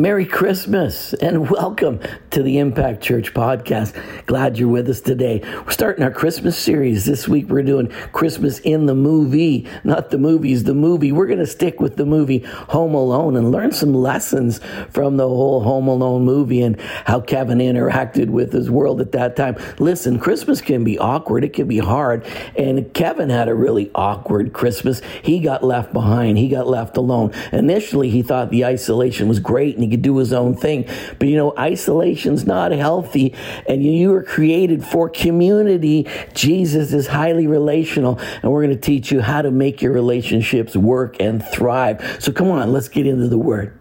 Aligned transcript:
Merry 0.00 0.24
Christmas 0.24 1.12
and 1.12 1.50
welcome 1.50 2.00
to 2.30 2.42
the 2.42 2.56
Impact 2.56 3.02
Church 3.02 3.34
podcast. 3.34 3.94
Glad 4.24 4.58
you're 4.58 4.66
with 4.66 4.88
us 4.88 5.02
today. 5.02 5.42
We're 5.44 5.72
starting 5.72 6.02
our 6.02 6.10
Christmas 6.10 6.56
series. 6.56 7.04
This 7.04 7.28
week 7.28 7.48
we're 7.48 7.62
doing 7.62 7.88
Christmas 8.12 8.60
in 8.60 8.86
the 8.86 8.94
movie, 8.94 9.68
not 9.84 10.08
the 10.08 10.16
movies, 10.16 10.64
the 10.64 10.72
movie. 10.72 11.12
We're 11.12 11.26
going 11.26 11.40
to 11.40 11.46
stick 11.46 11.80
with 11.80 11.96
the 11.96 12.06
movie 12.06 12.38
Home 12.68 12.94
Alone 12.94 13.36
and 13.36 13.52
learn 13.52 13.72
some 13.72 13.92
lessons 13.92 14.60
from 14.88 15.18
the 15.18 15.28
whole 15.28 15.60
Home 15.64 15.86
Alone 15.86 16.24
movie 16.24 16.62
and 16.62 16.80
how 17.04 17.20
Kevin 17.20 17.58
interacted 17.58 18.30
with 18.30 18.54
his 18.54 18.70
world 18.70 19.02
at 19.02 19.12
that 19.12 19.36
time. 19.36 19.56
Listen, 19.78 20.18
Christmas 20.18 20.62
can 20.62 20.82
be 20.82 20.98
awkward, 20.98 21.44
it 21.44 21.52
can 21.52 21.68
be 21.68 21.78
hard, 21.78 22.26
and 22.56 22.94
Kevin 22.94 23.28
had 23.28 23.48
a 23.48 23.54
really 23.54 23.90
awkward 23.94 24.54
Christmas. 24.54 25.02
He 25.20 25.40
got 25.40 25.62
left 25.62 25.92
behind, 25.92 26.38
he 26.38 26.48
got 26.48 26.66
left 26.66 26.96
alone. 26.96 27.34
Initially, 27.52 28.08
he 28.08 28.22
thought 28.22 28.48
the 28.48 28.64
isolation 28.64 29.28
was 29.28 29.40
great 29.40 29.74
and 29.74 29.82
he 29.82 29.89
could 29.90 30.02
do 30.02 30.16
his 30.16 30.32
own 30.32 30.56
thing. 30.56 30.86
But 31.18 31.28
you 31.28 31.36
know, 31.36 31.54
isolation's 31.58 32.46
not 32.46 32.72
healthy, 32.72 33.34
and 33.68 33.82
you 33.82 34.10
were 34.10 34.22
created 34.22 34.84
for 34.84 35.08
community. 35.08 36.06
Jesus 36.34 36.92
is 36.92 37.06
highly 37.06 37.46
relational, 37.46 38.18
and 38.42 38.50
we're 38.50 38.64
going 38.64 38.76
to 38.76 38.80
teach 38.80 39.10
you 39.10 39.20
how 39.20 39.42
to 39.42 39.50
make 39.50 39.82
your 39.82 39.92
relationships 39.92 40.76
work 40.76 41.16
and 41.20 41.44
thrive. 41.44 42.18
So 42.20 42.32
come 42.32 42.50
on, 42.50 42.72
let's 42.72 42.88
get 42.88 43.06
into 43.06 43.28
the 43.28 43.38
word. 43.38 43.78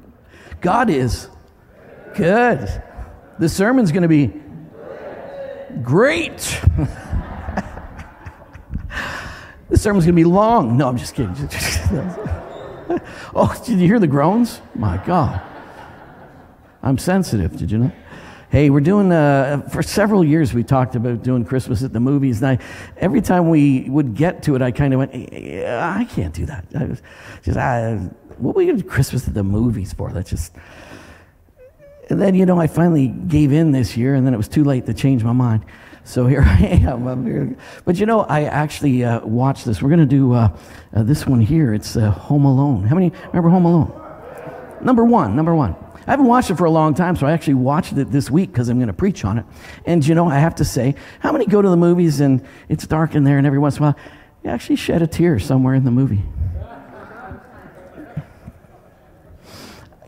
God 0.62 0.90
is 0.90 1.28
good. 2.16 2.68
The 3.40 3.48
sermon's 3.48 3.92
going 3.92 4.04
to 4.04 4.10
be 4.10 4.34
great. 5.82 6.38
the 9.70 9.78
sermon's 9.78 10.06
going 10.06 10.16
to 10.16 10.22
be 10.22 10.26
long. 10.26 10.76
No, 10.76 10.90
I'm 10.90 10.98
just 10.98 11.16
kidding. 11.16 11.34
oh, 13.36 13.64
did 13.66 13.80
you 13.80 13.88
hear 13.88 14.00
the 14.00 14.08
groans? 14.08 14.62
My 14.76 14.98
God. 15.06 15.42
I'm 16.82 16.98
sensitive, 16.98 17.58
did 17.58 17.72
you 17.72 17.78
know? 17.78 17.92
Hey, 18.50 18.72
we're 18.72 18.80
doing, 18.80 19.12
uh, 19.12 19.62
for 19.72 19.84
several 19.84 20.24
years 20.24 20.54
we 20.54 20.64
talked 20.64 20.96
about 20.96 21.22
doing 21.22 21.46
Christmas 21.46 21.84
at 21.84 21.94
the 21.94 22.00
movies. 22.00 22.42
And 22.42 22.60
I, 22.60 22.64
every 22.98 23.22
time 23.22 23.50
we 23.50 23.88
would 23.90 24.16
get 24.16 24.42
to 24.44 24.56
it, 24.56 24.62
I 24.62 24.72
kind 24.72 24.94
of 24.94 25.00
went, 25.00 25.14
I 25.14 26.08
can't 26.10 26.34
do 26.34 26.48
that. 26.48 26.66
I 26.76 26.86
was 26.86 27.02
just, 27.44 27.58
I, 27.58 27.96
what 28.38 28.56
are 28.56 28.58
we 28.58 28.66
going 28.66 28.82
Christmas 28.82 29.28
at 29.28 29.34
the 29.36 29.44
movies 29.44 29.94
for? 29.94 30.12
That's 30.12 30.30
just. 30.30 30.56
And 32.10 32.20
then, 32.20 32.34
you 32.34 32.48
know, 32.48 32.60
I 32.60 32.66
finally 32.66 33.08
gave 33.08 33.52
in 33.52 33.72
this 33.72 33.96
year, 33.96 34.16
and 34.16 34.26
then 34.26 34.34
it 34.34 34.38
was 34.38 34.48
too 34.48 34.64
late 34.64 34.88
to 34.88 34.96
change 34.96 35.24
my 35.24 35.34
mind. 35.34 35.64
So 36.04 36.26
here 36.26 36.42
I 36.46 36.82
am. 36.88 37.26
Here. 37.26 37.56
But 37.86 38.00
you 38.00 38.08
know, 38.08 38.22
I 38.22 38.46
actually 38.46 39.04
uh, 39.04 39.24
watched 39.28 39.66
this. 39.66 39.80
We're 39.80 39.90
going 39.90 40.00
to 40.00 40.08
do 40.08 40.34
uh, 40.34 40.58
uh, 40.92 41.04
this 41.04 41.28
one 41.28 41.40
here. 41.40 41.76
It's 41.76 41.96
uh, 41.96 42.10
Home 42.10 42.46
Alone. 42.46 42.84
How 42.86 42.96
many 42.96 43.12
remember 43.28 43.50
Home 43.50 43.66
Alone? 43.66 43.94
Number 44.82 45.04
one, 45.04 45.36
number 45.36 45.54
one. 45.54 45.76
I 46.08 46.12
haven't 46.12 46.26
watched 46.26 46.50
it 46.50 46.58
for 46.58 46.66
a 46.66 46.72
long 46.72 46.94
time, 46.94 47.16
so 47.16 47.28
I 47.28 47.32
actually 47.32 47.56
watched 47.56 47.94
it 47.94 48.12
this 48.12 48.32
week 48.32 48.52
because 48.52 48.70
I'm 48.70 48.78
going 48.78 48.88
to 48.88 48.94
preach 48.94 49.24
on 49.26 49.38
it. 49.38 49.46
And 49.86 50.06
you 50.06 50.16
know, 50.16 50.28
I 50.28 50.40
have 50.40 50.56
to 50.56 50.66
say, 50.66 50.96
how 51.20 51.32
many 51.32 51.46
go 51.46 51.62
to 51.62 51.70
the 51.70 51.78
movies 51.78 52.20
and 52.20 52.46
it's 52.68 52.88
dark 52.88 53.16
in 53.16 53.24
there, 53.24 53.38
and 53.38 53.46
every 53.46 53.60
once 53.60 53.78
in 53.78 53.84
a 53.84 53.88
while, 53.88 53.96
you 54.44 54.50
actually 54.50 54.78
shed 54.78 55.02
a 55.02 55.08
tear 55.08 55.40
somewhere 55.40 55.76
in 55.76 55.84
the 55.84 55.92
movie? 55.92 56.24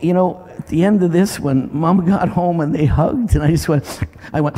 You 0.00 0.14
know, 0.14 0.48
at 0.58 0.66
the 0.66 0.84
end 0.84 1.02
of 1.04 1.12
this, 1.12 1.38
when 1.38 1.70
mom 1.72 2.04
got 2.04 2.28
home 2.28 2.60
and 2.60 2.74
they 2.74 2.86
hugged, 2.86 3.36
and 3.36 3.44
I 3.44 3.50
just 3.52 3.68
went, 3.68 4.00
I 4.32 4.40
went, 4.40 4.56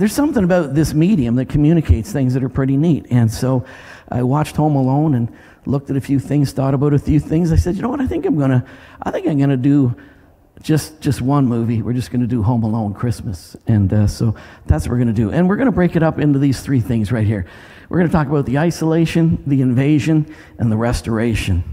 There's 0.00 0.14
something 0.14 0.44
about 0.44 0.74
this 0.74 0.94
medium 0.94 1.34
that 1.34 1.50
communicates 1.50 2.10
things 2.10 2.32
that 2.32 2.42
are 2.42 2.48
pretty 2.48 2.78
neat. 2.78 3.06
And 3.10 3.30
so 3.30 3.66
I 4.08 4.22
watched 4.22 4.56
Home 4.56 4.74
Alone 4.74 5.14
and 5.14 5.30
looked 5.70 5.90
at 5.90 5.96
a 5.96 6.00
few 6.00 6.18
things, 6.18 6.52
thought 6.52 6.74
about 6.74 6.92
a 6.92 6.98
few 6.98 7.20
things. 7.20 7.52
I 7.52 7.56
said, 7.56 7.76
you 7.76 7.82
know 7.82 7.88
what? 7.88 8.00
I 8.00 8.06
think 8.06 8.26
I'm 8.26 8.38
gonna, 8.38 8.64
I 9.02 9.10
think 9.10 9.26
I'm 9.26 9.38
gonna 9.38 9.56
do 9.56 9.94
just 10.62 11.00
just 11.00 11.22
one 11.22 11.46
movie. 11.46 11.80
We're 11.82 11.94
just 11.94 12.10
gonna 12.10 12.26
do 12.26 12.42
Home 12.42 12.62
Alone 12.62 12.92
Christmas, 12.92 13.56
and 13.66 13.92
uh, 13.92 14.06
so 14.06 14.34
that's 14.66 14.86
what 14.86 14.92
we're 14.92 14.98
gonna 14.98 15.12
do. 15.12 15.30
And 15.30 15.48
we're 15.48 15.56
gonna 15.56 15.72
break 15.72 15.96
it 15.96 16.02
up 16.02 16.18
into 16.18 16.38
these 16.38 16.60
three 16.60 16.80
things 16.80 17.12
right 17.12 17.26
here. 17.26 17.46
We're 17.88 17.98
gonna 17.98 18.12
talk 18.12 18.28
about 18.28 18.46
the 18.46 18.58
isolation, 18.58 19.42
the 19.46 19.62
invasion, 19.62 20.34
and 20.58 20.70
the 20.70 20.76
restoration. 20.76 21.64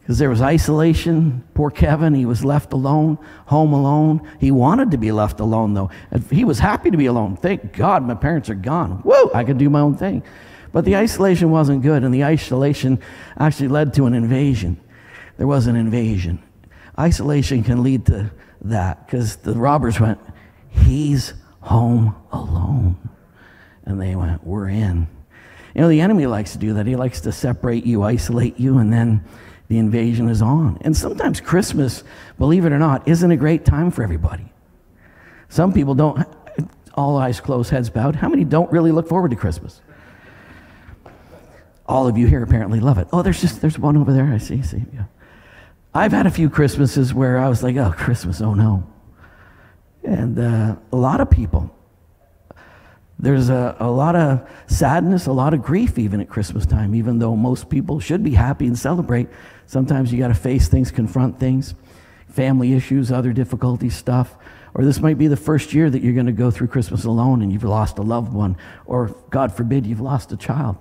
Because 0.00 0.18
there 0.18 0.30
was 0.30 0.42
isolation. 0.42 1.44
Poor 1.54 1.70
Kevin, 1.70 2.12
he 2.12 2.26
was 2.26 2.44
left 2.44 2.72
alone, 2.72 3.18
home 3.46 3.72
alone. 3.72 4.28
He 4.40 4.50
wanted 4.50 4.90
to 4.90 4.98
be 4.98 5.12
left 5.12 5.38
alone, 5.38 5.74
though. 5.74 5.90
He 6.28 6.44
was 6.44 6.58
happy 6.58 6.90
to 6.90 6.96
be 6.96 7.06
alone. 7.06 7.36
Thank 7.36 7.72
God 7.72 8.04
my 8.04 8.14
parents 8.14 8.50
are 8.50 8.56
gone. 8.56 8.98
Whoa, 9.04 9.30
I 9.32 9.44
can 9.44 9.58
do 9.58 9.70
my 9.70 9.78
own 9.78 9.96
thing. 9.96 10.24
But 10.72 10.84
the 10.84 10.96
isolation 10.96 11.50
wasn't 11.50 11.82
good, 11.82 12.02
and 12.02 12.14
the 12.14 12.24
isolation 12.24 13.00
actually 13.38 13.68
led 13.68 13.94
to 13.94 14.06
an 14.06 14.14
invasion. 14.14 14.80
There 15.36 15.46
was 15.46 15.66
an 15.66 15.76
invasion. 15.76 16.42
Isolation 16.98 17.62
can 17.62 17.82
lead 17.82 18.06
to 18.06 18.30
that 18.62 19.06
because 19.06 19.36
the 19.36 19.54
robbers 19.54 20.00
went, 20.00 20.18
He's 20.68 21.34
home 21.60 22.16
alone. 22.32 22.96
And 23.84 24.00
they 24.00 24.16
went, 24.16 24.44
We're 24.44 24.68
in. 24.68 25.08
You 25.74 25.82
know, 25.82 25.88
the 25.88 26.00
enemy 26.00 26.26
likes 26.26 26.52
to 26.52 26.58
do 26.58 26.74
that. 26.74 26.86
He 26.86 26.96
likes 26.96 27.20
to 27.22 27.32
separate 27.32 27.84
you, 27.84 28.02
isolate 28.02 28.58
you, 28.58 28.78
and 28.78 28.92
then 28.92 29.24
the 29.68 29.78
invasion 29.78 30.28
is 30.28 30.42
on. 30.42 30.78
And 30.82 30.94
sometimes 30.96 31.40
Christmas, 31.40 32.04
believe 32.38 32.66
it 32.66 32.72
or 32.72 32.78
not, 32.78 33.08
isn't 33.08 33.30
a 33.30 33.36
great 33.36 33.64
time 33.64 33.90
for 33.90 34.02
everybody. 34.02 34.52
Some 35.48 35.72
people 35.72 35.94
don't, 35.94 36.26
all 36.94 37.16
eyes 37.16 37.40
closed, 37.40 37.70
heads 37.70 37.88
bowed. 37.88 38.16
How 38.16 38.28
many 38.28 38.44
don't 38.44 38.70
really 38.70 38.92
look 38.92 39.08
forward 39.08 39.30
to 39.30 39.36
Christmas? 39.36 39.80
All 41.86 42.06
of 42.06 42.16
you 42.16 42.26
here 42.26 42.42
apparently 42.42 42.80
love 42.80 42.98
it. 42.98 43.08
Oh, 43.12 43.22
there's 43.22 43.40
just 43.40 43.60
there's 43.60 43.78
one 43.78 43.96
over 43.96 44.12
there. 44.12 44.32
I 44.32 44.38
see. 44.38 44.62
See. 44.62 44.84
Yeah. 44.94 45.04
I've 45.94 46.12
had 46.12 46.26
a 46.26 46.30
few 46.30 46.48
Christmases 46.48 47.12
where 47.12 47.38
I 47.38 47.48
was 47.48 47.62
like, 47.62 47.76
oh, 47.76 47.92
Christmas, 47.96 48.40
oh 48.40 48.54
no. 48.54 48.86
And 50.02 50.38
uh, 50.38 50.76
a 50.90 50.96
lot 50.96 51.20
of 51.20 51.30
people, 51.30 51.74
there's 53.18 53.50
a, 53.50 53.76
a 53.78 53.90
lot 53.90 54.16
of 54.16 54.48
sadness, 54.66 55.26
a 55.26 55.32
lot 55.32 55.52
of 55.52 55.62
grief 55.62 55.98
even 55.98 56.20
at 56.20 56.30
Christmas 56.30 56.64
time, 56.64 56.94
even 56.94 57.18
though 57.18 57.36
most 57.36 57.68
people 57.68 58.00
should 58.00 58.24
be 58.24 58.32
happy 58.32 58.66
and 58.66 58.78
celebrate. 58.78 59.28
Sometimes 59.66 60.10
you 60.12 60.18
got 60.18 60.28
to 60.28 60.34
face 60.34 60.66
things, 60.66 60.90
confront 60.90 61.38
things, 61.38 61.74
family 62.26 62.72
issues, 62.72 63.12
other 63.12 63.34
difficulty 63.34 63.90
stuff. 63.90 64.34
Or 64.74 64.84
this 64.84 64.98
might 64.98 65.18
be 65.18 65.28
the 65.28 65.36
first 65.36 65.74
year 65.74 65.90
that 65.90 66.02
you're 66.02 66.14
going 66.14 66.26
to 66.26 66.32
go 66.32 66.50
through 66.50 66.68
Christmas 66.68 67.04
alone 67.04 67.42
and 67.42 67.52
you've 67.52 67.64
lost 67.64 67.98
a 67.98 68.02
loved 68.02 68.32
one, 68.32 68.56
or 68.86 69.14
God 69.28 69.54
forbid, 69.54 69.86
you've 69.86 70.00
lost 70.00 70.32
a 70.32 70.38
child 70.38 70.78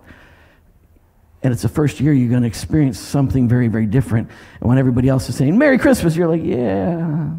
and 1.43 1.51
it's 1.51 1.63
the 1.63 1.69
first 1.69 1.99
year 1.99 2.13
you're 2.13 2.29
going 2.29 2.43
to 2.43 2.47
experience 2.47 2.99
something 2.99 3.47
very, 3.47 3.67
very 3.67 3.87
different. 3.87 4.29
And 4.59 4.69
when 4.69 4.77
everybody 4.77 5.09
else 5.09 5.27
is 5.27 5.35
saying, 5.35 5.57
Merry 5.57 5.77
Christmas, 5.77 6.15
you're 6.15 6.27
like, 6.27 6.43
yeah. 6.43 7.31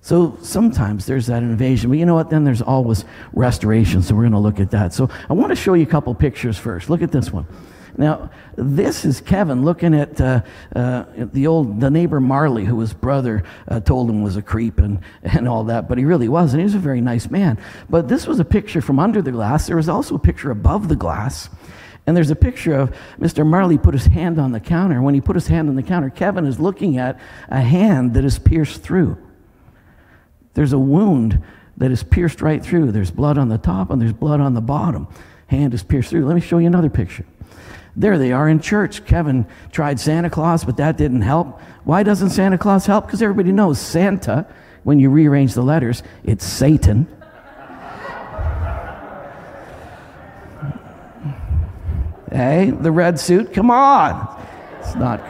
So 0.00 0.38
sometimes 0.40 1.04
there's 1.04 1.26
that 1.26 1.42
invasion, 1.42 1.90
but 1.90 1.98
you 1.98 2.06
know 2.06 2.14
what? 2.14 2.30
Then 2.30 2.44
there's 2.44 2.62
always 2.62 3.04
restoration. 3.32 4.02
So 4.02 4.14
we're 4.14 4.22
going 4.22 4.32
to 4.32 4.38
look 4.38 4.60
at 4.60 4.70
that. 4.70 4.94
So 4.94 5.10
I 5.28 5.32
want 5.32 5.50
to 5.50 5.56
show 5.56 5.74
you 5.74 5.82
a 5.82 5.86
couple 5.86 6.14
pictures 6.14 6.56
first. 6.56 6.88
Look 6.88 7.02
at 7.02 7.10
this 7.10 7.32
one. 7.32 7.46
Now, 7.98 8.30
this 8.56 9.04
is 9.04 9.20
Kevin 9.20 9.64
looking 9.64 9.94
at 9.94 10.20
uh, 10.20 10.42
uh, 10.74 11.04
the 11.16 11.46
old 11.46 11.80
the 11.80 11.90
neighbor 11.90 12.20
Marley, 12.20 12.64
who 12.64 12.78
his 12.80 12.92
brother 12.92 13.42
uh, 13.68 13.80
told 13.80 14.10
him 14.10 14.22
was 14.22 14.36
a 14.36 14.42
creep 14.42 14.78
and, 14.78 15.00
and 15.22 15.48
all 15.48 15.64
that, 15.64 15.88
but 15.88 15.96
he 15.96 16.04
really 16.04 16.28
wasn't. 16.28 16.60
He 16.60 16.64
was 16.64 16.74
a 16.74 16.78
very 16.78 17.00
nice 17.00 17.30
man. 17.30 17.58
But 17.88 18.08
this 18.08 18.26
was 18.26 18.38
a 18.38 18.44
picture 18.44 18.82
from 18.82 18.98
under 18.98 19.22
the 19.22 19.32
glass. 19.32 19.66
There 19.66 19.76
was 19.76 19.88
also 19.88 20.14
a 20.14 20.18
picture 20.18 20.50
above 20.50 20.88
the 20.88 20.96
glass. 20.96 21.48
And 22.06 22.16
there's 22.16 22.30
a 22.30 22.36
picture 22.36 22.74
of 22.74 22.96
Mr. 23.18 23.44
Marley 23.44 23.78
put 23.78 23.94
his 23.94 24.06
hand 24.06 24.38
on 24.38 24.52
the 24.52 24.60
counter. 24.60 25.02
When 25.02 25.14
he 25.14 25.20
put 25.20 25.34
his 25.34 25.48
hand 25.48 25.68
on 25.68 25.74
the 25.74 25.82
counter, 25.82 26.08
Kevin 26.08 26.46
is 26.46 26.60
looking 26.60 26.98
at 26.98 27.18
a 27.48 27.60
hand 27.60 28.14
that 28.14 28.24
is 28.24 28.38
pierced 28.38 28.82
through. 28.82 29.18
There's 30.54 30.72
a 30.72 30.78
wound 30.78 31.42
that 31.76 31.90
is 31.90 32.02
pierced 32.02 32.40
right 32.40 32.62
through. 32.62 32.92
There's 32.92 33.10
blood 33.10 33.38
on 33.38 33.48
the 33.48 33.58
top 33.58 33.90
and 33.90 34.00
there's 34.00 34.12
blood 34.12 34.40
on 34.40 34.54
the 34.54 34.60
bottom. 34.60 35.08
Hand 35.48 35.74
is 35.74 35.82
pierced 35.82 36.10
through. 36.10 36.24
Let 36.26 36.34
me 36.34 36.40
show 36.40 36.58
you 36.58 36.66
another 36.66 36.88
picture. 36.88 37.26
There 37.96 38.18
they 38.18 38.32
are 38.32 38.48
in 38.48 38.60
church. 38.60 39.04
Kevin 39.04 39.46
tried 39.72 39.98
Santa 39.98 40.30
Claus, 40.30 40.64
but 40.64 40.76
that 40.76 40.96
didn't 40.96 41.22
help. 41.22 41.60
Why 41.84 42.02
doesn't 42.02 42.30
Santa 42.30 42.58
Claus 42.58 42.86
help? 42.86 43.06
Because 43.06 43.22
everybody 43.22 43.52
knows 43.52 43.80
Santa, 43.80 44.46
when 44.84 45.00
you 45.00 45.10
rearrange 45.10 45.54
the 45.54 45.62
letters, 45.62 46.02
it's 46.22 46.44
Satan. 46.44 47.08
Hey, 52.30 52.70
the 52.70 52.90
red 52.90 53.18
suit, 53.20 53.52
come 53.52 53.70
on. 53.70 54.44
It's 54.80 54.94
not. 54.94 55.20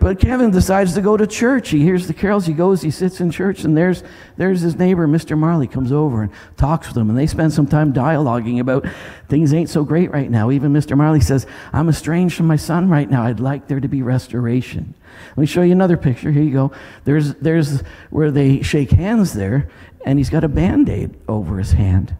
But 0.00 0.20
Kevin 0.20 0.52
decides 0.52 0.94
to 0.94 1.00
go 1.00 1.16
to 1.16 1.26
church. 1.26 1.70
He 1.70 1.82
hears 1.82 2.06
the 2.06 2.14
carols, 2.14 2.46
he 2.46 2.52
goes, 2.52 2.82
he 2.82 2.90
sits 2.90 3.20
in 3.20 3.30
church, 3.32 3.64
and 3.64 3.76
there's, 3.76 4.04
there's 4.36 4.60
his 4.60 4.76
neighbor, 4.76 5.08
Mr. 5.08 5.36
Marley, 5.36 5.66
comes 5.66 5.90
over 5.90 6.22
and 6.22 6.32
talks 6.56 6.88
with 6.88 6.96
him, 6.96 7.08
and 7.08 7.18
they 7.18 7.26
spend 7.26 7.52
some 7.52 7.66
time 7.66 7.92
dialoguing 7.92 8.60
about 8.60 8.86
things 9.28 9.52
ain't 9.52 9.68
so 9.68 9.82
great 9.82 10.12
right 10.12 10.30
now. 10.30 10.50
Even 10.52 10.72
Mr. 10.72 10.96
Marley 10.96 11.20
says, 11.20 11.46
I'm 11.72 11.88
estranged 11.88 12.36
from 12.36 12.46
my 12.46 12.56
son 12.56 12.88
right 12.88 13.10
now. 13.10 13.24
I'd 13.24 13.40
like 13.40 13.66
there 13.66 13.80
to 13.80 13.88
be 13.88 14.02
restoration. 14.02 14.94
Let 15.30 15.38
me 15.38 15.46
show 15.46 15.62
you 15.62 15.72
another 15.72 15.96
picture. 15.96 16.30
Here 16.30 16.42
you 16.44 16.52
go. 16.52 16.72
There's, 17.04 17.34
there's 17.34 17.80
where 18.10 18.30
they 18.30 18.62
shake 18.62 18.92
hands 18.92 19.32
there, 19.32 19.68
and 20.04 20.18
he's 20.18 20.30
got 20.30 20.44
a 20.44 20.48
band 20.48 20.88
aid 20.88 21.16
over 21.26 21.58
his 21.58 21.72
hand. 21.72 22.16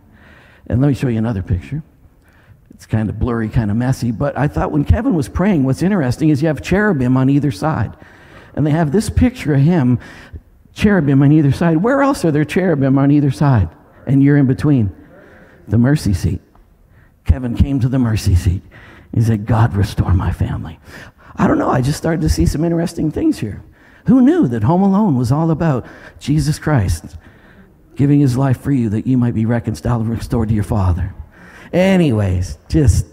And 0.67 0.81
let 0.81 0.89
me 0.89 0.95
show 0.95 1.09
you 1.09 1.19
another 1.19 1.43
picture. 1.43 1.85
It's 2.79 2.87
kind 2.87 3.11
of 3.11 3.19
blurry, 3.19 3.49
kind 3.49 3.73
of 3.73 3.77
messy. 3.77 4.13
But 4.13 4.39
I 4.39 4.47
thought 4.47 4.71
when 4.71 4.85
Kevin 4.85 5.15
was 5.15 5.29
praying, 5.29 5.65
what's 5.65 5.83
interesting 5.83 6.29
is 6.29 6.43
you 6.43 6.47
have 6.47 6.63
cherubim 6.63 7.17
on 7.17 7.29
either 7.29 7.51
side. 7.51 7.97
And 8.55 8.65
they 8.65 8.71
have 8.71 8.93
this 8.93 9.11
picture 9.11 9.55
of 9.55 9.61
him, 9.61 9.99
cherubim 10.75 11.21
on 11.21 11.33
either 11.33 11.51
side. 11.51 11.79
Where 11.79 12.03
else 12.03 12.25
are 12.25 12.31
there 12.31 12.45
cherubim 12.45 12.97
on 12.97 13.11
either 13.11 13.33
side? 13.33 13.69
And 14.07 14.23
you're 14.23 14.37
in 14.37 14.47
between. 14.47 14.95
The 15.67 15.77
mercy 15.77 16.15
seat. 16.15 16.41
Kevin 17.25 17.57
came 17.57 17.81
to 17.81 17.89
the 17.89 17.99
mercy 17.99 18.37
seat. 18.37 18.63
He 19.13 19.23
said, 19.23 19.45
God, 19.45 19.75
restore 19.75 20.15
my 20.15 20.31
family. 20.31 20.79
I 21.35 21.49
don't 21.49 21.59
know. 21.59 21.71
I 21.71 21.81
just 21.81 21.99
started 21.99 22.21
to 22.21 22.29
see 22.29 22.47
some 22.47 22.65
interesting 22.65 23.11
things 23.11 23.41
here. 23.41 23.61
Who 24.07 24.21
knew 24.21 24.47
that 24.47 24.63
Home 24.63 24.85
Alone 24.85 25.17
was 25.17 25.33
all 25.33 25.51
about 25.51 25.85
Jesus 26.21 26.61
Christ 26.61 27.17
giving 27.97 28.21
his 28.21 28.37
life 28.37 28.61
for 28.61 28.71
you 28.71 28.89
that 28.91 29.09
you 29.09 29.19
might 29.19 29.35
be 29.35 29.47
reconciled 29.47 30.03
and 30.03 30.11
restored 30.11 30.49
to 30.51 30.55
your 30.55 30.63
Father? 30.63 31.13
Anyways, 31.73 32.59
just 32.69 33.07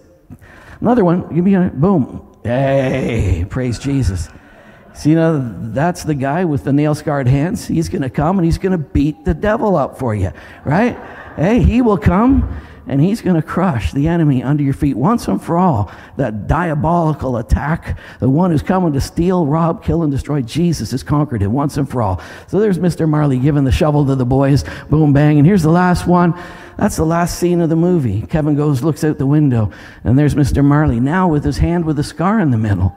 another 0.82 1.04
one. 1.04 1.34
Give 1.34 1.44
me 1.44 1.56
a 1.56 1.72
boom. 1.74 2.38
Hey, 2.44 3.46
praise 3.50 3.80
Jesus. 3.80 4.30
See, 4.94 5.10
you 5.10 5.16
know, 5.16 5.72
that's 5.74 6.04
the 6.04 6.16
guy 6.16 6.46
with 6.46 6.64
the 6.64 6.72
nail 6.72 6.96
scarred 6.96 7.28
hands. 7.28 7.68
He's 7.68 7.90
going 7.90 8.04
to 8.04 8.10
come 8.10 8.38
and 8.38 8.46
he's 8.46 8.58
going 8.58 8.72
to 8.72 8.78
beat 8.78 9.26
the 9.26 9.34
devil 9.34 9.76
up 9.76 10.00
for 10.00 10.16
you, 10.16 10.32
right? 10.64 10.98
Hey, 11.36 11.60
he 11.60 11.82
will 11.82 11.98
come 11.98 12.62
and 12.88 13.02
he's 13.02 13.22
going 13.22 13.36
to 13.36 13.42
crush 13.42 13.92
the 13.92 14.08
enemy 14.08 14.44
under 14.44 14.64
your 14.64 14.74
feet 14.74 14.96
once 14.96 15.28
and 15.28 15.44
for 15.44 15.58
all. 15.58 15.92
That 16.18 16.48
diabolical 16.48 17.38
attack, 17.38 17.98
the 18.20 18.30
one 18.30 18.52
who's 18.52 18.62
coming 18.62 18.94
to 18.94 19.02
steal, 19.02 19.46
rob, 19.46 19.84
kill, 19.84 20.04
and 20.04 20.12
destroy, 20.12 20.42
Jesus 20.42 20.92
has 20.92 21.04
conquered 21.04 21.42
it 21.42 21.48
once 21.48 21.78
and 21.78 21.90
for 21.90 22.02
all. 22.02 22.22
So 22.48 22.60
there's 22.60 22.78
Mr. 22.78 23.10
Marley 23.10 23.40
giving 23.40 23.64
the 23.64 23.72
shovel 23.72 24.06
to 24.06 24.16
the 24.16 24.26
boys, 24.26 24.64
boom, 24.90 25.14
bang. 25.14 25.40
And 25.40 25.48
here's 25.48 25.64
the 25.64 25.72
last 25.72 26.08
one. 26.08 26.40
That's 26.78 26.98
the 26.98 27.06
last 27.06 27.40
scene 27.40 27.62
of 27.62 27.70
the 27.70 27.76
movie. 27.76 28.24
Kevin 28.24 28.56
goes, 28.56 28.84
looks 28.84 29.04
out 29.04 29.18
the 29.18 29.26
window, 29.26 29.72
and 30.04 30.20
there's 30.20 30.36
Mr. 30.36 30.64
Marley 30.64 31.00
now 31.00 31.28
with 31.28 31.44
his 31.44 31.58
hand 31.58 31.86
with 31.86 31.98
a 32.00 32.04
scar 32.04 32.40
in 32.40 32.52
the 32.52 32.58
middle. 32.58 32.96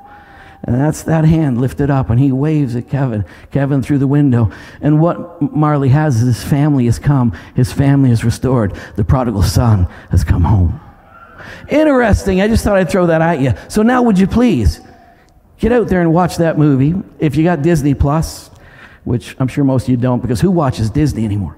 And 0.64 0.74
that's 0.74 1.04
that 1.04 1.24
hand 1.24 1.60
lifted 1.60 1.88
up, 1.88 2.10
and 2.10 2.18
he 2.18 2.32
waves 2.32 2.74
at 2.74 2.88
Kevin, 2.88 3.24
Kevin 3.52 3.80
through 3.80 3.98
the 3.98 4.08
window. 4.08 4.50
And 4.80 5.00
what 5.00 5.40
Marley 5.40 5.88
has 5.90 6.16
is 6.16 6.38
his 6.38 6.44
family 6.44 6.86
has 6.86 6.98
come, 6.98 7.36
his 7.54 7.72
family 7.72 8.10
is 8.10 8.24
restored. 8.24 8.76
The 8.96 9.04
prodigal 9.04 9.44
son 9.44 9.84
has 10.10 10.24
come 10.24 10.42
home. 10.42 10.80
Interesting. 11.68 12.40
I 12.40 12.48
just 12.48 12.64
thought 12.64 12.76
I'd 12.76 12.90
throw 12.90 13.06
that 13.06 13.22
at 13.22 13.40
you. 13.40 13.54
So 13.68 13.82
now, 13.82 14.02
would 14.02 14.18
you 14.18 14.26
please 14.26 14.80
get 15.58 15.70
out 15.70 15.86
there 15.88 16.00
and 16.00 16.12
watch 16.12 16.38
that 16.38 16.58
movie? 16.58 16.94
If 17.20 17.36
you 17.36 17.44
got 17.44 17.62
Disney 17.62 17.94
Plus, 17.94 18.50
which 19.04 19.36
I'm 19.38 19.48
sure 19.48 19.62
most 19.62 19.84
of 19.84 19.90
you 19.90 19.96
don't, 19.96 20.20
because 20.20 20.40
who 20.40 20.50
watches 20.50 20.90
Disney 20.90 21.24
anymore? 21.24 21.56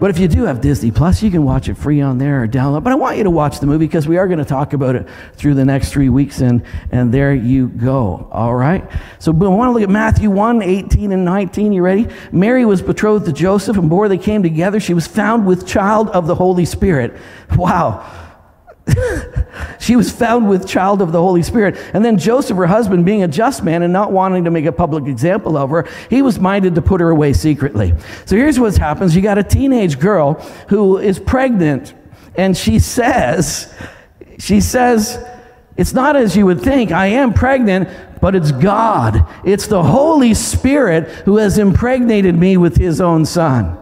But 0.00 0.08
if 0.08 0.18
you 0.18 0.28
do 0.28 0.44
have 0.44 0.62
Disney 0.62 0.90
Plus, 0.90 1.22
you 1.22 1.30
can 1.30 1.44
watch 1.44 1.68
it 1.68 1.74
free 1.74 2.00
on 2.00 2.16
there 2.16 2.42
or 2.42 2.48
download. 2.48 2.82
But 2.82 2.94
I 2.94 2.96
want 2.96 3.18
you 3.18 3.24
to 3.24 3.30
watch 3.30 3.60
the 3.60 3.66
movie 3.66 3.86
because 3.86 4.08
we 4.08 4.16
are 4.16 4.26
going 4.26 4.38
to 4.38 4.46
talk 4.46 4.72
about 4.72 4.96
it 4.96 5.06
through 5.34 5.54
the 5.54 5.64
next 5.64 5.92
three 5.92 6.08
weeks, 6.08 6.40
and, 6.40 6.64
and 6.90 7.12
there 7.12 7.34
you 7.34 7.68
go. 7.68 8.26
All 8.32 8.54
right? 8.54 8.90
So, 9.18 9.34
boom, 9.34 9.52
I 9.52 9.56
want 9.56 9.68
to 9.68 9.72
look 9.72 9.82
at 9.82 9.90
Matthew 9.90 10.30
1 10.30 10.62
18 10.62 11.12
and 11.12 11.24
19. 11.24 11.72
You 11.72 11.82
ready? 11.82 12.08
Mary 12.32 12.64
was 12.64 12.80
betrothed 12.80 13.26
to 13.26 13.32
Joseph, 13.32 13.76
and 13.76 13.90
before 13.90 14.08
they 14.08 14.16
came 14.18 14.42
together, 14.42 14.80
she 14.80 14.94
was 14.94 15.06
found 15.06 15.46
with 15.46 15.66
child 15.66 16.08
of 16.10 16.26
the 16.26 16.34
Holy 16.34 16.64
Spirit. 16.64 17.14
Wow. 17.54 18.19
she 19.80 19.96
was 19.96 20.10
found 20.10 20.48
with 20.48 20.66
child 20.66 21.02
of 21.02 21.12
the 21.12 21.20
Holy 21.20 21.42
Spirit. 21.42 21.76
And 21.94 22.04
then 22.04 22.18
Joseph, 22.18 22.56
her 22.56 22.66
husband, 22.66 23.04
being 23.04 23.22
a 23.22 23.28
just 23.28 23.62
man 23.62 23.82
and 23.82 23.92
not 23.92 24.12
wanting 24.12 24.44
to 24.44 24.50
make 24.50 24.64
a 24.64 24.72
public 24.72 25.06
example 25.06 25.56
of 25.56 25.70
her, 25.70 25.88
he 26.08 26.22
was 26.22 26.38
minded 26.38 26.74
to 26.74 26.82
put 26.82 27.00
her 27.00 27.10
away 27.10 27.32
secretly. 27.32 27.94
So 28.26 28.36
here's 28.36 28.58
what 28.58 28.76
happens 28.76 29.16
you 29.16 29.22
got 29.22 29.38
a 29.38 29.42
teenage 29.42 29.98
girl 29.98 30.34
who 30.68 30.98
is 30.98 31.18
pregnant, 31.18 31.94
and 32.34 32.56
she 32.56 32.78
says, 32.78 33.74
she 34.38 34.60
says, 34.60 35.22
it's 35.76 35.92
not 35.92 36.16
as 36.16 36.36
you 36.36 36.46
would 36.46 36.60
think, 36.60 36.92
I 36.92 37.06
am 37.06 37.32
pregnant, 37.32 37.88
but 38.20 38.34
it's 38.34 38.52
God. 38.52 39.26
It's 39.44 39.66
the 39.66 39.82
Holy 39.82 40.34
Spirit 40.34 41.08
who 41.24 41.38
has 41.38 41.58
impregnated 41.58 42.34
me 42.34 42.56
with 42.56 42.76
his 42.76 43.00
own 43.00 43.24
son. 43.24 43.79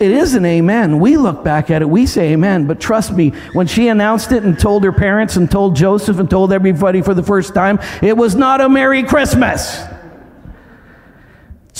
It 0.00 0.10
is 0.10 0.34
an 0.34 0.44
amen. 0.44 0.98
We 0.98 1.16
look 1.16 1.44
back 1.44 1.70
at 1.70 1.80
it, 1.80 1.88
we 1.88 2.06
say 2.06 2.32
amen. 2.32 2.66
But 2.66 2.80
trust 2.80 3.12
me, 3.12 3.30
when 3.52 3.68
she 3.68 3.88
announced 3.88 4.32
it 4.32 4.42
and 4.42 4.58
told 4.58 4.82
her 4.82 4.92
parents 4.92 5.36
and 5.36 5.48
told 5.48 5.76
Joseph 5.76 6.18
and 6.18 6.28
told 6.28 6.52
everybody 6.52 7.00
for 7.00 7.14
the 7.14 7.22
first 7.22 7.54
time, 7.54 7.78
it 8.02 8.16
was 8.16 8.34
not 8.34 8.60
a 8.60 8.68
Merry 8.68 9.04
Christmas. 9.04 9.80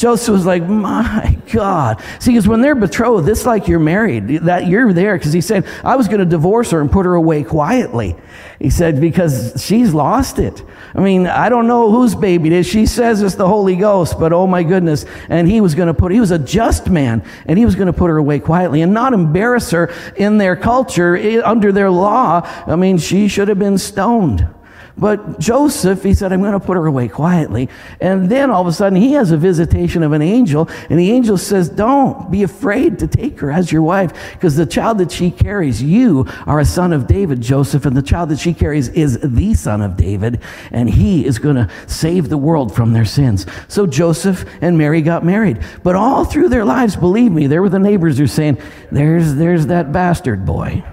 Joseph 0.04 0.34
was 0.34 0.44
like, 0.44 0.62
my 0.68 1.38
God. 1.50 2.02
See, 2.18 2.32
because 2.32 2.46
when 2.46 2.60
they're 2.60 2.74
betrothed, 2.74 3.26
it's 3.26 3.46
like 3.46 3.68
you're 3.68 3.78
married. 3.78 4.28
That 4.40 4.66
you're 4.66 4.92
there 4.92 5.16
because 5.16 5.32
he 5.32 5.40
said, 5.40 5.66
I 5.82 5.96
was 5.96 6.08
going 6.08 6.18
to 6.18 6.26
divorce 6.26 6.72
her 6.72 6.82
and 6.82 6.92
put 6.92 7.06
her 7.06 7.14
away 7.14 7.42
quietly. 7.42 8.14
He 8.60 8.68
said, 8.68 9.00
because 9.00 9.64
she's 9.64 9.94
lost 9.94 10.38
it. 10.38 10.62
I 10.94 11.00
mean, 11.00 11.26
I 11.26 11.48
don't 11.48 11.66
know 11.66 11.90
whose 11.90 12.14
baby 12.14 12.48
it 12.48 12.52
is. 12.52 12.66
She 12.66 12.84
says 12.84 13.22
it's 13.22 13.36
the 13.36 13.48
Holy 13.48 13.76
Ghost, 13.76 14.20
but 14.20 14.34
oh 14.34 14.46
my 14.46 14.62
goodness. 14.62 15.06
And 15.30 15.48
he 15.48 15.62
was 15.62 15.74
going 15.74 15.88
to 15.88 15.94
put, 15.94 16.12
he 16.12 16.20
was 16.20 16.32
a 16.32 16.38
just 16.38 16.90
man, 16.90 17.24
and 17.46 17.58
he 17.58 17.64
was 17.64 17.74
going 17.74 17.86
to 17.86 17.94
put 17.94 18.10
her 18.10 18.18
away 18.18 18.40
quietly 18.40 18.82
and 18.82 18.92
not 18.92 19.14
embarrass 19.14 19.70
her 19.70 19.90
in 20.16 20.36
their 20.36 20.54
culture, 20.54 21.16
eh, 21.16 21.40
under 21.42 21.72
their 21.72 21.90
law. 21.90 22.46
I 22.66 22.76
mean, 22.76 22.98
she 22.98 23.26
should 23.26 23.48
have 23.48 23.58
been 23.58 23.78
stoned. 23.78 24.46
But 24.96 25.40
Joseph, 25.40 26.04
he 26.04 26.14
said, 26.14 26.32
I'm 26.32 26.40
going 26.40 26.52
to 26.52 26.60
put 26.60 26.76
her 26.76 26.86
away 26.86 27.08
quietly. 27.08 27.68
And 28.00 28.30
then 28.30 28.50
all 28.50 28.60
of 28.60 28.68
a 28.68 28.72
sudden, 28.72 28.96
he 28.96 29.12
has 29.12 29.32
a 29.32 29.36
visitation 29.36 30.04
of 30.04 30.12
an 30.12 30.22
angel, 30.22 30.68
and 30.88 30.98
the 30.98 31.10
angel 31.10 31.36
says, 31.36 31.68
Don't 31.68 32.30
be 32.30 32.44
afraid 32.44 33.00
to 33.00 33.08
take 33.08 33.40
her 33.40 33.50
as 33.50 33.72
your 33.72 33.82
wife, 33.82 34.12
because 34.34 34.54
the 34.54 34.66
child 34.66 34.98
that 34.98 35.10
she 35.10 35.32
carries, 35.32 35.82
you 35.82 36.26
are 36.46 36.60
a 36.60 36.64
son 36.64 36.92
of 36.92 37.08
David, 37.08 37.40
Joseph, 37.40 37.86
and 37.86 37.96
the 37.96 38.02
child 38.02 38.28
that 38.28 38.38
she 38.38 38.54
carries 38.54 38.88
is 38.90 39.18
the 39.20 39.54
son 39.54 39.82
of 39.82 39.96
David, 39.96 40.40
and 40.70 40.88
he 40.88 41.26
is 41.26 41.40
going 41.40 41.56
to 41.56 41.68
save 41.88 42.28
the 42.28 42.38
world 42.38 42.72
from 42.72 42.92
their 42.92 43.04
sins. 43.04 43.46
So 43.66 43.86
Joseph 43.86 44.48
and 44.60 44.78
Mary 44.78 45.02
got 45.02 45.24
married. 45.24 45.60
But 45.82 45.96
all 45.96 46.24
through 46.24 46.50
their 46.50 46.64
lives, 46.64 46.94
believe 46.94 47.32
me, 47.32 47.48
there 47.48 47.62
were 47.62 47.68
the 47.68 47.80
neighbors 47.80 48.18
who 48.18 48.24
are 48.24 48.28
saying, 48.28 48.58
There's, 48.92 49.34
there's 49.34 49.66
that 49.66 49.90
bastard 49.90 50.46
boy. 50.46 50.84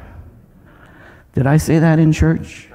Did 1.35 1.45
I 1.45 1.57
say 1.57 1.77
that 1.77 1.99
in 1.99 2.11
church? 2.11 2.70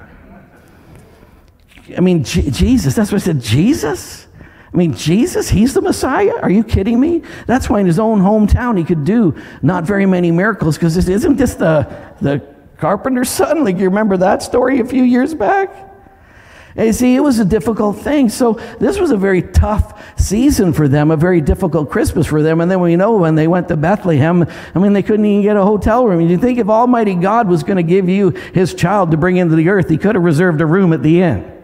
I 1.95 2.01
mean, 2.01 2.23
J- 2.23 2.49
Jesus, 2.49 2.95
that's 2.95 3.11
what 3.11 3.21
I 3.21 3.25
said. 3.25 3.41
Jesus? 3.41 4.27
I 4.73 4.77
mean, 4.77 4.93
Jesus, 4.93 5.49
he's 5.49 5.73
the 5.73 5.81
Messiah? 5.81 6.35
Are 6.41 6.49
you 6.49 6.63
kidding 6.63 6.99
me? 6.99 7.23
That's 7.45 7.69
why 7.69 7.79
in 7.79 7.85
his 7.85 7.99
own 7.99 8.19
hometown 8.19 8.77
he 8.77 8.83
could 8.83 9.05
do 9.05 9.35
not 9.61 9.85
very 9.85 10.05
many 10.05 10.29
miracles 10.31 10.77
because 10.77 10.97
isn't 11.07 11.37
this 11.37 11.55
the, 11.55 12.13
the 12.21 12.43
carpenter's 12.77 13.29
son? 13.29 13.63
Like, 13.63 13.77
you 13.77 13.85
remember 13.85 14.17
that 14.17 14.43
story 14.43 14.79
a 14.79 14.85
few 14.85 15.03
years 15.03 15.33
back? 15.33 15.73
And 16.75 16.85
you 16.85 16.93
see, 16.93 17.15
it 17.15 17.21
was 17.21 17.39
a 17.39 17.45
difficult 17.45 17.97
thing. 17.97 18.29
So 18.29 18.53
this 18.79 18.99
was 18.99 19.09
a 19.09 19.17
very 19.17 19.41
tough 19.41 19.99
season 20.21 20.73
for 20.73 20.87
them, 20.87 21.09
a 21.09 21.17
very 21.17 21.41
difficult 21.41 21.89
Christmas 21.89 22.27
for 22.27 22.43
them. 22.43 22.61
And 22.61 22.69
then 22.69 22.79
we 22.81 22.95
know 22.95 23.17
when 23.17 23.33
they 23.33 23.47
went 23.47 23.67
to 23.69 23.77
Bethlehem, 23.77 24.45
I 24.75 24.79
mean, 24.79 24.93
they 24.93 25.01
couldn't 25.01 25.25
even 25.25 25.41
get 25.41 25.57
a 25.57 25.63
hotel 25.63 26.05
room. 26.05 26.21
You 26.21 26.37
think 26.37 26.59
if 26.59 26.69
Almighty 26.69 27.15
God 27.15 27.47
was 27.47 27.63
going 27.63 27.77
to 27.77 27.83
give 27.83 28.07
you 28.07 28.29
his 28.29 28.75
child 28.75 29.09
to 29.09 29.17
bring 29.17 29.37
into 29.37 29.55
the 29.55 29.69
earth, 29.69 29.89
he 29.89 29.97
could 29.97 30.13
have 30.13 30.23
reserved 30.23 30.61
a 30.61 30.67
room 30.67 30.93
at 30.93 31.01
the 31.01 31.23
inn. 31.23 31.56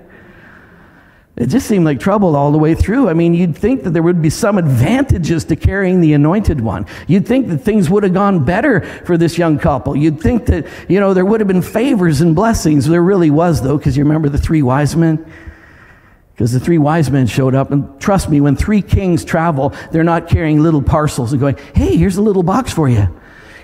It 1.35 1.47
just 1.47 1.65
seemed 1.65 1.83
like 1.83 1.99
trouble 1.99 2.35
all 2.35 2.51
the 2.51 2.59
way 2.59 2.75
through. 2.75 3.09
I 3.09 3.13
mean, 3.13 3.33
you'd 3.33 3.57
think 3.57 3.83
that 3.83 3.89
there 3.89 4.03
would 4.03 4.21
be 4.21 4.29
some 4.29 4.59
advantages 4.59 5.45
to 5.45 5.55
carrying 5.55 5.99
the 5.99 6.13
anointed 6.13 6.61
one. 6.61 6.85
You'd 7.07 7.27
think 7.27 7.47
that 7.47 7.57
things 7.57 7.89
would 7.89 8.03
have 8.03 8.13
gone 8.13 8.45
better 8.45 8.81
for 9.05 9.17
this 9.17 9.35
young 9.35 9.57
couple. 9.57 9.95
You'd 9.95 10.21
think 10.21 10.45
that, 10.45 10.67
you 10.87 10.99
know, 10.99 11.15
there 11.15 11.25
would 11.25 11.39
have 11.41 11.47
been 11.47 11.63
favors 11.63 12.21
and 12.21 12.35
blessings. 12.35 12.87
There 12.87 13.01
really 13.01 13.31
was, 13.31 13.63
though, 13.63 13.79
because 13.79 13.97
you 13.97 14.03
remember 14.03 14.29
the 14.29 14.37
three 14.37 14.61
wise 14.61 14.95
men? 14.95 15.25
Because 16.35 16.51
the 16.51 16.59
three 16.59 16.77
wise 16.77 17.09
men 17.09 17.25
showed 17.25 17.55
up. 17.55 17.71
And 17.71 17.99
trust 17.99 18.29
me, 18.29 18.39
when 18.39 18.55
three 18.55 18.83
kings 18.83 19.25
travel, 19.25 19.73
they're 19.91 20.03
not 20.03 20.27
carrying 20.27 20.61
little 20.61 20.83
parcels 20.83 21.31
and 21.31 21.39
going, 21.39 21.57
hey, 21.73 21.97
here's 21.97 22.17
a 22.17 22.21
little 22.21 22.43
box 22.43 22.71
for 22.71 22.87
you. 22.87 23.07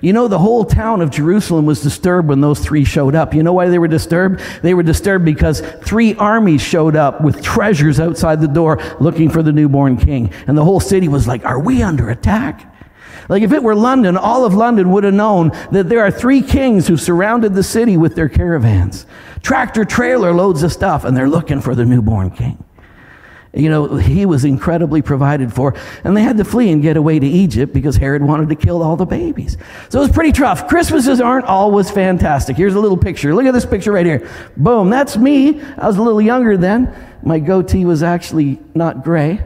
You 0.02 0.14
know, 0.14 0.28
the 0.28 0.40
whole 0.40 0.66
town 0.66 1.02
of 1.02 1.10
Jerusalem 1.10 1.66
was 1.66 1.82
disturbed 1.82 2.28
when 2.28 2.42
those 2.42 2.60
three 2.60 2.84
showed 2.84 3.16
up. 3.16 3.34
You 3.34 3.44
know 3.44 3.54
why 3.54 3.68
they 3.68 3.80
were 3.80 3.88
disturbed? 3.88 4.42
They 4.62 4.74
were 4.74 4.84
disturbed 4.84 5.26
because 5.26 5.62
three 5.82 6.16
armies 6.16 6.62
showed 6.62 6.96
up 6.96 7.22
with 7.22 7.42
treasures 7.42 8.00
outside 8.00 8.42
the 8.42 8.48
door 8.48 8.80
looking 9.00 9.30
for 9.30 9.44
the 9.44 9.52
newborn 9.52 9.98
king. 9.98 10.34
And 10.48 10.58
the 10.58 10.64
whole 10.64 10.80
city 10.80 11.08
was 11.08 11.28
like, 11.28 11.46
Are 11.46 11.60
we 11.60 11.84
under 11.84 12.10
attack? 12.10 12.66
Like 13.30 13.44
if 13.44 13.52
it 13.52 13.62
were 13.62 13.76
London, 13.76 14.18
all 14.18 14.44
of 14.44 14.56
London 14.56 14.92
would 14.92 15.04
have 15.04 15.14
known 15.14 15.52
that 15.72 15.88
there 15.88 16.02
are 16.02 16.12
three 16.12 16.42
kings 16.42 16.88
who 16.88 16.98
surrounded 16.98 17.54
the 17.54 17.64
city 17.64 17.96
with 17.96 18.16
their 18.16 18.28
caravans. 18.28 19.06
Tractor 19.44 19.86
trailer 19.86 20.34
loads 20.34 20.64
of 20.64 20.74
stuff, 20.74 21.06
and 21.06 21.16
they're 21.16 21.30
looking 21.30 21.62
for 21.62 21.76
the 21.76 21.86
newborn 21.86 22.32
king. 22.32 22.64
You 23.54 23.70
know, 23.70 23.98
he 23.98 24.28
was 24.28 24.46
incredibly 24.46 25.02
provided 25.02 25.52
for. 25.52 25.76
And 26.04 26.16
they 26.16 26.22
had 26.22 26.38
to 26.38 26.46
flee 26.46 26.72
and 26.72 26.82
get 26.82 26.98
away 26.98 27.18
to 27.18 27.26
Egypt 27.26 27.74
because 27.74 27.96
Herod 27.96 28.22
wanted 28.22 28.50
to 28.50 28.56
kill 28.56 28.84
all 28.84 28.96
the 28.96 29.06
babies. 29.06 29.58
So 29.90 30.00
it 30.00 30.04
was 30.04 30.12
pretty 30.12 30.32
tough. 30.32 30.68
Christmases 30.68 31.20
aren't 31.20 31.46
always 31.46 31.90
fantastic. 31.90 32.58
Here's 32.58 32.76
a 32.76 32.80
little 32.80 32.98
picture. 32.98 33.34
Look 33.34 33.46
at 33.46 33.54
this 33.54 33.66
picture 33.66 33.92
right 33.92 34.06
here. 34.06 34.30
Boom, 34.56 34.90
that's 34.90 35.18
me. 35.18 35.62
I 35.62 35.88
was 35.88 35.98
a 35.98 36.02
little 36.02 36.22
younger 36.22 36.58
then. 36.58 36.94
My 37.24 37.40
goatee 37.40 37.86
was 37.86 38.04
actually 38.04 38.60
not 38.76 39.04
gray. 39.04 39.44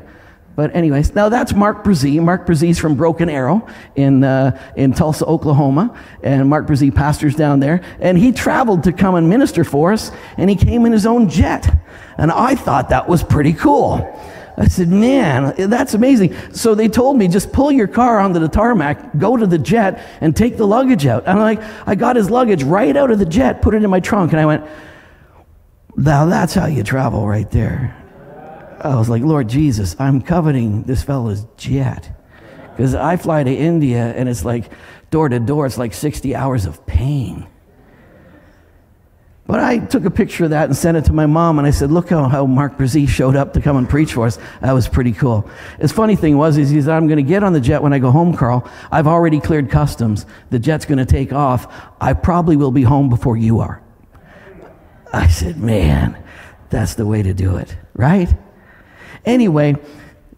But 0.55 0.75
anyways, 0.75 1.15
now 1.15 1.29
that's 1.29 1.53
Mark 1.53 1.83
Brazee. 1.83 2.21
Mark 2.21 2.45
Brazee's 2.45 2.77
from 2.77 2.95
Broken 2.95 3.27
Arrow 3.27 3.67
in, 3.95 4.23
uh, 4.23 4.59
in 4.75 4.93
Tulsa, 4.93 5.25
Oklahoma. 5.25 5.99
And 6.21 6.47
Mark 6.47 6.67
Brazee 6.67 6.93
pastors 6.93 7.35
down 7.35 7.59
there. 7.59 7.81
And 7.99 8.17
he 8.17 8.31
traveled 8.31 8.83
to 8.83 8.93
come 8.93 9.15
and 9.15 9.27
minister 9.27 9.63
for 9.63 9.91
us. 9.93 10.11
And 10.37 10.49
he 10.49 10.55
came 10.55 10.85
in 10.85 10.91
his 10.91 11.05
own 11.05 11.27
jet. 11.27 11.75
And 12.17 12.31
I 12.31 12.53
thought 12.55 12.89
that 12.89 13.09
was 13.09 13.23
pretty 13.23 13.53
cool. 13.53 14.07
I 14.55 14.67
said, 14.67 14.89
man, 14.89 15.55
that's 15.69 15.95
amazing. 15.95 16.35
So 16.51 16.75
they 16.75 16.87
told 16.87 17.17
me, 17.17 17.27
just 17.27 17.51
pull 17.51 17.71
your 17.71 17.87
car 17.87 18.19
onto 18.19 18.39
the 18.39 18.47
tarmac, 18.47 19.17
go 19.17 19.35
to 19.35 19.47
the 19.47 19.57
jet, 19.57 20.05
and 20.21 20.35
take 20.35 20.57
the 20.57 20.67
luggage 20.67 21.07
out. 21.07 21.23
And 21.25 21.39
I'm 21.39 21.57
like, 21.57 21.87
I 21.87 21.95
got 21.95 22.15
his 22.15 22.29
luggage 22.29 22.61
right 22.61 22.95
out 22.95 23.09
of 23.09 23.17
the 23.17 23.25
jet, 23.25 23.63
put 23.63 23.73
it 23.73 23.83
in 23.83 23.89
my 23.89 23.99
trunk, 23.99 24.31
and 24.31 24.39
I 24.39 24.45
went, 24.45 24.63
now 25.95 26.25
that's 26.25 26.53
how 26.53 26.67
you 26.67 26.83
travel 26.83 27.27
right 27.27 27.49
there. 27.49 28.02
I 28.83 28.95
was 28.95 29.09
like, 29.09 29.23
Lord 29.23 29.47
Jesus, 29.47 29.95
I'm 29.97 30.21
coveting 30.21 30.83
this 30.83 31.03
fellow's 31.03 31.45
jet. 31.57 32.19
Because 32.75 32.95
I 32.95 33.17
fly 33.17 33.43
to 33.43 33.53
India 33.53 34.13
and 34.15 34.27
it's 34.27 34.43
like 34.43 34.71
door 35.09 35.29
to 35.29 35.39
door, 35.39 35.65
it's 35.65 35.77
like 35.77 35.93
60 35.93 36.35
hours 36.35 36.65
of 36.65 36.85
pain. 36.85 37.47
But 39.45 39.59
I 39.59 39.77
took 39.77 40.05
a 40.05 40.11
picture 40.11 40.45
of 40.45 40.51
that 40.51 40.65
and 40.65 40.75
sent 40.75 40.95
it 40.95 41.05
to 41.05 41.13
my 41.13 41.25
mom, 41.25 41.57
and 41.59 41.67
I 41.67 41.71
said, 41.71 41.91
"Look 41.91 42.09
how, 42.09 42.29
how 42.29 42.45
Mark 42.45 42.77
Brazee 42.77 43.09
showed 43.09 43.35
up 43.35 43.53
to 43.53 43.61
come 43.61 43.75
and 43.75 43.89
preach 43.89 44.13
for 44.13 44.25
us. 44.25 44.39
That 44.61 44.71
was 44.71 44.87
pretty 44.87 45.11
cool." 45.11 45.49
His 45.81 45.91
funny 45.91 46.15
thing 46.15 46.37
was, 46.37 46.57
is 46.57 46.69
he 46.69 46.81
said, 46.81 46.93
"I'm 46.93 47.07
going 47.07 47.17
to 47.17 47.29
get 47.29 47.43
on 47.43 47.51
the 47.51 47.59
jet 47.59 47.83
when 47.83 47.91
I 47.91 47.99
go 47.99 48.09
home, 48.09 48.33
Carl. 48.33 48.65
I've 48.89 49.05
already 49.05 49.41
cleared 49.41 49.69
customs. 49.69 50.25
The 50.49 50.59
jet's 50.59 50.85
going 50.85 50.99
to 50.99 51.05
take 51.05 51.33
off. 51.33 51.67
I 51.99 52.13
probably 52.13 52.55
will 52.55 52.71
be 52.71 52.83
home 52.83 53.09
before 53.09 53.35
you 53.35 53.59
are." 53.59 53.81
I 55.11 55.27
said, 55.27 55.57
"Man, 55.57 56.17
that's 56.69 56.93
the 56.95 57.05
way 57.05 57.21
to 57.21 57.33
do 57.33 57.57
it, 57.57 57.75
right?" 57.95 58.33
Anyway, 59.25 59.75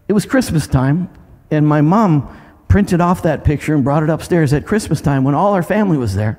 it 0.08 0.12
was 0.12 0.24
Christmas 0.26 0.66
time, 0.66 1.08
and 1.50 1.66
my 1.66 1.80
mom 1.80 2.36
printed 2.68 3.00
off 3.00 3.22
that 3.22 3.44
picture 3.44 3.74
and 3.74 3.84
brought 3.84 4.02
it 4.02 4.10
upstairs 4.10 4.52
at 4.52 4.66
Christmas 4.66 5.00
time 5.00 5.24
when 5.24 5.34
all 5.34 5.54
our 5.54 5.62
family 5.62 5.98
was 5.98 6.14
there. 6.14 6.38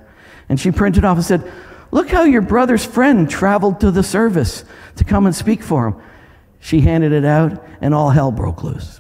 And 0.50 0.60
she 0.60 0.72
printed 0.72 1.04
off 1.04 1.18
and 1.18 1.26
said, 1.26 1.52
Look 1.92 2.10
how 2.10 2.24
your 2.24 2.42
brother's 2.42 2.86
friend 2.86 3.30
traveled 3.30 3.80
to 3.80 3.92
the 3.92 4.04
service 4.04 4.66
to 4.98 5.04
come 5.04 5.26
and 5.26 5.36
speak 5.36 5.64
for 5.64 5.88
him. 5.88 5.96
She 6.60 6.82
handed 6.82 7.14
it 7.14 7.24
out, 7.24 7.64
and 7.82 7.94
all 7.94 8.10
hell 8.10 8.32
broke 8.32 8.64
loose. 8.64 9.00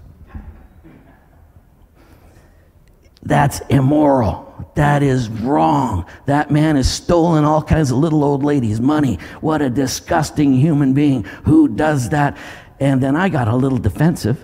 That's 3.23 3.59
immoral. 3.69 4.71
That 4.75 5.03
is 5.03 5.27
wrong. 5.27 6.05
That 6.27 6.49
man 6.49 6.77
has 6.77 6.89
stolen 6.89 7.43
all 7.43 7.61
kinds 7.61 7.91
of 7.91 7.97
little 7.97 8.23
old 8.23 8.43
ladies' 8.43 8.79
money. 8.79 9.19
What 9.41 9.61
a 9.61 9.69
disgusting 9.69 10.53
human 10.53 10.93
being. 10.93 11.23
Who 11.43 11.67
does 11.67 12.09
that? 12.09 12.37
And 12.79 13.01
then 13.01 13.15
I 13.15 13.29
got 13.29 13.47
a 13.47 13.55
little 13.55 13.77
defensive. 13.77 14.43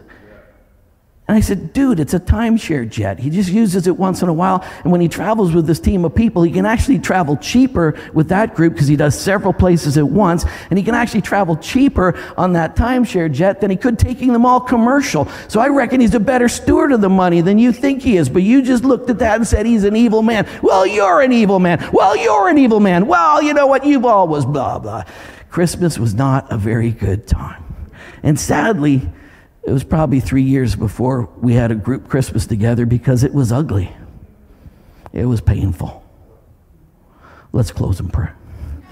And 1.26 1.38
I 1.38 1.40
said, 1.40 1.72
dude, 1.72 2.02
it's 2.02 2.14
a 2.14 2.20
timeshare 2.20 2.88
jet. 2.90 3.18
He 3.18 3.30
just 3.30 3.50
uses 3.50 3.88
it 3.88 3.96
once 3.96 4.22
in 4.22 4.28
a 4.28 4.34
while. 4.34 4.62
And 4.84 4.92
when 4.92 5.00
he 5.00 5.08
travels 5.08 5.54
with 5.54 5.66
this 5.66 5.80
team 5.80 6.04
of 6.04 6.14
people, 6.14 6.44
he 6.44 6.52
can 6.52 6.66
actually 6.66 7.00
travel 7.00 7.38
cheaper 7.38 7.98
with 8.14 8.28
that 8.28 8.56
group 8.56 8.74
because 8.74 8.90
he 8.90 8.98
does 8.98 9.18
several 9.18 9.54
places 9.54 9.98
at 9.98 10.06
once. 10.06 10.44
And 10.70 10.78
he 10.78 10.84
can 10.84 10.96
actually 10.96 11.22
travel 11.22 11.56
cheaper 11.56 12.20
on 12.36 12.52
that 12.54 12.76
timeshare 12.76 13.32
jet 13.32 13.62
than 13.62 13.72
he 13.72 13.78
could 13.78 13.98
taking 13.98 14.34
them 14.34 14.46
all 14.46 14.60
commercial. 14.60 15.30
So 15.48 15.62
I 15.62 15.70
reckon 15.70 16.02
he's 16.02 16.14
a 16.14 16.20
better 16.20 16.50
steward 16.50 16.92
of 16.92 17.00
the 17.00 17.10
money 17.10 17.40
than 17.40 17.58
you 17.58 17.72
think 17.72 18.02
he 18.02 18.18
is. 18.18 18.28
But 18.28 18.44
you 18.44 18.62
just 18.62 18.84
looked 18.84 19.10
at 19.10 19.20
that 19.20 19.38
and 19.38 19.48
said 19.48 19.66
he's 19.66 19.86
an 19.86 19.96
evil 19.96 20.24
man. 20.24 20.46
Well, 20.62 20.86
you're 20.86 21.22
an 21.22 21.32
evil 21.32 21.60
man. 21.60 21.90
Well, 21.94 22.18
you're 22.18 22.50
an 22.50 22.58
evil 22.58 22.82
man. 22.82 23.08
Well, 23.08 23.42
you 23.42 23.54
know 23.54 23.68
what? 23.68 23.86
You've 23.86 24.06
always 24.06 24.44
blah, 24.44 24.78
blah. 24.78 25.06
Christmas 25.50 25.98
was 25.98 26.14
not 26.14 26.52
a 26.52 26.58
very 26.58 26.92
good 26.92 27.28
time. 27.28 27.63
And 28.24 28.40
sadly, 28.40 29.02
it 29.64 29.72
was 29.72 29.84
probably 29.84 30.20
three 30.20 30.44
years 30.44 30.76
before 30.76 31.30
we 31.38 31.54
had 31.54 31.72
a 31.72 31.76
group 31.76 32.08
Christmas 32.10 32.48
together 32.48 32.86
because 32.86 33.24
it 33.24 33.34
was 33.34 33.52
ugly. 33.52 33.94
It 35.12 35.26
was 35.26 35.42
painful. 35.42 36.04
Let's 37.52 37.72
close 37.72 38.00
in 38.00 38.10
prayer. 38.10 38.36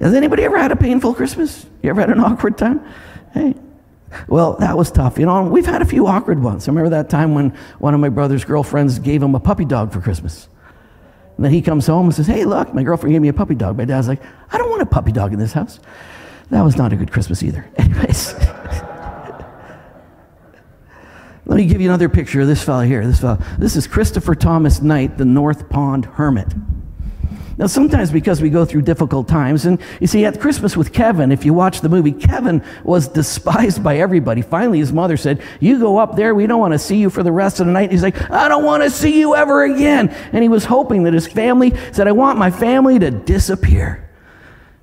Has 0.00 0.14
anybody 0.14 0.44
ever 0.44 0.58
had 0.58 0.70
a 0.70 0.76
painful 0.76 1.14
Christmas? 1.14 1.66
You 1.82 1.90
ever 1.90 2.00
had 2.00 2.10
an 2.10 2.20
awkward 2.24 2.56
time? 2.56 2.84
Hey, 3.34 3.54
well, 4.26 4.54
that 4.54 4.76
was 4.76 4.90
tough. 4.90 5.18
You 5.18 5.26
know, 5.26 5.42
we've 5.42 5.66
had 5.66 5.82
a 5.82 5.84
few 5.84 6.06
awkward 6.06 6.42
ones. 6.42 6.68
I 6.68 6.70
remember 6.70 6.90
that 6.90 7.10
time 7.10 7.34
when 7.34 7.50
one 7.78 7.94
of 7.94 8.00
my 8.00 8.08
brother's 8.08 8.44
girlfriends 8.44 8.98
gave 8.98 9.22
him 9.22 9.34
a 9.34 9.40
puppy 9.40 9.64
dog 9.64 9.92
for 9.92 10.00
Christmas. 10.00 10.48
And 11.36 11.44
then 11.44 11.52
he 11.52 11.62
comes 11.62 11.86
home 11.86 12.06
and 12.06 12.14
says, 12.14 12.26
Hey, 12.26 12.44
look, 12.44 12.72
my 12.74 12.82
girlfriend 12.82 13.12
gave 13.12 13.22
me 13.22 13.28
a 13.28 13.32
puppy 13.32 13.54
dog. 13.54 13.76
My 13.76 13.84
dad's 13.84 14.08
like, 14.08 14.22
I 14.50 14.58
don't 14.58 14.70
want 14.70 14.82
a 14.82 14.86
puppy 14.86 15.12
dog 15.12 15.32
in 15.32 15.38
this 15.38 15.52
house. 15.52 15.78
That 16.50 16.62
was 16.62 16.76
not 16.76 16.92
a 16.92 16.96
good 16.96 17.12
Christmas 17.12 17.42
either. 17.42 17.68
Anyways. 17.76 18.34
Let 21.48 21.56
me 21.56 21.64
give 21.64 21.80
you 21.80 21.88
another 21.88 22.10
picture 22.10 22.42
of 22.42 22.46
this 22.46 22.62
fellow 22.62 22.82
here. 22.82 23.06
This 23.06 23.20
fellow. 23.20 23.38
This 23.58 23.74
is 23.74 23.86
Christopher 23.86 24.34
Thomas 24.34 24.82
Knight, 24.82 25.16
the 25.16 25.24
North 25.24 25.70
Pond 25.70 26.04
Hermit. 26.04 26.52
Now, 27.56 27.66
sometimes 27.66 28.12
because 28.12 28.40
we 28.40 28.50
go 28.50 28.64
through 28.64 28.82
difficult 28.82 29.26
times, 29.26 29.64
and 29.64 29.80
you 29.98 30.06
see, 30.06 30.24
at 30.24 30.40
Christmas 30.40 30.76
with 30.76 30.92
Kevin, 30.92 31.32
if 31.32 31.44
you 31.44 31.52
watch 31.52 31.80
the 31.80 31.88
movie, 31.88 32.12
Kevin 32.12 32.62
was 32.84 33.08
despised 33.20 33.82
by 33.82 33.96
everybody. 33.98 34.42
Finally, 34.42 34.78
his 34.78 34.92
mother 34.92 35.16
said, 35.16 35.42
You 35.58 35.80
go 35.80 35.98
up 35.98 36.14
there, 36.14 36.34
we 36.34 36.46
don't 36.46 36.60
want 36.60 36.74
to 36.74 36.78
see 36.78 36.98
you 36.98 37.10
for 37.10 37.22
the 37.22 37.32
rest 37.32 37.58
of 37.58 37.66
the 37.66 37.72
night. 37.72 37.90
he's 37.90 38.02
like, 38.02 38.30
I 38.30 38.48
don't 38.48 38.64
want 38.64 38.84
to 38.84 38.90
see 38.90 39.18
you 39.18 39.34
ever 39.34 39.64
again. 39.64 40.10
And 40.32 40.42
he 40.42 40.48
was 40.48 40.66
hoping 40.66 41.02
that 41.04 41.14
his 41.14 41.26
family 41.26 41.72
said, 41.92 42.06
I 42.06 42.12
want 42.12 42.38
my 42.38 42.50
family 42.50 42.98
to 43.00 43.10
disappear. 43.10 44.07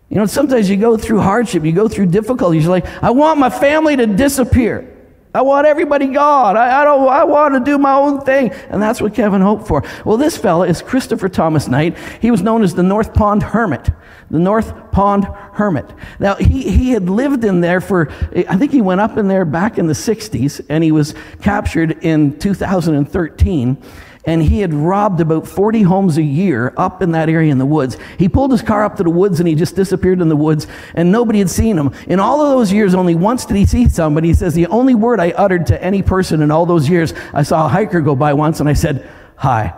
You 0.09 0.17
know, 0.17 0.25
sometimes 0.25 0.69
you 0.69 0.77
go 0.77 0.97
through 0.97 1.21
hardship, 1.21 1.63
you 1.63 1.71
go 1.71 1.88
through 1.88 2.07
difficulties. 2.07 2.63
You're 2.63 2.71
like, 2.71 2.85
I 3.03 3.12
want 3.12 3.39
my 3.39 3.50
family 3.50 3.95
to 3.95 4.05
disappear. 4.05 4.91
I 5.35 5.41
want 5.41 5.67
everybody 5.67 6.07
gone. 6.07 6.55
I, 6.55 6.79
I, 6.79 6.83
don't. 6.85 7.09
I 7.09 7.25
want 7.25 7.55
to 7.55 7.59
do 7.59 7.77
my 7.77 7.93
own 7.93 8.21
thing, 8.21 8.51
and 8.69 8.81
that's 8.81 9.01
what 9.01 9.13
Kevin 9.13 9.41
hoped 9.41 9.67
for. 9.67 9.83
Well, 10.05 10.15
this 10.15 10.38
fella 10.38 10.65
is 10.65 10.81
Christopher 10.81 11.27
Thomas 11.27 11.67
Knight. 11.67 11.97
He 12.21 12.31
was 12.31 12.41
known 12.41 12.63
as 12.63 12.74
the 12.74 12.83
North 12.83 13.13
Pond 13.13 13.43
Hermit. 13.43 13.89
The 14.31 14.39
North 14.39 14.91
Pond 14.93 15.25
Hermit. 15.25 15.93
Now 16.19 16.35
he 16.35 16.71
he 16.71 16.91
had 16.91 17.09
lived 17.09 17.43
in 17.43 17.59
there 17.59 17.81
for. 17.81 18.09
I 18.47 18.55
think 18.55 18.71
he 18.71 18.81
went 18.81 19.01
up 19.01 19.17
in 19.17 19.27
there 19.27 19.43
back 19.43 19.77
in 19.77 19.88
the 19.88 19.93
'60s, 19.93 20.65
and 20.69 20.85
he 20.85 20.93
was 20.93 21.13
captured 21.41 22.01
in 22.01 22.39
2013 22.39 23.83
and 24.25 24.41
he 24.41 24.60
had 24.60 24.74
robbed 24.74 25.20
about 25.20 25.48
40 25.48 25.84
homes 25.84 26.17
a 26.17 26.24
year 26.24 26.74
up 26.77 27.01
in 27.01 27.12
that 27.12 27.29
area 27.29 27.51
in 27.51 27.58
the 27.58 27.65
woods. 27.65 27.98
He 28.17 28.27
pulled 28.27 28.51
his 28.51 28.62
car 28.62 28.84
up 28.84 28.98
to 28.98 29.03
the 29.03 29.10
woods 29.10 29.39
and 29.39 29.48
he 29.48 29.55
just 29.55 29.75
disappeared 29.75 30.22
in 30.22 30.29
the 30.29 30.36
woods, 30.36 30.67
and 30.94 31.12
nobody 31.12 31.39
had 31.39 31.50
seen 31.50 31.77
him. 31.77 31.94
In 32.08 32.20
all 32.20 32.41
of 32.41 32.50
those 32.50 32.74
years, 32.74 32.96
only 32.96 33.15
once 33.15 33.46
did 33.46 33.58
he 33.58 33.65
see 33.65 33.88
somebody. 33.88 34.29
He 34.29 34.34
says, 34.34 34.53
The 34.53 34.67
only 34.67 34.96
word 34.96 35.20
I 35.20 35.32
uttered 35.32 35.67
to 35.67 35.84
any 35.84 36.01
person 36.01 36.41
in 36.41 36.51
all 36.51 36.65
those 36.65 36.89
years, 36.89 37.13
I 37.34 37.44
saw 37.44 37.65
a 37.65 37.70
hiker 37.70 38.01
go 38.01 38.15
by 38.15 38.34
once 38.34 38.60
and 38.60 38.67
I 38.67 38.74
said, 38.74 39.08
Hi. 39.38 39.74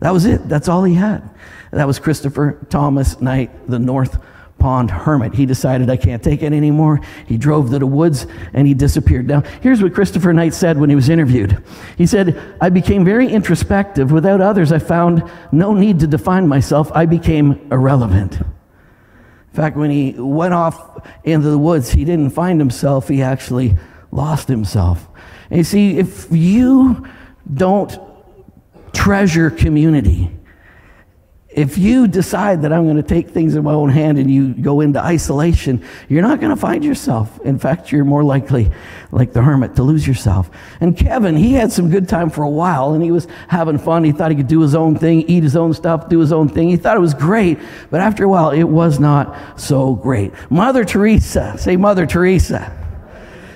That 0.00 0.12
was 0.12 0.26
it. 0.26 0.48
That's 0.48 0.68
all 0.68 0.84
he 0.84 0.94
had. 0.94 1.28
That 1.70 1.86
was 1.86 1.98
Christopher 1.98 2.58
Thomas 2.68 3.20
Knight, 3.20 3.68
the 3.68 3.78
North 3.78 4.18
pond 4.64 4.90
hermit. 4.90 5.34
He 5.34 5.44
decided, 5.44 5.90
I 5.90 5.98
can't 5.98 6.22
take 6.22 6.42
it 6.42 6.54
anymore. 6.54 7.02
He 7.26 7.36
drove 7.36 7.68
to 7.68 7.78
the 7.78 7.86
woods 7.86 8.26
and 8.54 8.66
he 8.66 8.72
disappeared. 8.72 9.28
Now, 9.28 9.42
here's 9.60 9.82
what 9.82 9.92
Christopher 9.92 10.32
Knight 10.32 10.54
said 10.54 10.78
when 10.78 10.88
he 10.88 10.96
was 10.96 11.10
interviewed. 11.10 11.62
He 11.98 12.06
said, 12.06 12.56
I 12.62 12.70
became 12.70 13.04
very 13.04 13.28
introspective. 13.28 14.10
Without 14.10 14.40
others, 14.40 14.72
I 14.72 14.78
found 14.78 15.30
no 15.52 15.74
need 15.74 16.00
to 16.00 16.06
define 16.06 16.48
myself. 16.48 16.90
I 16.94 17.04
became 17.04 17.68
irrelevant. 17.70 18.40
In 18.40 19.52
fact, 19.52 19.76
when 19.76 19.90
he 19.90 20.14
went 20.16 20.54
off 20.54 21.06
into 21.24 21.50
the 21.50 21.58
woods, 21.58 21.90
he 21.90 22.06
didn't 22.06 22.30
find 22.30 22.58
himself, 22.58 23.08
he 23.08 23.20
actually 23.20 23.76
lost 24.12 24.48
himself. 24.48 25.06
And 25.50 25.58
you 25.58 25.64
see, 25.64 25.98
if 25.98 26.26
you 26.30 27.06
don't 27.52 27.98
treasure 28.94 29.50
community, 29.50 30.30
if 31.54 31.78
you 31.78 32.08
decide 32.08 32.62
that 32.62 32.72
I'm 32.72 32.84
going 32.84 32.96
to 32.96 33.02
take 33.02 33.30
things 33.30 33.54
in 33.54 33.62
my 33.62 33.72
own 33.72 33.88
hand 33.88 34.18
and 34.18 34.28
you 34.28 34.54
go 34.54 34.80
into 34.80 35.00
isolation, 35.00 35.84
you're 36.08 36.22
not 36.22 36.40
going 36.40 36.50
to 36.50 36.60
find 36.60 36.84
yourself. 36.84 37.38
In 37.40 37.60
fact, 37.60 37.92
you're 37.92 38.04
more 38.04 38.24
likely, 38.24 38.72
like 39.12 39.32
the 39.32 39.40
hermit, 39.40 39.76
to 39.76 39.84
lose 39.84 40.04
yourself. 40.04 40.50
And 40.80 40.96
Kevin, 40.96 41.36
he 41.36 41.52
had 41.52 41.70
some 41.70 41.90
good 41.90 42.08
time 42.08 42.28
for 42.28 42.42
a 42.42 42.50
while 42.50 42.94
and 42.94 43.04
he 43.04 43.12
was 43.12 43.28
having 43.46 43.78
fun. 43.78 44.02
He 44.02 44.10
thought 44.10 44.32
he 44.32 44.36
could 44.36 44.48
do 44.48 44.60
his 44.60 44.74
own 44.74 44.96
thing, 44.96 45.22
eat 45.22 45.44
his 45.44 45.54
own 45.54 45.72
stuff, 45.74 46.08
do 46.08 46.18
his 46.18 46.32
own 46.32 46.48
thing. 46.48 46.68
He 46.68 46.76
thought 46.76 46.96
it 46.96 47.00
was 47.00 47.14
great, 47.14 47.58
but 47.88 48.00
after 48.00 48.24
a 48.24 48.28
while, 48.28 48.50
it 48.50 48.64
was 48.64 48.98
not 48.98 49.60
so 49.60 49.94
great. 49.94 50.32
Mother 50.50 50.84
Teresa, 50.84 51.54
say 51.56 51.76
Mother 51.76 52.04
Teresa. 52.04 52.76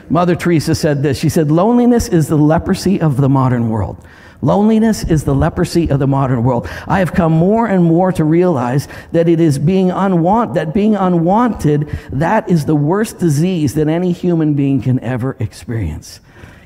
Mother 0.09 0.37
Teresa 0.37 0.75
said 0.75 1.03
this. 1.03 1.19
She 1.19 1.29
said, 1.29 1.51
Loneliness 1.51 2.09
is 2.09 2.29
the 2.29 2.39
leprosy 2.39 3.01
of 3.01 3.17
the 3.17 3.29
modern 3.29 3.69
world. 3.69 4.03
Loneliness 4.41 5.03
is 5.05 5.25
the 5.25 5.35
leprosy 5.35 5.91
of 5.91 5.99
the 5.99 6.07
modern 6.07 6.45
world. 6.45 6.69
I 6.87 7.01
have 7.01 7.13
come 7.13 7.33
more 7.33 7.67
and 7.67 7.83
more 7.85 8.13
to 8.13 8.25
realize 8.25 8.87
that 9.13 9.29
it 9.29 9.41
is 9.41 9.59
being 9.59 9.91
unwanted, 9.91 10.55
that 10.55 10.73
being 10.73 10.95
unwanted, 10.95 11.89
that 12.13 12.49
is 12.49 12.65
the 12.65 12.77
worst 12.77 13.19
disease 13.19 13.75
that 13.75 13.89
any 13.89 14.13
human 14.13 14.55
being 14.55 14.81
can 14.81 15.01
ever 15.01 15.37
experience. 15.41 16.21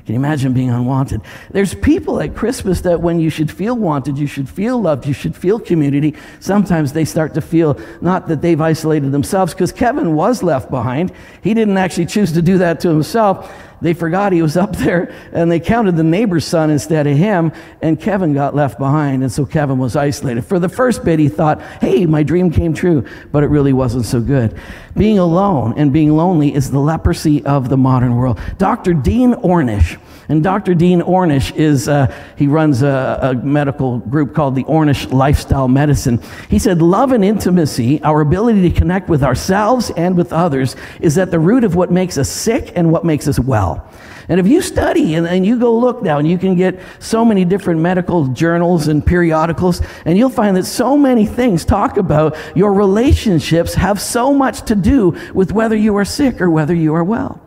Can 0.05 0.15
you 0.15 0.19
imagine 0.19 0.51
being 0.51 0.69
unwanted? 0.69 1.21
There's 1.51 1.73
people 1.73 2.19
at 2.19 2.35
Christmas 2.35 2.81
that 2.81 3.01
when 3.01 3.21
you 3.21 3.29
should 3.29 3.49
feel 3.49 3.75
wanted, 3.75 4.17
you 4.17 4.27
should 4.27 4.49
feel 4.49 4.79
loved, 4.81 5.07
you 5.07 5.13
should 5.13 5.33
feel 5.33 5.59
community, 5.59 6.13
sometimes 6.41 6.91
they 6.91 7.05
start 7.05 7.33
to 7.35 7.41
feel 7.41 7.79
not 8.01 8.27
that 8.27 8.41
they've 8.41 8.59
isolated 8.59 9.13
themselves, 9.13 9.53
because 9.53 9.71
Kevin 9.71 10.13
was 10.13 10.43
left 10.43 10.69
behind. 10.69 11.13
He 11.41 11.53
didn't 11.53 11.77
actually 11.77 12.07
choose 12.07 12.33
to 12.33 12.41
do 12.41 12.57
that 12.57 12.81
to 12.81 12.89
himself. 12.89 13.49
They 13.83 13.93
forgot 13.93 14.33
he 14.33 14.41
was 14.41 14.57
up 14.63 14.75
there 14.75 15.13
and 15.31 15.51
they 15.51 15.59
counted 15.59 15.95
the 15.95 16.03
neighbor's 16.03 16.45
son 16.45 16.71
instead 16.71 17.05
of 17.05 17.15
him, 17.15 17.51
and 17.81 17.99
Kevin 17.99 18.33
got 18.33 18.55
left 18.55 18.79
behind, 18.79 19.21
and 19.21 19.31
so 19.31 19.45
Kevin 19.45 19.77
was 19.77 19.95
isolated. 19.95 20.43
For 20.43 20.57
the 20.57 20.69
first 20.69 21.03
bit, 21.03 21.19
he 21.19 21.29
thought, 21.29 21.61
hey, 21.81 22.05
my 22.05 22.23
dream 22.23 22.49
came 22.49 22.73
true, 22.73 23.05
but 23.31 23.43
it 23.43 23.47
really 23.47 23.73
wasn't 23.73 24.05
so 24.05 24.21
good. 24.21 24.57
Being 24.95 25.17
alone 25.17 25.73
and 25.75 25.91
being 25.91 26.15
lonely 26.15 26.53
is 26.53 26.69
the 26.69 26.79
leprosy 26.79 27.43
of 27.45 27.69
the 27.69 27.77
modern 27.77 28.15
world. 28.15 28.39
Dr. 28.57 28.93
Dean 28.93 29.33
Ornish, 29.33 29.99
and 30.29 30.43
Dr. 30.43 30.73
Dean 30.73 31.01
Ornish 31.01 31.53
is, 31.55 31.87
uh, 31.89 32.13
he 32.37 32.47
runs 32.47 32.81
a, 32.81 33.19
a, 33.21 33.33
medical 33.33 33.99
group 33.99 34.33
called 34.33 34.55
the 34.55 34.63
Ornish 34.65 35.11
Lifestyle 35.11 35.67
Medicine. 35.67 36.21
He 36.49 36.59
said, 36.59 36.81
Love 36.81 37.11
and 37.11 37.25
intimacy, 37.25 38.01
our 38.03 38.21
ability 38.21 38.69
to 38.69 38.71
connect 38.71 39.09
with 39.09 39.23
ourselves 39.23 39.91
and 39.97 40.15
with 40.15 40.31
others, 40.31 40.75
is 41.01 41.17
at 41.17 41.31
the 41.31 41.39
root 41.39 41.63
of 41.63 41.75
what 41.75 41.91
makes 41.91 42.17
us 42.17 42.29
sick 42.29 42.71
and 42.75 42.91
what 42.91 43.03
makes 43.03 43.27
us 43.27 43.39
well. 43.39 43.89
And 44.29 44.39
if 44.39 44.47
you 44.47 44.61
study 44.61 45.15
and, 45.15 45.27
and 45.27 45.45
you 45.45 45.59
go 45.59 45.77
look 45.77 46.01
now, 46.01 46.17
and 46.17 46.27
you 46.27 46.37
can 46.37 46.55
get 46.55 46.79
so 46.99 47.25
many 47.25 47.43
different 47.43 47.81
medical 47.81 48.27
journals 48.27 48.87
and 48.87 49.05
periodicals, 49.05 49.81
and 50.05 50.17
you'll 50.17 50.29
find 50.29 50.55
that 50.55 50.65
so 50.65 50.97
many 50.97 51.25
things 51.25 51.65
talk 51.65 51.97
about 51.97 52.37
your 52.55 52.73
relationships 52.73 53.73
have 53.73 53.99
so 53.99 54.33
much 54.33 54.61
to 54.63 54.75
do 54.83 55.17
with 55.33 55.51
whether 55.51 55.75
you 55.75 55.95
are 55.97 56.05
sick 56.05 56.41
or 56.41 56.49
whether 56.49 56.73
you 56.73 56.93
are 56.93 57.03
well. 57.03 57.41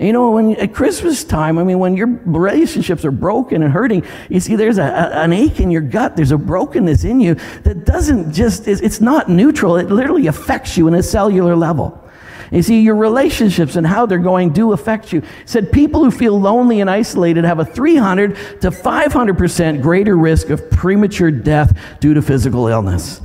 You 0.00 0.14
know, 0.14 0.30
when 0.30 0.56
at 0.56 0.72
Christmas 0.72 1.24
time, 1.24 1.58
I 1.58 1.64
mean, 1.64 1.78
when 1.78 1.94
your 1.94 2.06
relationships 2.06 3.04
are 3.04 3.10
broken 3.10 3.62
and 3.62 3.70
hurting, 3.70 4.02
you 4.30 4.40
see, 4.40 4.56
there's 4.56 4.78
a, 4.78 4.84
a, 4.84 5.22
an 5.24 5.34
ache 5.34 5.60
in 5.60 5.70
your 5.70 5.82
gut. 5.82 6.16
There's 6.16 6.32
a 6.32 6.38
brokenness 6.38 7.04
in 7.04 7.20
you 7.20 7.34
that 7.64 7.84
doesn't 7.84 8.32
just, 8.32 8.66
it's 8.66 9.02
not 9.02 9.28
neutral. 9.28 9.76
It 9.76 9.90
literally 9.90 10.26
affects 10.26 10.78
you 10.78 10.88
in 10.88 10.94
a 10.94 11.02
cellular 11.02 11.54
level. 11.54 12.02
You 12.50 12.62
see, 12.62 12.80
your 12.80 12.96
relationships 12.96 13.76
and 13.76 13.86
how 13.86 14.06
they're 14.06 14.18
going 14.18 14.52
do 14.52 14.72
affect 14.72 15.12
you. 15.12 15.18
It 15.18 15.24
said 15.44 15.70
people 15.70 16.02
who 16.02 16.10
feel 16.10 16.40
lonely 16.40 16.80
and 16.80 16.90
isolated 16.90 17.44
have 17.44 17.58
a 17.58 17.64
300 17.64 18.62
to 18.62 18.70
500% 18.70 19.82
greater 19.82 20.16
risk 20.16 20.48
of 20.48 20.70
premature 20.70 21.30
death 21.30 21.78
due 22.00 22.14
to 22.14 22.22
physical 22.22 22.66
illness. 22.66 23.20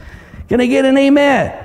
Can 0.50 0.62
I 0.62 0.68
get 0.68 0.86
an 0.86 0.98
amen? 0.98 1.65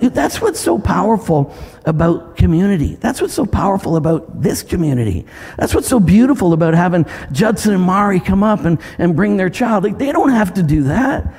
That's 0.00 0.40
what's 0.40 0.60
so 0.60 0.78
powerful 0.78 1.54
about 1.84 2.36
community. 2.36 2.94
That's 2.96 3.20
what's 3.20 3.34
so 3.34 3.46
powerful 3.46 3.96
about 3.96 4.42
this 4.42 4.62
community. 4.62 5.26
That's 5.58 5.74
what's 5.74 5.88
so 5.88 6.00
beautiful 6.00 6.52
about 6.52 6.74
having 6.74 7.06
Judson 7.32 7.74
and 7.74 7.82
Mari 7.82 8.20
come 8.20 8.42
up 8.42 8.64
and, 8.64 8.80
and 8.98 9.14
bring 9.14 9.36
their 9.36 9.50
child. 9.50 9.84
Like, 9.84 9.98
they 9.98 10.12
don't 10.12 10.30
have 10.30 10.54
to 10.54 10.62
do 10.62 10.84
that. 10.84 11.32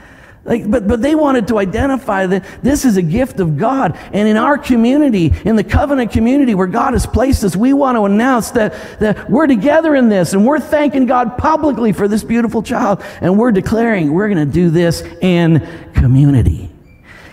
Like, 0.44 0.70
but, 0.70 0.88
but 0.88 1.03
they 1.03 1.13
wanted 1.13 1.50
to 1.50 1.60
identify 1.60 2.25
that 2.25 2.44
this 2.63 2.84
is 2.84 2.98
a 2.98 3.01
gift 3.03 3.39
of 3.39 3.58
God. 3.58 3.98
And 4.12 4.27
in 4.27 4.38
our 4.38 4.58
community, 4.58 5.32
in 5.46 5.56
the 5.56 5.63
covenant 5.63 6.12
community 6.12 6.56
where 6.56 6.68
God 6.68 6.94
has 6.94 7.06
placed 7.06 7.44
us, 7.44 7.56
we 7.56 7.74
want 7.74 7.96
to 7.96 8.06
announce 8.06 8.51
that, 8.51 8.74
that 9.00 9.30
we're 9.30 9.46
together 9.46 9.96
in 9.96 10.10
this 10.10 10.34
and 10.34 10.46
we're 10.46 10.60
thanking 10.60 11.06
God 11.06 11.38
publicly 11.38 11.91
for 11.91 12.08
this 12.08 12.24
beautiful 12.24 12.63
child. 12.63 13.03
And 13.22 13.38
we're 13.38 13.51
declaring 13.51 14.13
we're 14.13 14.30
going 14.30 14.48
to 14.48 14.51
do 14.51 14.72
this 14.72 15.01
in 15.22 15.68
community. 15.94 16.71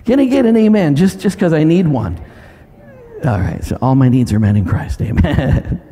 Can 0.09 0.21
I 0.21 0.25
get 0.25 0.47
an 0.47 0.57
amen? 0.57 0.97
Just 0.97 1.21
just 1.21 1.37
because 1.37 1.53
I 1.53 1.65
need 1.65 1.87
one. 1.87 2.19
All 3.27 3.39
right, 3.39 3.63
so 3.63 3.77
all 3.83 3.95
my 3.95 4.09
needs 4.09 4.33
are 4.33 4.41
met 4.41 4.57
in 4.57 4.65
Christ. 4.65 5.03
Amen. 5.03 5.83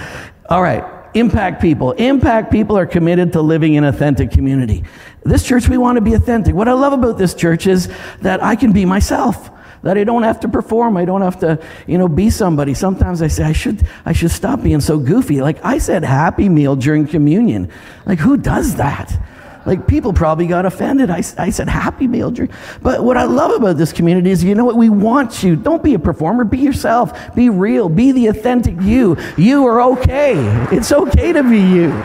all 0.50 0.60
right, 0.60 0.84
impact 1.14 1.62
people. 1.62 1.92
Impact 1.92 2.52
people 2.52 2.76
are 2.76 2.84
committed 2.84 3.32
to 3.32 3.40
living 3.40 3.72
in 3.72 3.84
authentic 3.84 4.30
community. 4.30 4.84
This 5.24 5.42
church, 5.42 5.70
we 5.70 5.78
want 5.78 5.96
to 5.96 6.02
be 6.02 6.12
authentic. 6.12 6.54
What 6.54 6.68
I 6.68 6.74
love 6.74 6.92
about 6.92 7.16
this 7.16 7.32
church 7.32 7.66
is 7.66 7.90
that 8.20 8.42
I 8.42 8.56
can 8.56 8.72
be 8.72 8.84
myself 8.84 9.48
that 9.84 9.96
I 9.96 10.04
don't 10.04 10.22
have 10.22 10.40
to 10.40 10.48
perform. 10.48 10.98
I 10.98 11.06
don't 11.06 11.22
have 11.22 11.40
to, 11.40 11.58
you 11.86 11.96
know, 11.96 12.08
be 12.08 12.28
somebody. 12.28 12.74
Sometimes 12.74 13.22
I 13.22 13.28
say 13.28 13.44
I 13.44 13.54
should 13.54 13.88
I 14.04 14.12
should 14.12 14.32
stop 14.32 14.62
being 14.62 14.82
so 14.82 14.98
goofy. 14.98 15.40
Like 15.40 15.64
I 15.64 15.78
said 15.78 16.04
happy 16.04 16.50
meal 16.50 16.76
during 16.76 17.06
communion. 17.06 17.70
Like 18.04 18.18
who 18.18 18.36
does 18.36 18.74
that? 18.74 19.18
Like 19.64 19.86
people 19.86 20.12
probably 20.12 20.46
got 20.46 20.66
offended. 20.66 21.10
I, 21.10 21.22
I 21.38 21.50
said 21.50 21.68
happy 21.68 22.06
meal 22.08 22.30
drink. 22.30 22.52
But 22.80 23.04
what 23.04 23.16
I 23.16 23.24
love 23.24 23.52
about 23.52 23.76
this 23.76 23.92
community 23.92 24.30
is 24.30 24.42
you 24.42 24.54
know 24.54 24.64
what? 24.64 24.76
We 24.76 24.88
want 24.88 25.42
you. 25.42 25.56
Don't 25.56 25.82
be 25.82 25.94
a 25.94 25.98
performer. 25.98 26.44
Be 26.44 26.58
yourself. 26.58 27.34
Be 27.34 27.48
real. 27.48 27.88
Be 27.88 28.12
the 28.12 28.26
authentic 28.26 28.80
you. 28.80 29.16
You 29.36 29.66
are 29.66 29.80
okay. 29.92 30.34
It's 30.70 30.92
okay 30.92 31.32
to 31.32 31.42
be 31.42 31.60
you. 31.60 32.02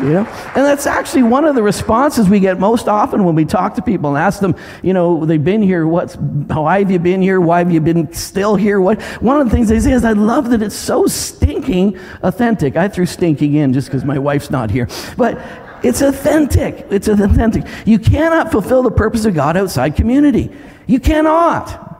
You 0.00 0.12
know? 0.12 0.26
And 0.56 0.64
that's 0.64 0.86
actually 0.86 1.22
one 1.22 1.44
of 1.44 1.54
the 1.54 1.62
responses 1.62 2.28
we 2.28 2.40
get 2.40 2.58
most 2.58 2.88
often 2.88 3.24
when 3.24 3.34
we 3.34 3.44
talk 3.44 3.74
to 3.76 3.82
people 3.82 4.10
and 4.10 4.18
ask 4.18 4.40
them, 4.40 4.56
you 4.82 4.92
know, 4.92 5.24
they've 5.24 5.42
been 5.42 5.62
here, 5.62 5.86
what's, 5.86 6.16
why 6.16 6.80
have 6.80 6.90
you 6.90 6.98
been 6.98 7.22
here? 7.22 7.40
Why 7.40 7.58
have 7.58 7.70
you 7.70 7.80
been 7.80 8.12
still 8.12 8.56
here? 8.56 8.80
What? 8.80 9.00
One 9.22 9.40
of 9.40 9.48
the 9.48 9.54
things 9.54 9.68
they 9.68 9.78
say 9.78 9.92
is, 9.92 10.04
I 10.04 10.12
love 10.12 10.50
that 10.50 10.62
it's 10.62 10.74
so 10.74 11.06
stinking 11.06 11.98
authentic. 12.22 12.76
I 12.76 12.88
threw 12.88 13.06
stinking 13.06 13.54
in 13.54 13.72
just 13.72 13.88
because 13.88 14.04
my 14.04 14.18
wife's 14.18 14.50
not 14.50 14.70
here. 14.70 14.88
But 15.16 15.38
it's 15.84 16.00
authentic. 16.02 16.86
It's 16.90 17.08
authentic. 17.08 17.64
You 17.84 17.98
cannot 17.98 18.50
fulfill 18.50 18.82
the 18.82 18.90
purpose 18.90 19.24
of 19.24 19.34
God 19.34 19.56
outside 19.56 19.96
community. 19.96 20.50
You 20.86 20.98
cannot. 20.98 21.93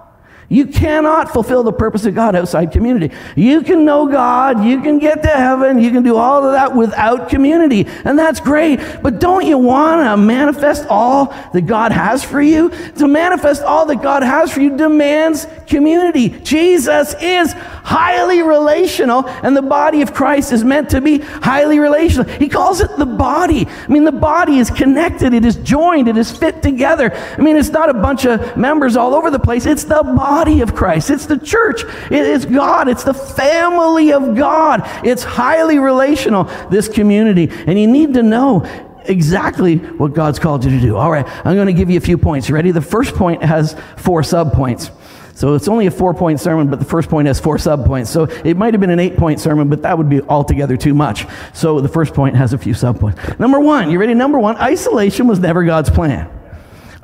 You 0.55 0.67
cannot 0.67 1.33
fulfill 1.33 1.65
the 1.65 1.73
purpose 1.73 2.05
of 2.07 2.15
God 2.15 2.37
outside 2.37 2.71
community. 2.71 3.13
You 3.35 3.63
can 3.63 3.85
know 3.85 4.07
God, 4.07 4.65
you 4.65 4.81
can 4.81 5.01
get 5.01 5.21
to 5.23 5.29
heaven, 5.29 5.81
you 5.81 5.91
can 5.91 6.05
do 6.05 6.17
all 6.17 6.47
of 6.47 6.53
that 6.53 6.77
without 6.77 7.29
community, 7.29 7.89
and 8.05 8.17
that's 8.17 8.39
great. 8.39 8.79
But 9.03 9.19
don't 9.19 9.45
you 9.45 9.59
want 9.59 10.03
to 10.03 10.17
manifest 10.17 10.87
all 10.89 11.35
that 11.53 11.67
God 11.67 11.91
has 11.91 12.23
for 12.23 12.41
you? 12.41 12.71
To 12.99 13.09
manifest 13.09 13.63
all 13.63 13.85
that 13.87 14.01
God 14.01 14.23
has 14.23 14.53
for 14.53 14.61
you 14.61 14.77
demands 14.77 15.49
community. 15.67 16.29
Jesus 16.29 17.17
is 17.21 17.53
highly 17.53 18.43
relational, 18.43 19.27
and 19.27 19.57
the 19.57 19.63
body 19.63 20.03
of 20.03 20.15
Christ 20.15 20.53
is 20.53 20.63
meant 20.63 20.91
to 20.91 21.01
be 21.01 21.19
highly 21.19 21.81
relational. 21.81 22.31
He 22.31 22.49
calls 22.49 22.81
it 22.81 22.97
the 22.97 23.07
body. 23.07 23.67
I 23.67 23.89
mean, 23.89 24.05
the 24.05 24.13
body 24.13 24.59
is 24.59 24.71
connected, 24.71 25.35
it 25.35 25.45
is 25.45 25.57
joined, 25.57 26.07
it 26.07 26.17
is 26.17 26.31
fit 26.31 26.63
together. 26.63 27.13
I 27.13 27.41
mean, 27.41 27.57
it's 27.57 27.71
not 27.71 27.91
a 27.91 27.95
bunch 27.95 28.25
of 28.25 28.57
members 28.57 28.97
all 28.97 29.17
over 29.17 29.33
the 29.33 29.41
place, 29.41 29.67
it's 29.67 29.83
the 29.83 30.05
body 30.05 30.44
body 30.45 30.61
of 30.61 30.75
Christ. 30.75 31.09
It's 31.09 31.25
the 31.25 31.39
church. 31.39 31.85
It 32.11 32.13
is 32.13 32.45
God. 32.45 32.87
It's 32.87 33.03
the 33.03 33.15
family 33.15 34.13
of 34.13 34.37
God. 34.37 34.83
It's 35.03 35.23
highly 35.23 35.79
relational, 35.79 36.45
this 36.69 36.87
community. 36.87 37.49
And 37.67 37.81
you 37.81 37.87
need 37.87 38.13
to 38.13 38.23
know 38.23 38.67
exactly 39.07 39.79
what 39.79 40.13
God's 40.13 40.39
called 40.39 40.63
you 40.63 40.71
to 40.71 40.81
do. 40.81 40.97
All 40.97 41.11
right, 41.11 41.27
I'm 41.47 41.55
going 41.55 41.69
to 41.69 41.73
give 41.73 41.89
you 41.89 41.97
a 41.97 42.01
few 42.03 42.19
points. 42.19 42.47
You 42.47 42.55
ready? 42.57 42.73
The 42.73 42.83
first 42.83 43.15
point 43.15 43.43
has 43.43 43.75
four 43.97 44.21
subpoints. 44.21 44.91
So 45.35 45.55
it's 45.55 45.67
only 45.67 45.87
a 45.87 45.91
four 45.91 46.13
point 46.13 46.41
sermon, 46.41 46.69
but 46.69 46.79
the 46.79 46.85
first 46.85 47.09
point 47.09 47.27
has 47.27 47.41
four 47.41 47.57
subpoints. 47.57 48.09
So 48.09 48.25
it 48.45 48.59
might 48.59 48.75
have 48.75 48.83
been 48.83 48.91
an 48.91 49.01
eight 49.01 49.17
point 49.17 49.41
sermon, 49.41 49.71
but 49.71 49.81
that 49.81 49.97
would 49.97 50.11
be 50.11 50.21
altogether 50.21 50.77
too 50.77 50.93
much. 50.93 51.27
So 51.55 51.81
the 51.81 51.89
first 51.89 52.13
point 52.13 52.37
has 52.37 52.53
a 52.53 52.59
few 52.59 52.75
subpoints. 52.75 53.39
Number 53.39 53.61
one, 53.61 53.91
you 53.91 53.99
ready? 53.99 54.13
Number 54.13 54.39
one, 54.39 54.59
isolation 54.59 55.27
was 55.27 55.39
never 55.39 55.65
God's 55.65 55.89
plan. 55.89 56.31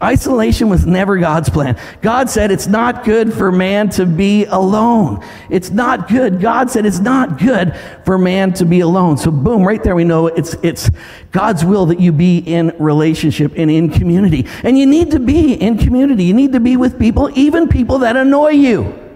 Isolation 0.02 0.70
was 0.70 0.86
never 0.86 1.18
God's 1.18 1.50
plan. 1.50 1.78
God 2.00 2.30
said 2.30 2.50
it's 2.50 2.66
not 2.66 3.04
good 3.04 3.34
for 3.34 3.52
man 3.52 3.90
to 3.90 4.06
be 4.06 4.46
alone. 4.46 5.22
It's 5.50 5.70
not 5.70 6.08
good. 6.08 6.40
God 6.40 6.70
said 6.70 6.86
it's 6.86 7.00
not 7.00 7.38
good 7.38 7.76
for 8.06 8.16
man 8.16 8.54
to 8.54 8.64
be 8.64 8.80
alone. 8.80 9.18
So 9.18 9.30
boom, 9.30 9.62
right 9.62 9.82
there 9.82 9.94
we 9.94 10.04
know 10.04 10.28
it's 10.28 10.54
it's 10.62 10.90
God's 11.32 11.66
will 11.66 11.84
that 11.86 12.00
you 12.00 12.12
be 12.12 12.38
in 12.38 12.74
relationship 12.78 13.52
and 13.56 13.70
in 13.70 13.90
community. 13.90 14.46
And 14.62 14.78
you 14.78 14.86
need 14.86 15.10
to 15.10 15.20
be 15.20 15.52
in 15.52 15.76
community. 15.76 16.24
You 16.24 16.34
need 16.34 16.52
to 16.52 16.60
be 16.60 16.78
with 16.78 16.98
people, 16.98 17.30
even 17.38 17.68
people 17.68 17.98
that 17.98 18.16
annoy 18.16 18.50
you 18.50 19.06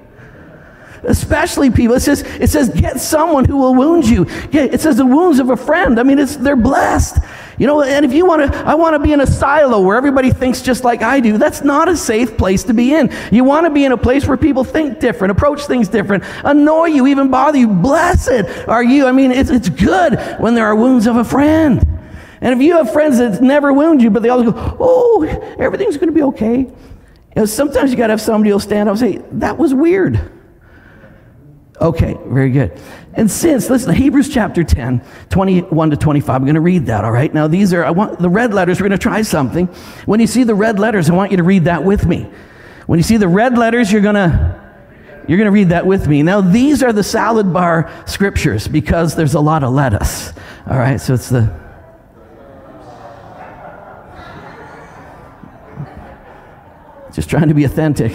especially 1.07 1.71
people. 1.71 1.95
It 1.95 2.01
says, 2.01 2.23
it 2.23 2.49
says, 2.49 2.71
get 2.71 2.99
someone 2.99 3.45
who 3.45 3.59
will 3.59 3.75
wound 3.75 4.09
you. 4.09 4.25
It 4.53 4.81
says 4.81 4.97
the 4.97 5.05
wounds 5.05 5.39
of 5.39 5.51
a 5.51 5.57
friend. 5.57 6.01
I 6.01 6.03
mean, 6.03 6.19
it's, 6.19 6.37
they're 6.37 6.57
blessed. 6.57 7.19
You 7.59 7.67
know, 7.67 7.83
and 7.83 8.05
if 8.05 8.13
you 8.13 8.27
want 8.27 8.53
to, 8.53 8.59
I 8.59 8.75
want 8.75 8.95
to 8.95 8.99
be 8.99 9.13
in 9.13 9.21
a 9.21 9.27
silo 9.27 9.81
where 9.81 9.97
everybody 9.97 10.31
thinks 10.31 10.61
just 10.63 10.85
like 10.85 11.03
I 11.03 11.21
do. 11.21 11.39
That's 11.39 11.63
not 11.63 11.89
a 11.89 11.97
safe 11.97 12.37
place 12.37 12.65
to 12.65 12.75
be 12.75 12.95
in. 12.95 13.13
You 13.31 13.45
want 13.45 13.67
to 13.67 13.71
be 13.71 13.85
in 13.85 13.93
a 13.93 13.97
place 13.97 14.27
where 14.27 14.37
people 14.37 14.65
think 14.65 15.01
different, 15.01 15.33
approach 15.33 15.67
things 15.67 15.89
different, 15.89 16.25
annoy 16.45 16.87
you, 16.87 17.07
even 17.07 17.31
bother 17.31 17.59
you. 17.59 17.69
Blessed 17.69 18.69
are 18.69 18.83
you. 18.83 19.07
I 19.07 19.13
mean, 19.13 19.31
it's, 19.31 19.51
it's 19.51 19.69
good 19.69 20.19
when 20.41 20.55
there 20.55 20.67
are 20.67 20.75
wounds 20.75 21.07
of 21.07 21.17
a 21.17 21.25
friend. 21.25 21.87
And 22.41 22.53
if 22.53 22.61
you 22.61 22.77
have 22.77 22.93
friends 22.93 23.19
that 23.19 23.41
never 23.41 23.73
wound 23.73 24.03
you, 24.03 24.11
but 24.11 24.23
they 24.23 24.29
always 24.29 24.51
go, 24.51 24.77
oh, 24.79 25.25
everything's 25.59 25.97
going 25.97 26.09
to 26.09 26.15
be 26.15 26.23
okay. 26.23 26.59
You 26.59 26.73
know, 27.37 27.47
sometimes 27.47 27.91
you 27.91 27.97
got 27.97 28.09
to 28.09 28.13
have 28.13 28.21
somebody 28.21 28.51
who'll 28.51 28.61
stand 28.61 28.89
up 28.89 28.99
and 28.99 29.01
say, 29.01 29.23
that 29.33 29.57
was 29.57 29.73
weird. 29.73 30.21
Okay, 31.81 32.17
very 32.27 32.51
good. 32.51 32.79
And 33.17 33.31
since, 33.31 33.71
listen, 33.71 33.95
Hebrews 33.95 34.29
chapter 34.29 34.65
10, 34.65 35.01
21 35.31 35.91
to 35.91 35.97
25, 35.97 36.35
I'm 36.35 36.43
going 36.43 36.57
to 36.57 36.61
read 36.61 36.87
that, 36.87 37.05
all 37.05 37.13
right? 37.13 37.33
Now, 37.33 37.47
these 37.47 37.73
are, 37.73 37.85
I 37.85 37.93
want 37.93 38.19
the 38.19 38.29
red 38.29 38.53
letters, 38.53 38.81
we're 38.81 38.89
going 38.89 38.99
to 38.99 39.03
try 39.03 39.23
something. 39.23 39.67
When 40.05 40.19
you 40.19 40.27
see 40.27 40.43
the 40.43 40.55
red 40.55 40.81
letters, 40.81 41.09
I 41.09 41.15
want 41.15 41.31
you 41.31 41.37
to 41.37 41.45
read 41.45 41.67
that 41.67 41.85
with 41.85 42.07
me. 42.07 42.29
When 42.87 42.99
you 42.99 43.05
see 43.05 43.17
the 43.17 43.29
red 43.29 43.57
letters, 43.57 43.93
you're 43.93 44.03
going 44.03 44.17
to 44.17 44.61
You're 45.29 45.39
going 45.39 45.47
to 45.47 45.53
read 45.53 45.71
that 45.71 45.87
with 45.87 46.07
me. 46.07 46.23
Now, 46.23 46.41
these 46.43 46.83
are 46.83 46.93
the 46.93 47.03
salad 47.05 47.53
bar 47.53 47.91
scriptures 48.07 48.69
because 48.69 49.15
there's 49.15 49.35
a 49.35 49.41
lot 49.41 49.65
of 49.65 49.73
lettuce. 49.73 50.33
All 50.67 50.77
right, 50.77 51.01
so 51.01 51.15
it's 51.15 51.31
the. 51.31 51.65
Just 57.15 57.31
trying 57.31 57.49
to 57.49 57.55
be 57.55 57.65
authentic. 57.65 58.13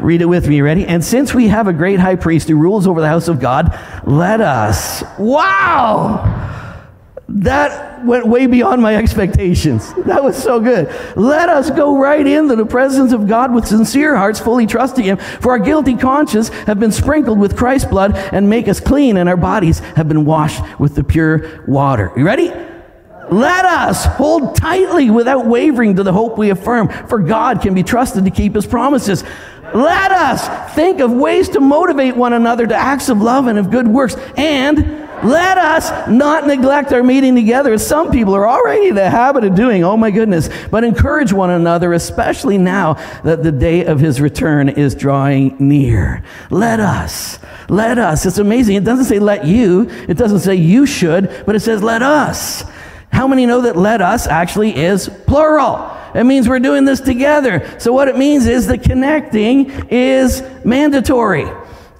Read 0.00 0.22
it 0.22 0.26
with 0.26 0.48
me. 0.48 0.60
Ready? 0.60 0.86
And 0.86 1.04
since 1.04 1.34
we 1.34 1.48
have 1.48 1.68
a 1.68 1.72
great 1.72 2.00
high 2.00 2.16
priest 2.16 2.48
who 2.48 2.56
rules 2.56 2.86
over 2.86 3.00
the 3.00 3.08
house 3.08 3.28
of 3.28 3.40
God, 3.40 3.78
let 4.06 4.40
us. 4.40 5.02
Wow! 5.18 6.46
That 7.28 8.06
went 8.06 8.26
way 8.26 8.46
beyond 8.46 8.80
my 8.80 8.96
expectations. 8.96 9.92
That 10.04 10.24
was 10.24 10.40
so 10.40 10.60
good. 10.60 10.88
Let 11.14 11.50
us 11.50 11.70
go 11.70 11.98
right 11.98 12.26
into 12.26 12.56
the 12.56 12.64
presence 12.64 13.12
of 13.12 13.28
God 13.28 13.52
with 13.52 13.66
sincere 13.66 14.16
hearts, 14.16 14.40
fully 14.40 14.66
trusting 14.66 15.04
Him. 15.04 15.18
For 15.18 15.52
our 15.52 15.58
guilty 15.58 15.94
conscience 15.94 16.48
have 16.48 16.80
been 16.80 16.92
sprinkled 16.92 17.38
with 17.38 17.56
Christ's 17.56 17.90
blood 17.90 18.16
and 18.16 18.48
make 18.48 18.66
us 18.66 18.80
clean, 18.80 19.18
and 19.18 19.28
our 19.28 19.36
bodies 19.36 19.80
have 19.80 20.08
been 20.08 20.24
washed 20.24 20.62
with 20.78 20.94
the 20.94 21.04
pure 21.04 21.64
water. 21.66 22.12
You 22.16 22.24
ready? 22.24 22.50
Let 23.30 23.66
us 23.66 24.06
hold 24.06 24.56
tightly 24.56 25.10
without 25.10 25.44
wavering 25.44 25.96
to 25.96 26.02
the 26.02 26.12
hope 26.14 26.38
we 26.38 26.48
affirm, 26.48 26.88
for 27.08 27.18
God 27.18 27.60
can 27.60 27.74
be 27.74 27.82
trusted 27.82 28.24
to 28.24 28.30
keep 28.30 28.54
His 28.54 28.66
promises. 28.66 29.22
Let 29.74 30.12
us 30.12 30.74
think 30.74 31.00
of 31.00 31.12
ways 31.12 31.50
to 31.50 31.60
motivate 31.60 32.16
one 32.16 32.32
another 32.32 32.66
to 32.66 32.74
acts 32.74 33.08
of 33.08 33.20
love 33.20 33.46
and 33.46 33.58
of 33.58 33.70
good 33.70 33.86
works. 33.86 34.16
And 34.36 35.08
let 35.24 35.58
us 35.58 35.90
not 36.08 36.46
neglect 36.46 36.92
our 36.92 37.02
meeting 37.02 37.34
together, 37.34 37.72
as 37.72 37.84
some 37.84 38.10
people 38.12 38.34
are 38.34 38.48
already 38.48 38.88
in 38.88 38.94
the 38.94 39.10
habit 39.10 39.42
of 39.42 39.54
doing. 39.54 39.82
Oh 39.82 39.96
my 39.96 40.12
goodness. 40.12 40.48
But 40.70 40.84
encourage 40.84 41.32
one 41.32 41.50
another, 41.50 41.92
especially 41.92 42.56
now 42.56 42.94
that 43.24 43.42
the 43.42 43.50
day 43.50 43.84
of 43.84 43.98
his 43.98 44.20
return 44.20 44.68
is 44.68 44.94
drawing 44.94 45.56
near. 45.58 46.22
Let 46.50 46.78
us. 46.78 47.40
Let 47.68 47.98
us. 47.98 48.26
It's 48.26 48.38
amazing. 48.38 48.76
It 48.76 48.84
doesn't 48.84 49.06
say 49.06 49.18
let 49.18 49.44
you, 49.44 49.90
it 50.08 50.16
doesn't 50.16 50.40
say 50.40 50.54
you 50.54 50.86
should, 50.86 51.42
but 51.44 51.56
it 51.56 51.60
says 51.60 51.82
let 51.82 52.02
us. 52.02 52.64
How 53.12 53.26
many 53.26 53.46
know 53.46 53.62
that 53.62 53.76
let 53.76 54.00
us 54.00 54.26
actually 54.26 54.76
is 54.76 55.08
plural? 55.26 55.96
It 56.14 56.24
means 56.24 56.48
we're 56.48 56.58
doing 56.58 56.84
this 56.84 57.00
together. 57.00 57.76
So, 57.78 57.92
what 57.92 58.08
it 58.08 58.16
means 58.16 58.46
is 58.46 58.66
the 58.66 58.78
connecting 58.78 59.70
is 59.90 60.42
mandatory. 60.64 61.46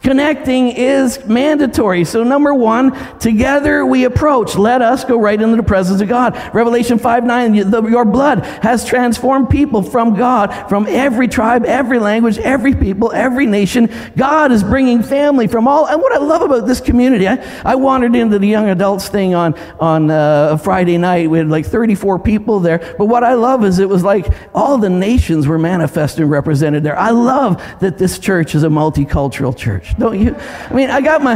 Connecting 0.03 0.69
is 0.69 1.25
mandatory. 1.27 2.05
So, 2.05 2.23
number 2.25 2.55
one, 2.55 2.93
together 3.19 3.85
we 3.85 4.05
approach. 4.05 4.57
Let 4.57 4.81
us 4.81 5.05
go 5.05 5.19
right 5.19 5.41
into 5.41 5.57
the 5.57 5.63
presence 5.63 6.01
of 6.01 6.09
God. 6.09 6.35
Revelation 6.55 6.99
5 6.99 7.25
9, 7.25 7.55
your 7.55 8.05
blood 8.05 8.45
has 8.63 8.85
transformed 8.85 9.51
people 9.51 9.83
from 9.83 10.15
God, 10.15 10.69
from 10.69 10.87
every 10.87 11.29
tribe, 11.29 11.65
every 11.65 11.99
language, 11.99 12.39
every 12.39 12.75
people, 12.75 13.13
every 13.13 13.47
nation. 13.47 13.91
God 14.17 14.53
is 14.53 14.63
bringing 14.63 15.03
family 15.03 15.47
from 15.47 15.67
all. 15.67 15.87
And 15.87 16.01
what 16.01 16.13
I 16.13 16.19
love 16.19 16.43
about 16.43 16.67
this 16.67 16.81
community, 16.81 17.27
I, 17.29 17.45
I 17.65 17.75
wandered 17.75 18.15
into 18.15 18.39
the 18.39 18.47
young 18.47 18.69
adults 18.69 19.09
thing 19.09 19.35
on, 19.35 19.55
on 19.81 20.11
uh, 20.11 20.57
Friday 20.59 20.99
night. 20.99 21.29
We 21.29 21.39
had 21.39 21.49
like 21.49 21.67
34 21.67 22.19
people 22.21 22.61
there. 22.61 22.95
But 22.99 23.07
what 23.07 23.25
I 23.25 23.35
love 23.35 23.65
is 23.65 23.79
it 23.79 23.89
was 23.89 24.05
like 24.05 24.27
all 24.55 24.79
the 24.79 24.91
nations 24.91 25.47
were 25.47 25.59
manifested 25.59 26.23
and 26.23 26.31
represented 26.31 26.83
there. 26.83 26.99
I 26.99 27.11
love 27.11 27.63
that 27.81 27.99
this 27.99 28.19
church 28.19 28.55
is 28.55 28.63
a 28.63 28.69
multicultural 28.69 29.57
church, 29.57 29.88
don't 29.97 30.19
you? 30.19 30.35
I 30.37 30.75
mean, 30.75 30.91
I 30.91 31.01
got 31.01 31.23
my, 31.23 31.35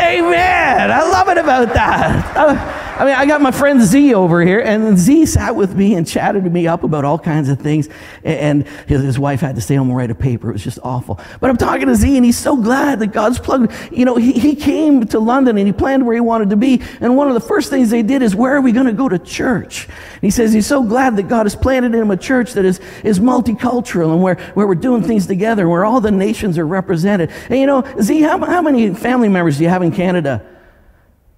amen. 0.00 0.90
I 0.90 1.02
love 1.10 1.28
it 1.28 1.38
about 1.38 1.74
that. 1.74 2.74
I 2.98 3.04
mean, 3.04 3.14
I 3.14 3.26
got 3.26 3.40
my 3.40 3.52
friend 3.52 3.80
Z 3.80 4.12
over 4.12 4.42
here, 4.42 4.58
and 4.58 4.98
Z 4.98 5.26
sat 5.26 5.54
with 5.54 5.76
me 5.76 5.94
and 5.94 6.04
chatted 6.04 6.52
me 6.52 6.66
up 6.66 6.82
about 6.82 7.04
all 7.04 7.16
kinds 7.16 7.48
of 7.48 7.60
things. 7.60 7.88
And 8.24 8.66
his, 8.88 9.02
his 9.02 9.20
wife 9.20 9.40
had 9.40 9.54
to 9.54 9.60
stay 9.60 9.76
home 9.76 9.86
and 9.88 9.96
write 9.96 10.10
a 10.10 10.16
paper. 10.16 10.50
It 10.50 10.54
was 10.54 10.64
just 10.64 10.80
awful. 10.82 11.20
But 11.40 11.48
I'm 11.48 11.56
talking 11.56 11.86
to 11.86 11.94
Z, 11.94 12.16
and 12.16 12.24
he's 12.24 12.36
so 12.36 12.56
glad 12.56 12.98
that 12.98 13.12
God's 13.12 13.38
plugged. 13.38 13.72
You 13.92 14.04
know, 14.04 14.16
he, 14.16 14.32
he 14.32 14.56
came 14.56 15.06
to 15.06 15.20
London 15.20 15.56
and 15.58 15.66
he 15.66 15.72
planned 15.72 16.06
where 16.06 16.14
he 16.16 16.20
wanted 16.20 16.50
to 16.50 16.56
be. 16.56 16.82
And 17.00 17.16
one 17.16 17.28
of 17.28 17.34
the 17.34 17.40
first 17.40 17.70
things 17.70 17.90
they 17.90 18.02
did 18.02 18.20
is, 18.20 18.34
where 18.34 18.56
are 18.56 18.60
we 18.60 18.72
going 18.72 18.86
to 18.86 18.92
go 18.92 19.08
to 19.08 19.18
church? 19.20 19.86
And 19.86 20.22
he 20.22 20.30
says 20.30 20.52
he's 20.52 20.66
so 20.66 20.82
glad 20.82 21.14
that 21.18 21.28
God 21.28 21.46
has 21.46 21.54
planted 21.54 21.94
in 21.94 22.02
him 22.02 22.10
a 22.10 22.16
church 22.16 22.54
that 22.54 22.64
is, 22.64 22.80
is 23.04 23.20
multicultural 23.20 24.12
and 24.12 24.22
where, 24.24 24.34
where 24.54 24.66
we're 24.66 24.74
doing 24.74 25.04
things 25.04 25.28
together, 25.28 25.68
where 25.68 25.84
all 25.84 26.00
the 26.00 26.10
nations 26.10 26.58
are 26.58 26.66
represented. 26.66 27.30
And 27.48 27.60
you 27.60 27.66
know, 27.66 27.84
Z, 28.00 28.22
how, 28.22 28.44
how 28.44 28.60
many 28.60 28.92
family 28.92 29.28
members 29.28 29.58
do 29.58 29.62
you 29.62 29.70
have 29.70 29.82
in 29.82 29.92
Canada? 29.92 30.44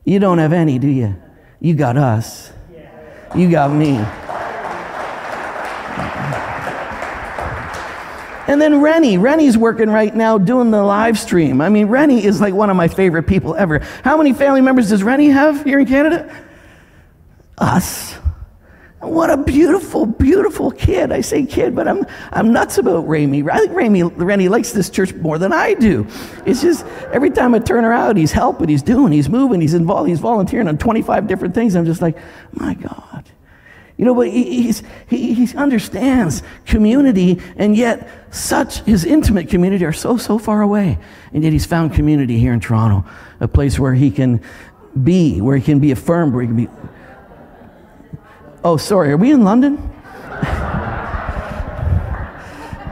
You 0.06 0.18
don't 0.20 0.38
have 0.38 0.54
any, 0.54 0.78
do 0.78 0.88
you? 0.88 1.20
You 1.60 1.74
got 1.74 1.96
us. 1.96 2.52
You 3.34 3.50
got 3.50 3.70
me. 3.70 4.02
And 8.48 8.60
then 8.60 8.80
Rennie. 8.80 9.16
Rennie's 9.16 9.56
working 9.56 9.90
right 9.90 10.12
now 10.12 10.36
doing 10.36 10.72
the 10.72 10.82
live 10.82 11.16
stream. 11.18 11.60
I 11.60 11.68
mean, 11.68 11.86
Rennie 11.86 12.24
is 12.24 12.40
like 12.40 12.52
one 12.52 12.68
of 12.68 12.76
my 12.76 12.88
favorite 12.88 13.28
people 13.28 13.54
ever. 13.54 13.78
How 14.02 14.16
many 14.16 14.32
family 14.32 14.60
members 14.60 14.88
does 14.88 15.04
Rennie 15.04 15.28
have 15.28 15.62
here 15.62 15.78
in 15.78 15.86
Canada? 15.86 16.34
Us. 17.58 18.16
What 19.00 19.30
a 19.30 19.38
beautiful, 19.38 20.04
beautiful 20.04 20.70
kid. 20.70 21.10
I 21.10 21.22
say 21.22 21.46
kid, 21.46 21.74
but 21.74 21.88
I'm, 21.88 22.04
I'm 22.32 22.52
nuts 22.52 22.76
about 22.76 23.08
Ramy. 23.08 23.42
I 23.50 23.58
think 23.58 23.72
Ramy, 23.72 24.02
Rennie 24.02 24.50
likes 24.50 24.72
this 24.72 24.90
church 24.90 25.14
more 25.14 25.38
than 25.38 25.54
I 25.54 25.72
do. 25.72 26.06
It's 26.44 26.60
just 26.60 26.84
every 27.10 27.30
time 27.30 27.54
I 27.54 27.60
turn 27.60 27.86
around, 27.86 28.18
he's 28.18 28.32
helping, 28.32 28.68
he's 28.68 28.82
doing, 28.82 29.10
he's 29.10 29.30
moving, 29.30 29.62
he's 29.62 29.72
involved, 29.72 30.10
he's 30.10 30.20
volunteering 30.20 30.68
on 30.68 30.76
25 30.76 31.26
different 31.26 31.54
things. 31.54 31.76
I'm 31.76 31.86
just 31.86 32.02
like, 32.02 32.18
my 32.52 32.74
God. 32.74 33.24
You 33.96 34.04
know, 34.04 34.14
but 34.14 34.28
he, 34.28 34.62
he's, 34.62 34.82
he, 35.08 35.32
he 35.32 35.56
understands 35.56 36.42
community, 36.66 37.40
and 37.56 37.74
yet 37.74 38.06
such, 38.34 38.80
his 38.80 39.06
intimate 39.06 39.48
community 39.48 39.84
are 39.86 39.92
so, 39.92 40.18
so 40.18 40.38
far 40.38 40.60
away. 40.60 40.98
And 41.32 41.42
yet 41.42 41.54
he's 41.54 41.66
found 41.66 41.94
community 41.94 42.38
here 42.38 42.52
in 42.52 42.60
Toronto, 42.60 43.08
a 43.40 43.48
place 43.48 43.78
where 43.78 43.94
he 43.94 44.10
can 44.10 44.42
be, 45.02 45.40
where 45.40 45.56
he 45.56 45.62
can 45.62 45.78
be 45.80 45.90
affirmed, 45.90 46.34
where 46.34 46.42
he 46.42 46.48
can 46.48 46.56
be 46.56 46.68
Oh, 48.62 48.76
sorry. 48.76 49.12
Are 49.12 49.16
we 49.16 49.30
in 49.30 49.44
London? 49.44 49.76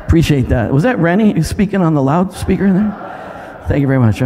Appreciate 0.06 0.48
that. 0.48 0.72
Was 0.72 0.84
that 0.84 0.98
Rennie 0.98 1.42
speaking 1.42 1.82
on 1.82 1.92
the 1.94 2.02
loudspeaker 2.02 2.66
in 2.66 2.74
there? 2.74 3.64
Thank 3.68 3.82
you 3.82 3.86
very 3.86 3.98
much. 3.98 4.22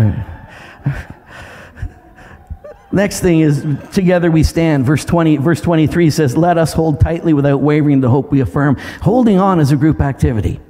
Next 2.93 3.21
thing 3.21 3.41
is 3.41 3.67
together 3.93 4.31
we 4.31 4.43
stand. 4.45 4.85
Verse 4.85 5.05
20, 5.05 5.39
verse 5.39 5.61
23 5.61 6.11
says, 6.11 6.37
Let 6.37 6.59
us 6.59 6.73
hold 6.73 7.01
tightly 7.01 7.33
without 7.33 7.63
wavering 7.63 8.01
the 8.01 8.11
hope 8.11 8.31
we 8.31 8.41
affirm. 8.41 8.77
Holding 9.01 9.41
on 9.41 9.59
is 9.59 9.73
a 9.73 9.77
group 9.77 10.01
activity. 10.01 10.61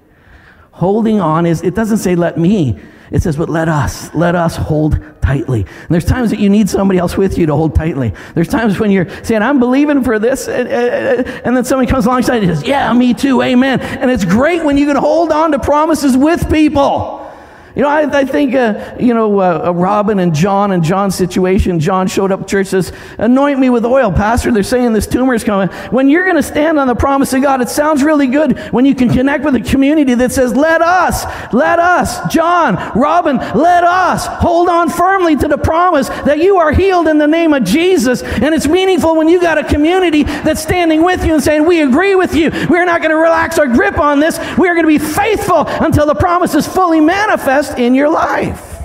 Holding 0.70 1.20
on 1.20 1.44
is, 1.44 1.62
it 1.62 1.74
doesn't 1.74 1.98
say 1.98 2.14
let 2.14 2.38
me. 2.38 2.78
It 3.10 3.22
says, 3.22 3.36
but 3.36 3.50
let 3.50 3.68
us, 3.68 4.14
let 4.14 4.34
us 4.34 4.56
hold 4.56 4.98
tightly. 5.22 5.60
And 5.60 5.88
there's 5.88 6.04
times 6.04 6.30
that 6.30 6.40
you 6.40 6.50
need 6.50 6.68
somebody 6.68 6.98
else 6.98 7.16
with 7.16 7.38
you 7.38 7.46
to 7.46 7.54
hold 7.54 7.74
tightly. 7.74 8.12
There's 8.34 8.48
times 8.48 8.78
when 8.78 8.90
you're 8.90 9.08
saying, 9.24 9.42
I'm 9.42 9.58
believing 9.58 10.04
for 10.04 10.18
this, 10.18 10.48
and, 10.48 10.68
and 10.68 11.56
then 11.56 11.64
somebody 11.64 11.90
comes 11.90 12.06
alongside 12.06 12.42
and 12.42 12.54
says, 12.54 12.66
yeah, 12.66 12.92
me 12.92 13.14
too, 13.14 13.40
amen. 13.40 13.80
And 13.80 14.10
it's 14.10 14.24
great 14.24 14.64
when 14.64 14.76
you 14.76 14.86
can 14.86 14.96
hold 14.96 15.32
on 15.32 15.52
to 15.52 15.58
promises 15.58 16.16
with 16.16 16.50
people. 16.50 17.31
You 17.74 17.82
know, 17.82 17.88
I, 17.88 18.20
I 18.20 18.24
think, 18.26 18.54
uh, 18.54 18.96
you 19.00 19.14
know, 19.14 19.40
uh, 19.40 19.62
uh, 19.66 19.72
Robin 19.72 20.18
and 20.18 20.34
John 20.34 20.72
and 20.72 20.84
John's 20.84 21.14
situation, 21.14 21.80
John 21.80 22.06
showed 22.06 22.30
up 22.30 22.46
church, 22.46 22.66
says, 22.66 22.92
anoint 23.16 23.58
me 23.58 23.70
with 23.70 23.86
oil, 23.86 24.12
Pastor. 24.12 24.52
They're 24.52 24.62
saying 24.62 24.92
this 24.92 25.06
tumor 25.06 25.32
is 25.32 25.42
coming. 25.42 25.68
When 25.90 26.10
you're 26.10 26.24
going 26.24 26.36
to 26.36 26.42
stand 26.42 26.78
on 26.78 26.86
the 26.86 26.94
promise 26.94 27.32
of 27.32 27.40
God, 27.40 27.62
it 27.62 27.70
sounds 27.70 28.02
really 28.02 28.26
good 28.26 28.58
when 28.72 28.84
you 28.84 28.94
can 28.94 29.08
connect 29.08 29.42
with 29.42 29.54
a 29.54 29.60
community 29.60 30.14
that 30.14 30.32
says, 30.32 30.54
let 30.54 30.82
us, 30.82 31.24
let 31.54 31.78
us, 31.78 32.30
John, 32.30 32.76
Robin, 32.94 33.38
let 33.38 33.84
us 33.84 34.26
hold 34.26 34.68
on 34.68 34.90
firmly 34.90 35.34
to 35.36 35.48
the 35.48 35.56
promise 35.56 36.10
that 36.10 36.40
you 36.40 36.58
are 36.58 36.72
healed 36.72 37.08
in 37.08 37.16
the 37.16 37.26
name 37.26 37.54
of 37.54 37.64
Jesus. 37.64 38.22
And 38.22 38.54
it's 38.54 38.68
meaningful 38.68 39.16
when 39.16 39.28
you 39.28 39.40
got 39.40 39.56
a 39.56 39.64
community 39.64 40.24
that's 40.24 40.62
standing 40.62 41.02
with 41.02 41.24
you 41.24 41.32
and 41.32 41.42
saying, 41.42 41.64
we 41.64 41.80
agree 41.80 42.16
with 42.16 42.34
you. 42.34 42.50
We're 42.68 42.84
not 42.84 43.00
going 43.00 43.12
to 43.12 43.16
relax 43.16 43.58
our 43.58 43.66
grip 43.66 43.98
on 43.98 44.20
this. 44.20 44.38
We're 44.58 44.74
going 44.74 44.84
to 44.84 44.88
be 44.88 44.98
faithful 44.98 45.66
until 45.66 46.04
the 46.04 46.14
promise 46.14 46.54
is 46.54 46.66
fully 46.66 47.00
manifest 47.00 47.61
in 47.70 47.94
your 47.94 48.10
life. 48.10 48.78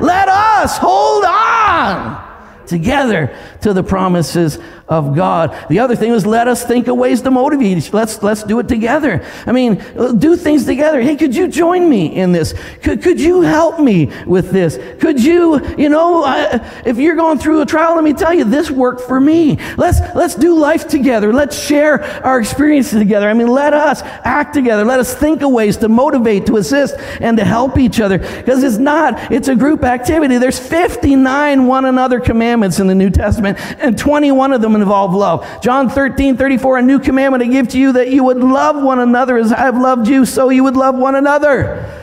Let 0.00 0.28
us 0.28 0.78
hold 0.78 1.24
on 1.24 2.28
together 2.66 3.34
to 3.62 3.72
the 3.72 3.82
promises 3.82 4.58
of 4.88 5.14
God. 5.14 5.56
The 5.68 5.80
other 5.80 5.94
thing 5.94 6.12
is 6.12 6.24
let 6.24 6.48
us 6.48 6.64
think 6.64 6.88
of 6.88 6.96
ways 6.96 7.20
to 7.22 7.30
motivate. 7.30 7.92
Let's, 7.92 8.22
let's 8.22 8.42
do 8.42 8.58
it 8.60 8.68
together. 8.68 9.24
I 9.46 9.52
mean, 9.52 9.76
do 10.18 10.36
things 10.36 10.64
together. 10.64 11.00
Hey, 11.00 11.16
could 11.16 11.34
you 11.34 11.48
join 11.48 11.88
me 11.88 12.14
in 12.14 12.32
this? 12.32 12.54
Could, 12.82 13.02
could 13.02 13.20
you 13.20 13.42
help 13.42 13.78
me 13.78 14.10
with 14.26 14.50
this? 14.50 14.78
Could 15.00 15.22
you, 15.22 15.64
you 15.76 15.88
know, 15.88 16.24
uh, 16.24 16.58
if 16.86 16.96
you're 16.96 17.16
going 17.16 17.38
through 17.38 17.60
a 17.60 17.66
trial, 17.66 17.94
let 17.94 18.04
me 18.04 18.14
tell 18.14 18.32
you, 18.32 18.44
this 18.44 18.70
worked 18.70 19.02
for 19.02 19.20
me. 19.20 19.58
Let's, 19.76 20.00
let's 20.14 20.34
do 20.34 20.58
life 20.58 20.88
together. 20.88 21.32
Let's 21.32 21.58
share 21.58 22.02
our 22.24 22.40
experiences 22.40 22.98
together. 22.98 23.28
I 23.28 23.34
mean, 23.34 23.48
let 23.48 23.74
us 23.74 24.02
act 24.02 24.54
together. 24.54 24.84
Let 24.84 25.00
us 25.00 25.14
think 25.14 25.42
of 25.42 25.50
ways 25.50 25.76
to 25.78 25.88
motivate, 25.88 26.46
to 26.46 26.56
assist, 26.56 26.96
and 27.20 27.36
to 27.36 27.44
help 27.44 27.78
each 27.78 28.00
other. 28.00 28.18
Because 28.18 28.62
it's 28.62 28.78
not, 28.78 29.32
it's 29.32 29.48
a 29.48 29.54
group 29.54 29.84
activity. 29.84 30.38
There's 30.38 30.58
59 30.58 31.66
one 31.66 31.84
another 31.84 32.20
commandments 32.20 32.78
in 32.78 32.86
the 32.86 32.94
New 32.94 33.10
Testament, 33.10 33.58
and 33.78 33.98
21 33.98 34.52
of 34.52 34.62
them 34.62 34.77
involve 34.80 35.14
love. 35.14 35.60
John 35.62 35.88
13, 35.88 36.36
34, 36.36 36.78
a 36.78 36.82
new 36.82 36.98
commandment 36.98 37.42
I 37.42 37.46
give 37.46 37.68
to 37.68 37.78
you 37.78 37.92
that 37.92 38.10
you 38.10 38.24
would 38.24 38.38
love 38.38 38.82
one 38.82 38.98
another 38.98 39.36
as 39.36 39.52
I 39.52 39.58
have 39.58 39.78
loved 39.78 40.08
you, 40.08 40.24
so 40.24 40.50
you 40.50 40.64
would 40.64 40.76
love 40.76 40.96
one 40.96 41.14
another. 41.14 41.94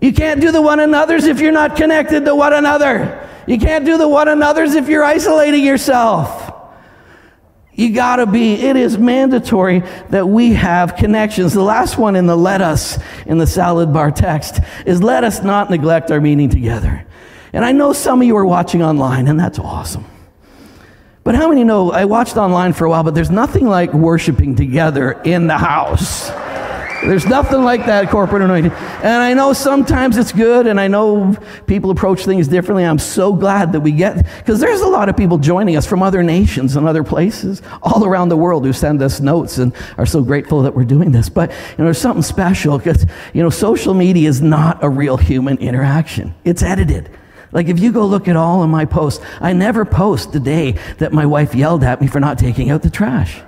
You 0.00 0.12
can't 0.12 0.40
do 0.40 0.52
the 0.52 0.62
one 0.62 0.80
another's 0.80 1.24
if 1.24 1.40
you're 1.40 1.52
not 1.52 1.76
connected 1.76 2.24
to 2.24 2.34
one 2.34 2.52
another. 2.52 3.28
You 3.46 3.58
can't 3.58 3.84
do 3.84 3.96
the 3.96 4.08
one 4.08 4.28
another's 4.28 4.74
if 4.74 4.88
you're 4.88 5.04
isolating 5.04 5.64
yourself. 5.64 6.54
You 7.72 7.92
got 7.92 8.16
to 8.16 8.26
be, 8.26 8.54
it 8.54 8.74
is 8.74 8.98
mandatory 8.98 9.84
that 10.10 10.28
we 10.28 10.52
have 10.54 10.96
connections. 10.96 11.54
The 11.54 11.62
last 11.62 11.96
one 11.96 12.16
in 12.16 12.26
the 12.26 12.36
let 12.36 12.60
us 12.60 12.98
in 13.24 13.38
the 13.38 13.46
salad 13.46 13.92
bar 13.92 14.10
text 14.10 14.58
is 14.84 15.00
let 15.00 15.22
us 15.22 15.44
not 15.44 15.70
neglect 15.70 16.10
our 16.10 16.20
meeting 16.20 16.48
together. 16.48 17.06
And 17.52 17.64
I 17.64 17.72
know 17.72 17.92
some 17.92 18.20
of 18.20 18.26
you 18.26 18.36
are 18.36 18.44
watching 18.44 18.82
online, 18.82 19.28
and 19.28 19.38
that's 19.38 19.58
awesome. 19.58 20.04
But 21.28 21.34
how 21.34 21.50
many 21.50 21.62
know 21.62 21.92
I 21.92 22.06
watched 22.06 22.38
online 22.38 22.72
for 22.72 22.86
a 22.86 22.88
while, 22.88 23.02
but 23.02 23.14
there's 23.14 23.30
nothing 23.30 23.66
like 23.66 23.92
worshiping 23.92 24.54
together 24.54 25.12
in 25.24 25.46
the 25.46 25.58
house. 25.58 26.30
There's 27.02 27.26
nothing 27.26 27.64
like 27.64 27.84
that 27.84 28.08
corporate 28.08 28.40
anointing. 28.40 28.72
And 28.72 29.22
I 29.22 29.34
know 29.34 29.52
sometimes 29.52 30.16
it's 30.16 30.32
good, 30.32 30.66
and 30.66 30.80
I 30.80 30.88
know 30.88 31.36
people 31.66 31.90
approach 31.90 32.24
things 32.24 32.48
differently. 32.48 32.86
I'm 32.86 32.98
so 32.98 33.34
glad 33.34 33.72
that 33.72 33.80
we 33.80 33.92
get, 33.92 34.24
because 34.38 34.58
there's 34.58 34.80
a 34.80 34.88
lot 34.88 35.10
of 35.10 35.18
people 35.18 35.36
joining 35.36 35.76
us 35.76 35.84
from 35.84 36.02
other 36.02 36.22
nations 36.22 36.76
and 36.76 36.88
other 36.88 37.04
places 37.04 37.60
all 37.82 38.06
around 38.06 38.30
the 38.30 38.36
world 38.38 38.64
who 38.64 38.72
send 38.72 39.02
us 39.02 39.20
notes 39.20 39.58
and 39.58 39.74
are 39.98 40.06
so 40.06 40.22
grateful 40.22 40.62
that 40.62 40.74
we're 40.74 40.84
doing 40.84 41.12
this. 41.12 41.28
But, 41.28 41.50
you 41.50 41.56
know, 41.76 41.84
there's 41.84 42.00
something 42.00 42.22
special 42.22 42.78
because, 42.78 43.04
you 43.34 43.42
know, 43.42 43.50
social 43.50 43.92
media 43.92 44.30
is 44.30 44.40
not 44.40 44.82
a 44.82 44.88
real 44.88 45.18
human 45.18 45.58
interaction, 45.58 46.34
it's 46.46 46.62
edited. 46.62 47.10
Like 47.52 47.68
if 47.68 47.80
you 47.80 47.92
go 47.92 48.06
look 48.06 48.28
at 48.28 48.36
all 48.36 48.62
of 48.62 48.70
my 48.70 48.84
posts, 48.84 49.24
I 49.40 49.52
never 49.52 49.84
post 49.84 50.32
the 50.32 50.40
day 50.40 50.72
that 50.98 51.12
my 51.12 51.26
wife 51.26 51.54
yelled 51.54 51.82
at 51.84 52.00
me 52.00 52.06
for 52.06 52.20
not 52.20 52.38
taking 52.38 52.70
out 52.70 52.82
the 52.82 52.90
trash. 52.90 53.40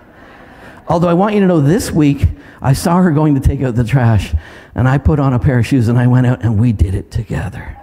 Although 0.89 1.09
I 1.09 1.15
want 1.15 1.35
you 1.35 1.41
to 1.41 1.47
know 1.47 1.61
this 1.61 1.91
week, 1.91 2.27
I 2.61 2.73
saw 2.73 3.01
her 3.01 3.13
going 3.13 3.35
to 3.35 3.41
take 3.41 3.63
out 3.63 3.77
the 3.77 3.85
trash, 3.85 4.35
and 4.75 4.89
I 4.89 4.99
put 4.99 5.21
on 5.21 5.33
a 5.33 5.39
pair 5.39 5.59
of 5.59 5.67
shoes 5.67 5.89
and 5.89 5.99
I 5.99 6.07
went 6.07 6.27
out 6.27 6.43
and 6.43 6.59
we 6.59 6.73
did 6.73 6.95
it 6.95 7.11
together. 7.11 7.77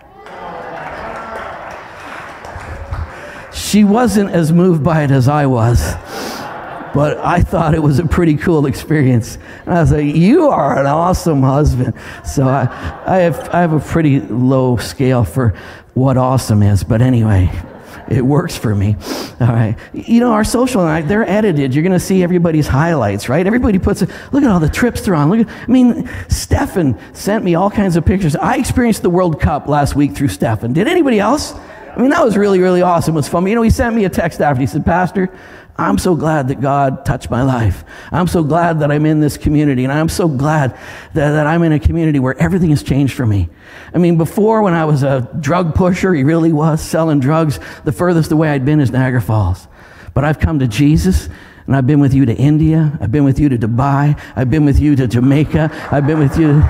She 3.53 3.83
wasn't 3.83 4.29
as 4.31 4.51
moved 4.51 4.83
by 4.83 5.03
it 5.03 5.11
as 5.11 5.27
I 5.27 5.45
was, 5.45 5.81
but 6.93 7.17
I 7.17 7.41
thought 7.41 7.73
it 7.73 7.81
was 7.81 7.99
a 7.99 8.05
pretty 8.05 8.35
cool 8.35 8.65
experience. 8.65 9.37
And 9.65 9.75
I 9.75 9.81
was 9.81 9.91
like, 9.91 10.15
You 10.15 10.49
are 10.49 10.79
an 10.79 10.85
awesome 10.85 11.41
husband. 11.41 11.93
So 12.23 12.47
I, 12.47 12.63
I, 13.05 13.17
have, 13.17 13.49
I 13.49 13.61
have 13.61 13.73
a 13.73 13.79
pretty 13.79 14.19
low 14.19 14.77
scale 14.77 15.23
for 15.23 15.53
what 15.97 16.17
awesome 16.17 16.61
is, 16.61 16.83
but 16.83 17.01
anyway 17.01 17.51
it 18.09 18.21
works 18.25 18.55
for 18.55 18.73
me. 18.73 18.95
All 19.41 19.47
right. 19.47 19.75
You 19.93 20.19
know, 20.19 20.31
our 20.31 20.43
social, 20.43 20.81
they're 21.03 21.29
edited. 21.29 21.73
You're 21.73 21.83
going 21.83 21.91
to 21.93 21.99
see 21.99 22.23
everybody's 22.23 22.67
highlights, 22.67 23.27
right? 23.29 23.45
Everybody 23.45 23.79
puts, 23.79 24.01
a, 24.01 24.07
look 24.31 24.43
at 24.43 24.49
all 24.49 24.59
the 24.59 24.69
trips 24.69 25.01
they're 25.01 25.15
on. 25.15 25.29
Look 25.29 25.47
at, 25.47 25.49
I 25.49 25.71
mean, 25.71 26.09
Stefan 26.29 26.97
sent 27.13 27.43
me 27.43 27.55
all 27.55 27.69
kinds 27.69 27.95
of 27.95 28.05
pictures. 28.05 28.35
I 28.35 28.55
experienced 28.57 29.01
the 29.01 29.09
World 29.09 29.41
Cup 29.41 29.67
last 29.67 29.95
week 29.95 30.13
through 30.13 30.29
Stefan. 30.29 30.73
Did 30.73 30.87
anybody 30.87 31.19
else? 31.19 31.53
I 31.53 31.99
mean, 31.99 32.11
that 32.11 32.23
was 32.23 32.37
really, 32.37 32.59
really 32.59 32.81
awesome. 32.81 33.15
It 33.15 33.17
was 33.17 33.27
fun. 33.27 33.45
You 33.47 33.55
know, 33.55 33.61
he 33.63 33.69
sent 33.69 33.95
me 33.95 34.05
a 34.05 34.09
text 34.09 34.39
after. 34.39 34.61
He 34.61 34.67
said, 34.67 34.85
Pastor, 34.85 35.29
I'm 35.79 35.99
so 35.99 36.15
glad 36.15 36.47
that 36.47 36.59
God 36.59 37.05
touched 37.05 37.29
my 37.29 37.43
life. 37.43 37.83
I'm 38.11 38.27
so 38.27 38.43
glad 38.43 38.79
that 38.79 38.91
I'm 38.91 39.05
in 39.05 39.19
this 39.19 39.37
community. 39.37 39.83
And 39.83 39.93
I'm 39.93 40.09
so 40.09 40.27
glad 40.27 40.71
that, 41.13 41.31
that 41.31 41.45
I'm 41.45 41.61
in 41.61 41.71
a 41.71 41.79
community 41.79 42.19
where 42.19 42.35
everything 42.39 42.71
has 42.71 42.81
changed 42.81 43.13
for 43.13 43.25
me. 43.25 43.47
I 43.93 43.99
mean, 43.99 44.17
before 44.17 44.63
when 44.63 44.73
I 44.73 44.85
was 44.85 45.03
a 45.03 45.29
drug 45.39 45.75
pusher, 45.75 46.13
he 46.15 46.23
really 46.23 46.51
was 46.51 46.81
selling 46.81 47.19
drugs, 47.19 47.59
the 47.83 47.91
furthest 47.91 48.31
away 48.31 48.49
I'd 48.49 48.65
been 48.65 48.79
is 48.79 48.91
Niagara 48.91 49.21
Falls. 49.21 49.67
But 50.15 50.23
I've 50.23 50.39
come 50.39 50.59
to 50.59 50.67
Jesus 50.67 51.29
and 51.67 51.75
I've 51.75 51.85
been 51.85 51.99
with 51.99 52.13
you 52.13 52.25
to 52.25 52.33
India. 52.33 52.97
I've 52.99 53.11
been 53.11 53.23
with 53.23 53.39
you 53.39 53.49
to 53.49 53.57
Dubai. 53.57 54.19
I've 54.35 54.49
been 54.49 54.65
with 54.65 54.79
you 54.79 54.95
to 54.95 55.07
Jamaica. 55.07 55.69
I've 55.91 56.07
been 56.07 56.17
with 56.17 56.39
you. 56.39 56.63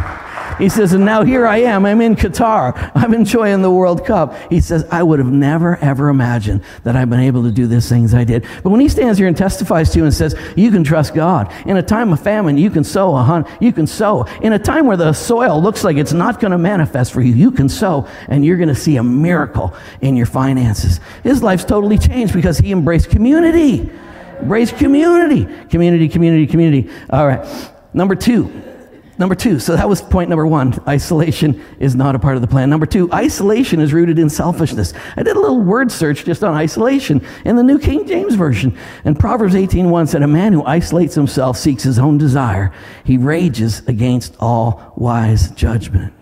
He 0.58 0.70
says, 0.70 0.94
and 0.94 1.06
now 1.06 1.24
here 1.24 1.46
I 1.46 1.58
am. 1.58 1.86
I'm 1.86 2.02
in 2.02 2.16
Qatar. 2.16 2.92
I'm 2.96 3.14
enjoying 3.14 3.62
the 3.62 3.70
World 3.70 4.06
Cup. 4.06 4.36
He 4.50 4.60
says, 4.60 4.86
I 4.92 5.04
would 5.04 5.20
have 5.20 5.32
never, 5.32 5.78
ever 5.78 6.10
imagined 6.10 6.64
that 6.84 6.96
I've 6.96 7.10
been 7.10 7.20
able 7.20 7.44
to 7.44 7.52
do 7.52 7.68
these 7.68 7.88
things 7.88 8.14
I 8.14 8.24
did. 8.24 8.46
But 8.64 8.72
when 8.72 8.80
he 8.80 8.90
stands 8.90 9.20
here 9.20 9.28
and 9.28 9.38
testifies 9.38 9.92
to 9.92 10.00
you 10.00 10.06
and 10.06 10.14
says, 10.14 10.36
you 10.56 10.72
can 10.72 10.84
trust 10.84 11.14
God. 11.14 11.54
In 11.66 11.78
a 11.78 11.84
time 11.84 12.12
of 12.12 12.20
famine, 12.20 12.58
you 12.58 12.70
can 12.70 12.84
sow 12.84 13.16
a 13.16 13.22
hunt. 13.22 13.48
You 13.62 13.72
can 13.72 13.86
sow. 13.86 14.24
In 14.42 14.54
a 14.54 14.60
time 14.60 14.88
where 14.88 14.98
the 14.98 15.14
soil 15.14 15.62
looks 15.62 15.84
like 15.84 15.98
it's 15.98 16.14
not 16.14 16.40
going 16.40 16.52
to 16.52 16.58
manifest 16.58 17.14
for 17.14 17.22
you, 17.22 17.34
you 17.34 17.52
can 17.52 17.70
sow 17.70 18.08
and 18.28 18.44
you're 18.44 18.58
going 18.58 18.70
to 18.70 18.76
see 18.76 18.98
a 18.98 19.04
miracle 19.04 19.76
in 20.02 20.16
your 20.16 20.26
finances. 20.26 21.00
His 21.24 21.44
life's 21.44 21.66
totally 21.66 21.98
changed 21.98 22.34
because 22.34 22.58
he 22.58 22.72
embraced 22.72 23.10
community. 23.10 23.90
Embraced 24.42 24.78
community. 24.78 25.46
Community, 25.70 26.08
community, 26.08 26.48
community. 26.48 26.90
All 27.10 27.28
right. 27.28 27.46
Number 27.94 28.16
two, 28.16 28.67
Number 29.20 29.34
two, 29.34 29.60
so 29.60 29.76
that 29.76 29.90
was 29.90 30.00
point 30.00 30.30
number 30.30 30.46
one. 30.46 30.78
Isolation 30.88 31.64
is 31.80 31.96
not 31.96 32.16
a 32.16 32.20
part 32.20 32.36
of 32.36 32.42
the 32.42 32.48
plan. 32.48 32.70
Number 32.70 32.86
two, 32.86 33.12
isolation 33.12 33.80
is 33.80 33.92
rooted 33.92 34.20
in 34.20 34.30
selfishness. 34.30 34.94
I 35.16 35.24
did 35.24 35.36
a 35.36 35.40
little 35.40 35.62
word 35.62 35.92
search 35.92 36.24
just 36.24 36.44
on 36.44 36.54
isolation 36.54 37.26
in 37.44 37.56
the 37.56 37.64
New 37.64 37.80
King 37.80 38.08
James 38.08 38.36
Version. 38.36 38.78
And 39.06 39.18
Proverbs 39.20 39.56
18.1 39.56 40.08
said, 40.08 40.22
A 40.22 40.28
man 40.28 40.54
who 40.54 40.64
isolates 40.66 41.16
himself 41.16 41.58
seeks 41.58 41.82
his 41.82 41.98
own 41.98 42.20
desire. 42.20 42.72
He 43.04 43.18
rages 43.18 43.82
against 43.88 44.36
all 44.40 44.94
wise 44.96 45.50
judgment. 45.52 46.14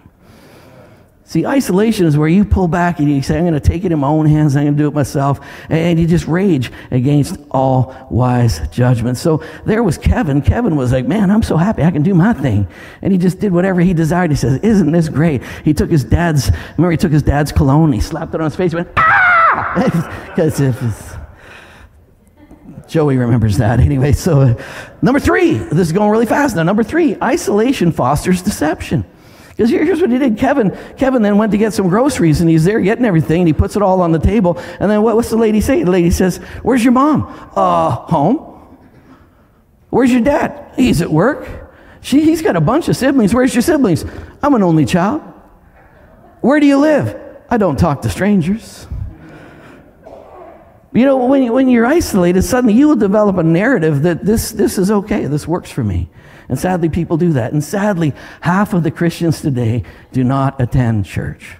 See, 1.27 1.43
isolation 1.43 2.05
is 2.05 2.15
where 2.15 2.27
you 2.27 2.45
pull 2.45 2.67
back 2.67 2.99
and 2.99 3.11
you 3.11 3.19
say, 3.23 3.37
I'm 3.37 3.43
going 3.43 3.55
to 3.55 3.59
take 3.59 3.83
it 3.83 3.91
in 3.91 3.97
my 3.97 4.07
own 4.07 4.27
hands, 4.27 4.55
I'm 4.55 4.65
going 4.65 4.77
to 4.77 4.83
do 4.83 4.87
it 4.87 4.93
myself. 4.93 5.39
And 5.69 5.99
you 5.99 6.05
just 6.05 6.27
rage 6.27 6.71
against 6.91 7.37
all 7.49 8.07
wise 8.11 8.65
judgment. 8.69 9.17
So 9.17 9.43
there 9.65 9.81
was 9.81 9.97
Kevin. 9.97 10.43
Kevin 10.43 10.75
was 10.75 10.91
like, 10.91 11.07
Man, 11.07 11.31
I'm 11.31 11.41
so 11.41 11.57
happy 11.57 11.81
I 11.81 11.89
can 11.89 12.03
do 12.03 12.13
my 12.13 12.33
thing. 12.33 12.67
And 13.01 13.11
he 13.11 13.17
just 13.17 13.39
did 13.39 13.51
whatever 13.51 13.81
he 13.81 13.91
desired. 13.91 14.29
He 14.29 14.37
says, 14.37 14.59
Isn't 14.61 14.91
this 14.91 15.09
great? 15.09 15.43
He 15.63 15.73
took 15.73 15.89
his 15.89 16.03
dad's, 16.03 16.51
remember, 16.77 16.91
he 16.91 16.97
took 16.97 17.11
his 17.11 17.23
dad's 17.23 17.51
cologne, 17.51 17.91
he 17.91 18.01
slapped 18.01 18.35
it 18.35 18.39
on 18.39 18.45
his 18.45 18.55
face, 18.55 18.71
he 18.71 18.75
went, 18.75 18.89
Ah! 18.95 20.21
Because 20.35 20.59
if 20.59 21.15
Joey 22.87 23.17
remembers 23.17 23.57
that. 23.57 23.79
Anyway, 23.85 24.11
so 24.11 24.41
uh, 24.41 24.63
number 25.01 25.19
three, 25.19 25.53
this 25.53 25.87
is 25.87 25.91
going 25.91 26.09
really 26.09 26.25
fast 26.25 26.55
now. 26.55 26.63
Number 26.63 26.83
three, 26.83 27.15
isolation 27.21 27.91
fosters 27.91 28.41
deception. 28.41 29.05
Because 29.55 29.69
here's 29.69 30.01
what 30.01 30.11
he 30.11 30.17
did. 30.17 30.37
Kevin, 30.37 30.77
Kevin 30.97 31.21
then 31.21 31.37
went 31.37 31.53
to 31.53 31.57
get 31.57 31.73
some 31.73 31.87
groceries 31.87 32.41
and 32.41 32.49
he's 32.49 32.65
there 32.65 32.81
getting 32.81 33.05
everything 33.05 33.41
and 33.41 33.47
he 33.47 33.53
puts 33.53 33.77
it 33.77 33.81
all 33.81 34.01
on 34.01 34.11
the 34.11 34.19
table. 34.19 34.57
And 34.79 34.91
then 34.91 35.01
what, 35.01 35.15
what's 35.15 35.29
the 35.29 35.37
lady 35.37 35.61
say? 35.61 35.83
The 35.83 35.91
lady 35.91 36.11
says, 36.11 36.37
Where's 36.61 36.83
your 36.83 36.91
mom? 36.91 37.23
Uh, 37.55 37.91
home. 37.91 38.77
Where's 39.91 40.11
your 40.11 40.21
dad? 40.21 40.73
He's 40.75 41.01
at 41.01 41.09
work. 41.09 41.71
She, 42.01 42.21
he's 42.21 42.41
got 42.41 42.57
a 42.57 42.61
bunch 42.61 42.89
of 42.89 42.97
siblings. 42.97 43.33
Where's 43.33 43.55
your 43.55 43.61
siblings? 43.61 44.03
I'm 44.43 44.53
an 44.53 44.61
only 44.61 44.85
child. 44.85 45.21
Where 46.41 46.59
do 46.59 46.67
you 46.67 46.77
live? 46.77 47.17
I 47.49 47.57
don't 47.57 47.79
talk 47.79 48.01
to 48.01 48.09
strangers. 48.09 48.87
You 50.91 51.05
know, 51.05 51.25
when, 51.25 51.51
when 51.51 51.69
you're 51.69 51.85
isolated, 51.85 52.41
suddenly 52.43 52.73
you 52.73 52.89
will 52.89 52.95
develop 52.95 53.37
a 53.37 53.43
narrative 53.43 54.03
that 54.03 54.25
this, 54.25 54.51
this 54.51 54.77
is 54.77 54.91
okay, 54.91 55.27
this 55.27 55.47
works 55.47 55.71
for 55.71 55.83
me. 55.83 56.09
And 56.47 56.59
sadly, 56.59 56.89
people 56.89 57.17
do 57.17 57.33
that. 57.33 57.53
And 57.53 57.63
sadly, 57.63 58.13
half 58.41 58.73
of 58.73 58.83
the 58.83 58.91
Christians 58.91 59.41
today 59.41 59.83
do 60.11 60.23
not 60.23 60.61
attend 60.61 61.05
church. 61.05 61.57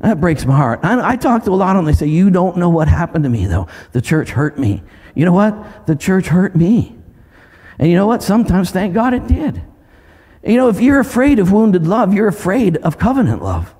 That 0.00 0.20
breaks 0.20 0.44
my 0.44 0.56
heart. 0.56 0.80
I, 0.82 1.12
I 1.12 1.16
talk 1.16 1.44
to 1.44 1.50
a 1.50 1.54
lot 1.54 1.76
of 1.76 1.78
them. 1.78 1.86
They 1.86 1.96
say, 1.98 2.06
You 2.06 2.30
don't 2.30 2.58
know 2.58 2.68
what 2.68 2.88
happened 2.88 3.24
to 3.24 3.30
me, 3.30 3.46
though. 3.46 3.68
The 3.92 4.02
church 4.02 4.30
hurt 4.30 4.58
me. 4.58 4.82
You 5.14 5.24
know 5.24 5.32
what? 5.32 5.86
The 5.86 5.96
church 5.96 6.26
hurt 6.26 6.54
me. 6.54 6.94
And 7.78 7.88
you 7.88 7.96
know 7.96 8.06
what? 8.06 8.22
Sometimes, 8.22 8.70
thank 8.70 8.92
God 8.92 9.14
it 9.14 9.26
did. 9.26 9.62
You 10.46 10.56
know, 10.56 10.68
if 10.68 10.80
you're 10.80 11.00
afraid 11.00 11.38
of 11.38 11.52
wounded 11.52 11.86
love, 11.86 12.12
you're 12.12 12.28
afraid 12.28 12.76
of 12.78 12.98
covenant 12.98 13.42
love. 13.42 13.74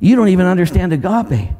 You 0.00 0.16
don't 0.16 0.28
even 0.28 0.46
understand 0.46 0.92
agape. 0.92 1.50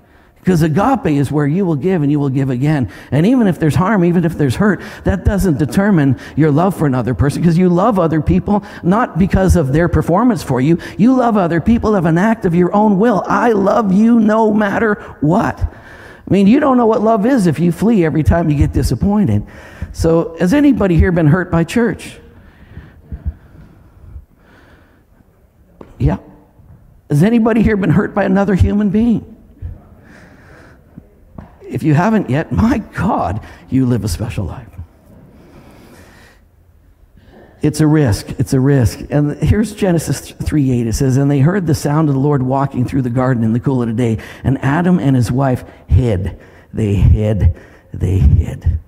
Because 0.45 0.61
agape 0.61 1.07
is 1.07 1.33
where 1.33 1.47
you 1.47 1.65
will 1.65 1.75
give 1.75 2.03
and 2.03 2.13
you 2.13 2.21
will 2.21 2.29
give 2.29 2.51
again. 2.51 2.93
And 3.11 3.25
even 3.25 3.47
if 3.47 3.59
there's 3.59 3.75
harm, 3.75 4.05
even 4.05 4.27
if 4.27 4.37
there's 4.37 4.57
hurt, 4.57 4.83
that 5.05 5.25
doesn't 5.25 5.57
determine 5.57 6.21
your 6.37 6.51
love 6.51 6.77
for 6.77 6.87
another 6.87 7.15
person 7.15 7.41
because 7.41 7.57
you 7.57 7.71
love 7.71 7.99
other 7.99 8.21
people 8.21 8.63
not 8.83 9.19
because 9.19 9.57
of 9.57 9.73
their 9.73 9.89
performance 9.89 10.43
for 10.43 10.61
you. 10.61 10.79
You 10.99 11.17
love 11.17 11.39
other 11.39 11.63
people 11.63 11.97
of 11.97 12.05
an 12.05 12.19
act 12.19 12.45
of 12.45 12.55
your 12.55 12.75
own 12.75 12.99
will. 12.99 13.25
I 13.27 13.53
love 13.53 13.91
you 13.91 14.21
no 14.21 14.53
matter 14.53 14.97
what. 15.23 15.59
I 15.59 16.31
mean, 16.31 16.47
you 16.47 16.61
don't 16.61 16.77
know 16.77 16.85
what 16.85 17.01
love 17.01 17.25
is 17.25 17.47
if 17.47 17.59
you 17.59 17.73
flee 17.73 18.05
every 18.05 18.23
time 18.23 18.51
you 18.51 18.59
get 18.59 18.75
disappointed. 18.75 19.47
So, 19.95 20.37
has 20.41 20.53
anybody 20.53 20.97
here 20.97 21.11
been 21.11 21.29
hurt 21.29 21.51
by 21.51 21.65
church? 21.65 22.19
Yeah. 25.99 26.19
Has 27.09 27.23
anybody 27.23 27.63
here 27.63 27.79
been 27.79 27.91
hurt 27.91 28.15
by 28.15 28.25
another 28.25 28.55
human 28.55 28.91
being? 28.91 29.34
If 31.69 31.83
you 31.83 31.95
haven't 31.95 32.31
yet, 32.31 32.53
my 32.53 32.79
God, 32.79 33.45
you 33.69 33.87
live 33.87 34.05
a 34.05 34.09
special 34.09 34.45
life. 34.45 34.69
It's 37.65 37.81
a 37.81 37.87
risk. 37.87 38.29
It's 38.39 38.53
a 38.53 38.61
risk. 38.61 39.07
And 39.09 39.43
here's 39.43 39.75
Genesis 39.75 40.33
3 40.33 40.71
8. 40.81 40.87
It 40.87 40.93
says, 40.93 41.17
And 41.17 41.31
they 41.31 41.41
heard 41.41 41.67
the 41.67 41.75
sound 41.75 42.11
of 42.11 42.15
the 42.15 42.21
Lord 42.21 42.43
walking 42.43 42.85
through 42.85 43.03
the 43.03 43.11
garden 43.11 43.43
in 43.43 43.55
the 43.55 43.61
cool 43.61 43.81
of 43.81 43.89
the 43.89 43.95
day. 43.95 44.19
And 44.45 44.59
Adam 44.59 44.99
and 44.99 45.17
his 45.17 45.33
wife 45.33 45.65
hid. 45.87 46.39
They 46.75 46.95
hid. 46.95 47.57
They 47.95 48.19
hid. 48.19 48.81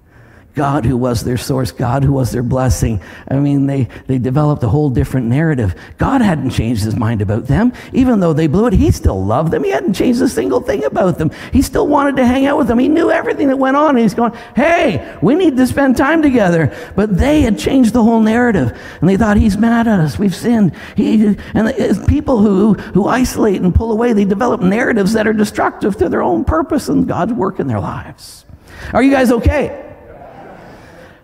God 0.57 0.87
who 0.87 0.97
was 0.97 1.23
their 1.23 1.37
source, 1.37 1.71
God 1.71 2.03
who 2.03 2.15
was 2.15 2.33
their 2.33 2.43
blessing. 2.43 3.03
I 3.29 3.35
mean, 3.35 3.67
they, 3.67 3.89
they 4.07 4.17
developed 4.17 4.63
a 4.63 4.69
whole 4.69 4.89
different 4.89 5.27
narrative. 5.27 5.75
God 5.99 6.23
hadn't 6.23 6.51
changed 6.51 6.83
his 6.83 6.97
mind 6.97 7.21
about 7.21 7.47
them. 7.47 7.75
Even 7.93 8.21
though 8.21 8.33
they 8.33 8.47
blew 8.47 8.67
it, 8.67 8.73
he 8.73 8.91
still 8.91 9.23
loved 9.23 9.53
them. 9.53 9.65
He 9.65 9.71
hadn't 9.71 9.93
changed 9.93 10.23
a 10.23 10.29
single 10.29 10.63
thing 10.63 10.83
about 10.85 11.19
them. 11.19 11.31
He 11.53 11.61
still 11.61 11.87
wanted 11.87 12.17
to 12.17 12.27
hang 12.27 12.47
out 12.47 12.57
with 12.57 12.69
them. 12.69 12.79
He 12.79 12.89
knew 12.89 13.11
everything 13.11 13.49
that 13.49 13.59
went 13.59 13.77
on. 13.77 13.91
And 13.91 13.99
he's 13.99 14.15
going, 14.15 14.33
hey, 14.57 15.19
we 15.21 15.35
need 15.35 15.59
to 15.59 15.67
spend 15.67 15.99
time 15.99 16.23
together. 16.23 16.75
But 16.97 17.19
they 17.19 17.43
had 17.43 17.59
changed 17.59 17.93
the 17.93 18.03
whole 18.03 18.21
narrative. 18.21 18.81
And 19.01 19.11
they 19.11 19.19
thought, 19.19 19.37
he's 19.37 19.59
mad 19.59 19.87
at 19.87 20.01
us. 20.01 20.19
We've 20.19 20.35
sinned. 20.35 20.75
He, 20.97 21.37
and 21.53 22.09
people 22.09 22.39
who, 22.39 22.73
who 22.73 23.07
isolate 23.09 23.61
and 23.61 23.75
pull 23.75 23.93
away, 23.93 24.15
they 24.15 24.25
develop 24.25 24.63
narratives 24.63 25.13
that 25.13 25.29
are 25.29 25.35
destructive 25.35 25.99
to 25.99 26.09
their 26.09 26.23
own 26.23 26.45
purpose 26.45 26.89
and 26.89 27.07
God's 27.07 27.35
work 27.35 27.61
in 27.61 27.67
their 27.67 27.81
lives. 27.81 28.47
Are 28.95 29.03
you 29.03 29.11
guys 29.11 29.31
okay? 29.31 29.86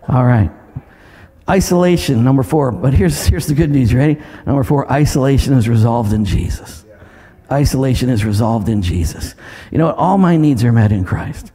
All 0.07 0.25
right. 0.25 0.51
Isolation, 1.49 2.23
number 2.23 2.43
four. 2.43 2.71
But 2.71 2.93
here's, 2.93 3.25
here's 3.25 3.47
the 3.47 3.53
good 3.53 3.69
news. 3.69 3.93
Ready? 3.93 4.21
Number 4.45 4.63
four 4.63 4.91
isolation 4.91 5.53
is 5.53 5.67
resolved 5.67 6.13
in 6.13 6.25
Jesus. 6.25 6.85
Isolation 7.51 8.09
is 8.09 8.23
resolved 8.23 8.69
in 8.69 8.81
Jesus. 8.81 9.35
You 9.71 9.77
know 9.77 9.87
what? 9.87 9.97
All 9.97 10.17
my 10.17 10.37
needs 10.37 10.63
are 10.63 10.71
met 10.71 10.91
in 10.91 11.03
Christ. 11.03 11.51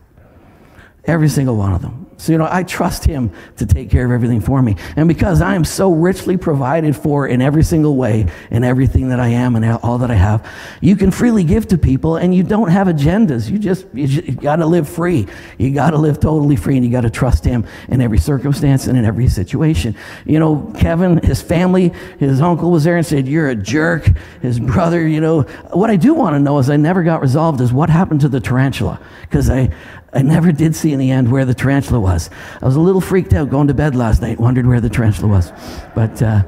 Every 1.04 1.28
single 1.28 1.56
one 1.56 1.72
of 1.72 1.80
them. 1.80 2.07
So, 2.18 2.32
you 2.32 2.38
know, 2.38 2.48
I 2.50 2.64
trust 2.64 3.04
Him 3.04 3.30
to 3.56 3.64
take 3.64 3.90
care 3.90 4.04
of 4.04 4.10
everything 4.10 4.40
for 4.40 4.60
me. 4.60 4.74
And 4.96 5.06
because 5.06 5.40
I 5.40 5.54
am 5.54 5.64
so 5.64 5.92
richly 5.92 6.36
provided 6.36 6.96
for 6.96 7.28
in 7.28 7.40
every 7.40 7.62
single 7.62 7.94
way, 7.94 8.26
in 8.50 8.64
everything 8.64 9.08
that 9.10 9.20
I 9.20 9.28
am 9.28 9.54
and 9.54 9.64
all 9.64 9.98
that 9.98 10.10
I 10.10 10.16
have, 10.16 10.44
you 10.80 10.96
can 10.96 11.12
freely 11.12 11.44
give 11.44 11.68
to 11.68 11.78
people 11.78 12.16
and 12.16 12.34
you 12.34 12.42
don't 12.42 12.70
have 12.70 12.88
agendas. 12.88 13.48
You 13.48 13.58
just, 13.58 13.86
you, 13.94 14.08
just, 14.08 14.26
you 14.26 14.34
got 14.34 14.56
to 14.56 14.66
live 14.66 14.88
free. 14.88 15.28
You 15.58 15.72
got 15.72 15.90
to 15.90 15.96
live 15.96 16.18
totally 16.18 16.56
free 16.56 16.76
and 16.76 16.84
you 16.84 16.90
got 16.90 17.02
to 17.02 17.10
trust 17.10 17.44
Him 17.44 17.64
in 17.86 18.00
every 18.00 18.18
circumstance 18.18 18.88
and 18.88 18.98
in 18.98 19.04
every 19.04 19.28
situation. 19.28 19.94
You 20.26 20.40
know, 20.40 20.72
Kevin, 20.76 21.18
his 21.18 21.40
family, 21.40 21.90
his 22.18 22.40
uncle 22.40 22.72
was 22.72 22.82
there 22.82 22.96
and 22.96 23.06
said, 23.06 23.28
You're 23.28 23.48
a 23.50 23.54
jerk. 23.54 24.10
His 24.42 24.58
brother, 24.58 25.06
you 25.06 25.20
know. 25.20 25.42
What 25.72 25.88
I 25.88 25.96
do 25.96 26.14
want 26.14 26.34
to 26.34 26.40
know 26.40 26.58
is 26.58 26.68
I 26.68 26.76
never 26.76 27.04
got 27.04 27.20
resolved 27.20 27.60
is 27.60 27.72
what 27.72 27.90
happened 27.90 28.22
to 28.22 28.28
the 28.28 28.40
tarantula. 28.40 29.00
Because 29.20 29.48
I, 29.50 29.70
I 30.12 30.22
never 30.22 30.52
did 30.52 30.74
see 30.74 30.92
in 30.92 30.98
the 30.98 31.10
end 31.10 31.30
where 31.30 31.44
the 31.44 31.54
tarantula 31.54 32.00
was. 32.00 32.30
I 32.62 32.64
was 32.64 32.76
a 32.76 32.80
little 32.80 33.00
freaked 33.00 33.34
out 33.34 33.50
going 33.50 33.68
to 33.68 33.74
bed 33.74 33.94
last 33.94 34.22
night, 34.22 34.40
wondered 34.40 34.66
where 34.66 34.80
the 34.80 34.88
tarantula 34.88 35.28
was. 35.28 35.52
But, 35.94 36.22
uh, 36.22 36.44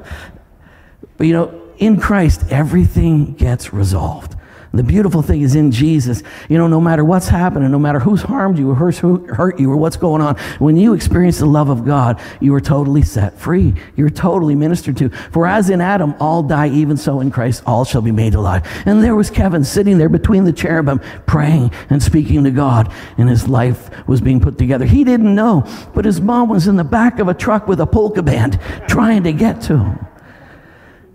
but 1.17 1.27
you 1.27 1.33
know, 1.33 1.61
in 1.77 1.99
Christ, 1.99 2.43
everything 2.49 3.33
gets 3.33 3.73
resolved. 3.73 4.35
The 4.73 4.83
beautiful 4.83 5.21
thing 5.21 5.41
is 5.41 5.55
in 5.55 5.71
Jesus, 5.71 6.23
you 6.47 6.57
know, 6.57 6.67
no 6.67 6.79
matter 6.79 7.03
what's 7.03 7.27
happening, 7.27 7.69
no 7.71 7.79
matter 7.79 7.99
who's 7.99 8.21
harmed 8.21 8.57
you 8.57 8.71
or 8.71 8.75
who's 8.75 8.99
hurt 8.99 9.59
you 9.59 9.69
or 9.69 9.75
what's 9.75 9.97
going 9.97 10.21
on, 10.21 10.37
when 10.59 10.77
you 10.77 10.93
experience 10.93 11.39
the 11.39 11.45
love 11.45 11.67
of 11.67 11.83
God, 11.83 12.21
you 12.39 12.55
are 12.55 12.61
totally 12.61 13.01
set 13.01 13.37
free. 13.37 13.73
You're 13.97 14.09
totally 14.09 14.55
ministered 14.55 14.95
to. 14.97 15.09
For 15.09 15.45
as 15.45 15.69
in 15.69 15.81
Adam 15.81 16.15
all 16.21 16.41
die, 16.41 16.69
even 16.69 16.95
so 16.95 17.19
in 17.19 17.31
Christ 17.31 17.63
all 17.65 17.83
shall 17.83 18.01
be 18.01 18.13
made 18.13 18.33
alive. 18.33 18.65
And 18.85 19.03
there 19.03 19.15
was 19.15 19.29
Kevin 19.29 19.65
sitting 19.65 19.97
there 19.97 20.07
between 20.07 20.45
the 20.45 20.53
cherubim 20.53 21.01
praying 21.25 21.71
and 21.89 22.01
speaking 22.01 22.45
to 22.45 22.51
God, 22.51 22.93
and 23.17 23.27
his 23.27 23.49
life 23.49 23.89
was 24.07 24.21
being 24.21 24.39
put 24.39 24.57
together. 24.57 24.85
He 24.85 25.03
didn't 25.03 25.35
know, 25.35 25.67
but 25.93 26.05
his 26.05 26.21
mom 26.21 26.47
was 26.47 26.67
in 26.67 26.77
the 26.77 26.85
back 26.85 27.19
of 27.19 27.27
a 27.27 27.33
truck 27.33 27.67
with 27.67 27.81
a 27.81 27.85
polka 27.85 28.23
band 28.23 28.57
trying 28.87 29.23
to 29.23 29.33
get 29.33 29.61
to 29.63 29.77
him. 29.77 30.07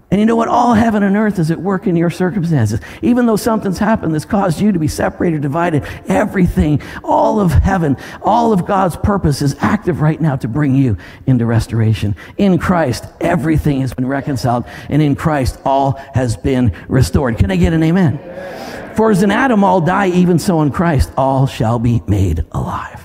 And 0.09 0.21
you 0.21 0.27
know 0.27 0.37
what? 0.37 0.47
All 0.47 0.75
heaven 0.75 1.03
and 1.03 1.16
earth 1.16 1.40
is 1.40 1.51
at 1.51 1.61
work 1.61 1.88
in 1.88 1.97
your 1.97 2.11
circumstances. 2.11 2.81
Even 3.03 3.27
though 3.27 3.37
something's 3.37 3.79
happened 3.79 4.14
that's 4.14 4.25
caused 4.25 4.61
you 4.61 4.71
to 4.71 4.79
be 4.79 4.87
separated, 4.87 5.42
divided, 5.42 5.85
everything, 6.07 6.81
all 7.03 7.40
of 7.40 7.51
heaven, 7.51 7.97
all 8.23 8.53
of 8.53 8.66
God's 8.66 8.97
purpose 8.97 9.42
is 9.42 9.57
active 9.59 10.01
right 10.01 10.21
now 10.21 10.37
to 10.37 10.47
bring 10.47 10.77
you 10.77 10.97
into 11.27 11.45
restoration. 11.45 12.14
In 12.37 12.59
Christ, 12.59 13.05
everything 13.21 13.81
has 13.81 13.95
been 13.95 14.07
reconciled, 14.07 14.64
and 14.88 15.03
in 15.03 15.16
Christ, 15.16 15.59
all 15.64 15.92
has 16.14 16.37
been 16.37 16.73
restored. 16.87 17.38
Can 17.38 17.51
I 17.51 17.57
get 17.57 17.73
an 17.73 17.83
amen? 17.83 18.19
For 18.95 19.11
as 19.11 19.25
in 19.25 19.33
Adam 19.33 19.64
all 19.64 19.81
die, 19.81 20.09
even 20.09 20.38
so 20.38 20.62
in 20.62 20.71
Christ 20.71 21.11
all 21.16 21.49
shall 21.49 21.81
be 21.81 22.01
made 22.07 22.45
alive. 22.53 22.96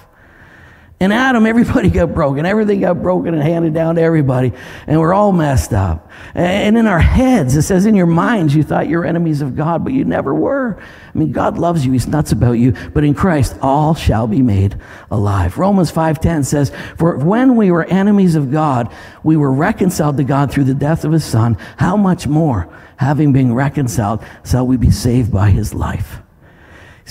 In 1.02 1.12
Adam, 1.12 1.48
everybody 1.48 1.90
got 1.90 2.14
broken. 2.14 2.46
Everything 2.46 2.82
got 2.82 3.02
broken 3.02 3.34
and 3.34 3.42
handed 3.42 3.74
down 3.74 3.96
to 3.96 4.02
everybody. 4.04 4.54
And 4.86 5.00
we're 5.00 5.16
all 5.16 5.32
messed 5.32 5.74
up. 5.74 6.12
And 6.36 6.78
in 6.78 6.86
our 6.86 7.00
heads, 7.00 7.56
it 7.56 7.64
says 7.64 7.88
in 7.88 7.96
your 7.96 8.06
minds, 8.06 8.54
you 8.54 8.62
thought 8.62 8.88
you're 8.88 9.04
enemies 9.04 9.42
of 9.42 9.56
God, 9.56 9.84
but 9.84 9.94
you 9.94 10.06
never 10.06 10.36
were. 10.36 10.80
I 10.80 11.18
mean, 11.18 11.32
God 11.32 11.58
loves 11.58 11.84
you. 11.84 11.92
He's 11.92 12.06
nuts 12.06 12.34
about 12.34 12.52
you. 12.52 12.74
But 12.94 13.04
in 13.04 13.16
Christ, 13.16 13.58
all 13.64 13.96
shall 13.96 14.28
be 14.28 14.44
made 14.44 14.80
alive. 15.10 15.58
Romans 15.58 15.92
5.10 15.92 16.46
says, 16.46 16.72
For 17.00 17.18
when 17.18 17.56
we 17.56 17.72
were 17.72 17.86
enemies 17.86 18.36
of 18.36 18.52
God, 18.52 18.94
we 19.24 19.36
were 19.36 19.52
reconciled 19.52 20.18
to 20.18 20.24
God 20.24 20.52
through 20.52 20.66
the 20.66 20.76
death 20.76 21.04
of 21.04 21.14
his 21.14 21.26
son. 21.26 21.58
How 21.78 21.98
much 21.98 22.28
more, 22.28 22.72
having 22.98 23.34
been 23.34 23.56
reconciled, 23.56 24.24
shall 24.46 24.68
we 24.68 24.78
be 24.78 24.92
saved 24.92 25.32
by 25.32 25.50
his 25.50 25.74
life? 25.74 26.21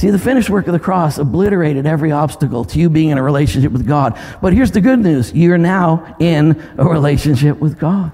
See, 0.01 0.09
the 0.09 0.19
finished 0.19 0.49
work 0.49 0.67
of 0.67 0.73
the 0.73 0.79
cross 0.79 1.19
obliterated 1.19 1.85
every 1.85 2.11
obstacle 2.11 2.65
to 2.65 2.79
you 2.79 2.89
being 2.89 3.11
in 3.11 3.19
a 3.19 3.23
relationship 3.23 3.71
with 3.71 3.87
God. 3.87 4.19
But 4.41 4.55
here's 4.55 4.71
the 4.71 4.81
good 4.81 4.99
news 4.99 5.31
you're 5.35 5.59
now 5.59 6.17
in 6.19 6.59
a 6.79 6.87
relationship 6.87 7.59
with 7.59 7.79
God. 7.79 8.11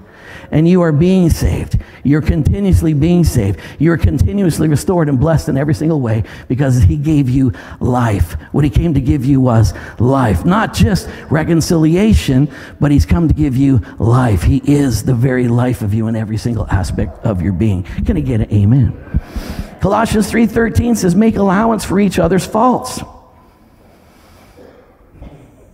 And 0.51 0.67
you 0.67 0.81
are 0.81 0.91
being 0.91 1.29
saved. 1.29 1.79
You're 2.03 2.21
continuously 2.21 2.93
being 2.93 3.23
saved. 3.23 3.61
You're 3.79 3.95
continuously 3.95 4.67
restored 4.67 5.07
and 5.07 5.17
blessed 5.17 5.47
in 5.47 5.55
every 5.55 5.73
single 5.73 6.01
way 6.01 6.25
because 6.49 6.83
He 6.83 6.97
gave 6.97 7.29
you 7.29 7.53
life. 7.79 8.33
What 8.51 8.65
He 8.65 8.69
came 8.69 8.93
to 8.93 8.99
give 8.99 9.23
you 9.23 9.39
was 9.39 9.73
life. 9.97 10.43
Not 10.43 10.73
just 10.73 11.07
reconciliation, 11.29 12.51
but 12.81 12.91
He's 12.91 13.05
come 13.05 13.29
to 13.29 13.33
give 13.33 13.55
you 13.55 13.79
life. 13.97 14.43
He 14.43 14.61
is 14.65 15.05
the 15.05 15.15
very 15.15 15.47
life 15.47 15.81
of 15.81 15.93
you 15.93 16.09
in 16.09 16.17
every 16.17 16.35
single 16.35 16.67
aspect 16.67 17.17
of 17.25 17.41
your 17.41 17.53
being. 17.53 17.83
Can 17.83 18.17
I 18.17 18.19
get 18.19 18.41
an 18.41 18.51
amen? 18.51 19.66
Colossians 19.79 20.31
3:13 20.31 20.95
says 20.95 21.15
make 21.15 21.35
allowance 21.35 21.83
for 21.83 21.99
each 21.99 22.19
other's 22.19 22.45
faults. 22.45 23.01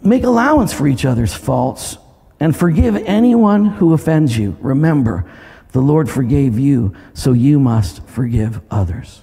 Make 0.02 0.24
allowance 0.24 0.74
for 0.74 0.88
each 0.88 1.06
other's 1.06 1.34
faults 1.34 1.98
and 2.40 2.56
forgive 2.56 2.98
anyone 3.06 3.66
who 3.66 3.94
offends 3.94 4.38
you. 4.38 4.58
Remember, 4.60 5.26
the 5.72 5.82
Lord 5.82 6.10
forgave 6.10 6.60
you, 6.60 6.94
so 7.14 7.32
you 7.32 7.60
must 7.60 8.06
forgive 8.08 8.60
others. 8.70 9.22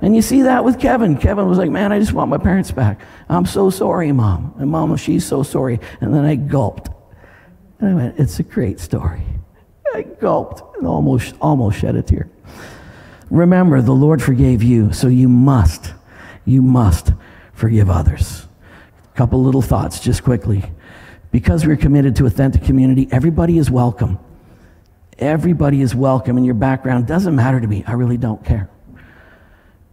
And 0.00 0.16
you 0.16 0.22
see 0.22 0.42
that 0.42 0.64
with 0.64 0.80
Kevin. 0.80 1.16
Kevin 1.16 1.46
was 1.46 1.58
like, 1.58 1.70
Man, 1.70 1.92
I 1.92 2.00
just 2.00 2.12
want 2.12 2.30
my 2.30 2.38
parents 2.38 2.72
back. 2.72 3.00
I'm 3.28 3.46
so 3.46 3.70
sorry, 3.70 4.10
Mom. 4.10 4.54
And 4.58 4.70
Mama, 4.70 4.98
she's 4.98 5.24
so 5.24 5.42
sorry. 5.44 5.78
And 6.00 6.12
then 6.12 6.24
I 6.24 6.34
gulped. 6.34 6.88
And 7.78 7.90
I 7.90 7.94
went, 7.94 8.18
It's 8.18 8.40
a 8.40 8.42
great 8.42 8.80
story. 8.80 9.22
I 9.94 10.02
gulped 10.02 10.76
and 10.76 10.86
almost, 10.86 11.34
almost 11.40 11.78
shed 11.78 11.94
a 11.94 12.02
tear. 12.02 12.28
Remember, 13.32 13.80
the 13.80 13.94
Lord 13.94 14.22
forgave 14.22 14.62
you, 14.62 14.92
so 14.92 15.08
you 15.08 15.26
must, 15.26 15.94
you 16.44 16.60
must 16.60 17.14
forgive 17.54 17.88
others. 17.88 18.46
A 19.14 19.16
couple 19.16 19.42
little 19.42 19.62
thoughts 19.62 20.00
just 20.00 20.22
quickly. 20.22 20.62
Because 21.30 21.66
we're 21.66 21.78
committed 21.78 22.14
to 22.16 22.26
authentic 22.26 22.62
community, 22.62 23.08
everybody 23.10 23.56
is 23.56 23.70
welcome. 23.70 24.18
Everybody 25.18 25.80
is 25.80 25.94
welcome, 25.94 26.36
and 26.36 26.44
your 26.44 26.54
background 26.54 27.06
doesn't 27.06 27.34
matter 27.34 27.58
to 27.58 27.66
me. 27.66 27.82
I 27.86 27.94
really 27.94 28.18
don't 28.18 28.44
care. 28.44 28.68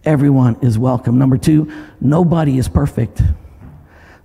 Everyone 0.04 0.58
is 0.62 0.78
welcome. 0.78 1.17
Number 1.17 1.38
two, 1.38 1.71
nobody 2.02 2.58
is 2.58 2.67
perfect. 2.67 3.21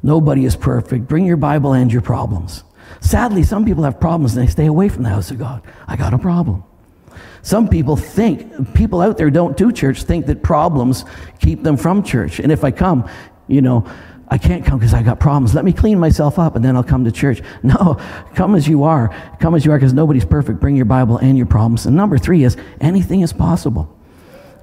Nobody 0.02 0.44
is 0.44 0.56
perfect. 0.56 1.06
Bring 1.06 1.24
your 1.24 1.36
Bible 1.36 1.72
and 1.72 1.92
your 1.92 2.02
problems. 2.02 2.64
Sadly, 3.00 3.44
some 3.44 3.64
people 3.64 3.84
have 3.84 4.00
problems 4.00 4.36
and 4.36 4.44
they 4.44 4.50
stay 4.50 4.66
away 4.66 4.88
from 4.88 5.04
the 5.04 5.08
house 5.10 5.30
of 5.30 5.38
God. 5.38 5.62
I 5.86 5.94
got 5.94 6.14
a 6.14 6.18
problem. 6.18 6.64
Some 7.44 7.68
people 7.68 7.94
think, 7.94 8.74
people 8.74 9.02
out 9.02 9.18
there 9.18 9.28
don't 9.28 9.54
do 9.54 9.70
church, 9.70 10.04
think 10.04 10.24
that 10.26 10.42
problems 10.42 11.04
keep 11.40 11.62
them 11.62 11.76
from 11.76 12.02
church. 12.02 12.40
And 12.40 12.50
if 12.50 12.64
I 12.64 12.70
come, 12.70 13.06
you 13.48 13.60
know, 13.60 13.86
I 14.28 14.38
can't 14.38 14.64
come 14.64 14.78
because 14.78 14.94
I 14.94 15.02
got 15.02 15.20
problems. 15.20 15.54
Let 15.54 15.66
me 15.66 15.72
clean 15.74 15.98
myself 15.98 16.38
up 16.38 16.56
and 16.56 16.64
then 16.64 16.74
I'll 16.74 16.82
come 16.82 17.04
to 17.04 17.12
church. 17.12 17.42
No, 17.62 18.00
come 18.34 18.54
as 18.54 18.66
you 18.66 18.84
are. 18.84 19.14
Come 19.40 19.54
as 19.54 19.66
you 19.66 19.72
are 19.72 19.78
because 19.78 19.92
nobody's 19.92 20.24
perfect. 20.24 20.58
Bring 20.58 20.74
your 20.74 20.86
Bible 20.86 21.18
and 21.18 21.36
your 21.36 21.46
problems. 21.46 21.84
And 21.84 21.94
number 21.94 22.16
three 22.16 22.44
is 22.44 22.56
anything 22.80 23.20
is 23.20 23.34
possible. 23.34 23.94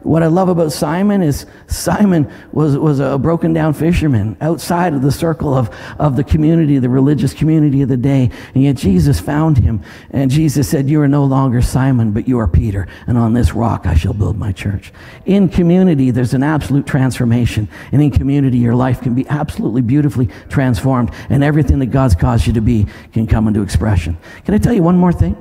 What 0.04 0.24
I 0.24 0.28
love 0.28 0.50
about 0.50 0.72
Simon 0.72 1.22
is 1.22 1.46
Simon 1.68 2.32
was, 2.52 2.76
was 2.76 3.00
a 3.00 3.20
broken 3.20 3.54
down 3.54 3.74
fisherman 3.74 4.36
outside 4.42 4.94
of 4.94 5.04
the 5.04 5.12
circle 5.12 5.54
of, 5.54 5.70
of 6.00 6.16
the 6.16 6.24
community, 6.24 6.80
the 6.80 6.90
religious 6.90 7.36
community 7.36 7.84
of 7.84 7.90
the 7.90 7.98
day. 7.98 8.32
And 8.56 8.64
yet 8.64 8.78
Jesus 8.78 9.20
found 9.20 9.60
him. 9.60 9.84
And 10.10 10.32
Jesus 10.32 10.68
said, 10.68 10.90
You 10.90 11.02
are 11.02 11.08
no 11.08 11.24
longer 11.24 11.62
Simon, 11.62 12.14
but 12.14 12.28
you 12.28 12.40
are 12.40 12.48
Peter. 12.48 12.88
And 13.06 13.16
on 13.16 13.34
this 13.34 13.54
rock 13.54 13.86
I 13.86 13.94
shall 13.94 14.14
build 14.14 14.40
my 14.40 14.52
church. 14.52 14.92
In 15.26 15.48
community, 15.48 16.10
there's 16.10 16.34
an 16.34 16.44
absolute 16.44 16.88
transformation. 16.88 17.70
And 17.92 18.02
in 18.02 18.10
community, 18.10 18.58
your 18.58 18.76
life 18.76 19.02
can 19.02 19.14
be 19.14 19.28
absolutely 19.30 19.84
beautifully 19.84 20.30
transformed. 20.50 21.12
And 21.30 21.44
everything 21.44 21.78
that 21.78 21.88
God's 21.88 22.16
caused 22.16 22.48
you 22.48 22.54
to 22.54 22.62
be 22.62 22.88
can 23.14 23.28
come 23.28 23.48
into 23.48 23.62
expression. 23.62 24.18
Can 24.46 24.56
I 24.56 24.58
tell 24.58 24.74
you 24.74 24.82
one 24.82 24.98
more 24.98 25.14
thing? 25.14 25.38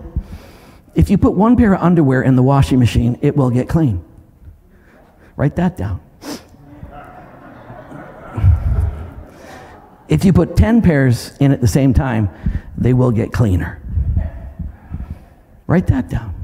If 0.95 1.09
you 1.09 1.17
put 1.17 1.33
one 1.33 1.57
pair 1.57 1.73
of 1.73 1.81
underwear 1.81 2.21
in 2.21 2.37
the 2.37 2.43
washing 2.43 2.79
machine, 2.79 3.19
it 3.23 3.35
will 3.37 3.49
get 3.49 3.67
clean. 3.67 4.05
Write 5.41 5.57
that 5.57 5.75
down. 5.75 6.03
if 10.07 10.23
you 10.23 10.35
put 10.35 10.55
10 10.55 10.83
pairs 10.83 11.35
in 11.41 11.51
at 11.51 11.63
the 11.63 11.67
same 11.67 11.95
time, 11.95 12.29
they 12.77 12.93
will 12.93 13.11
get 13.11 13.33
cleaner. 13.33 13.81
Write 15.67 15.87
that 15.87 16.11
down. 16.11 16.35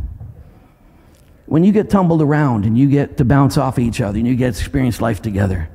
When 1.44 1.62
you 1.62 1.72
get 1.72 1.90
tumbled 1.90 2.22
around 2.22 2.64
and 2.64 2.78
you 2.78 2.88
get 2.88 3.18
to 3.18 3.26
bounce 3.26 3.59
off 3.59 3.78
each 3.78 4.01
other 4.01 4.16
and 4.16 4.26
you 4.26 4.34
get 4.34 4.55
to 4.55 4.61
experience 4.61 5.03
life 5.03 5.20
together, 5.20 5.68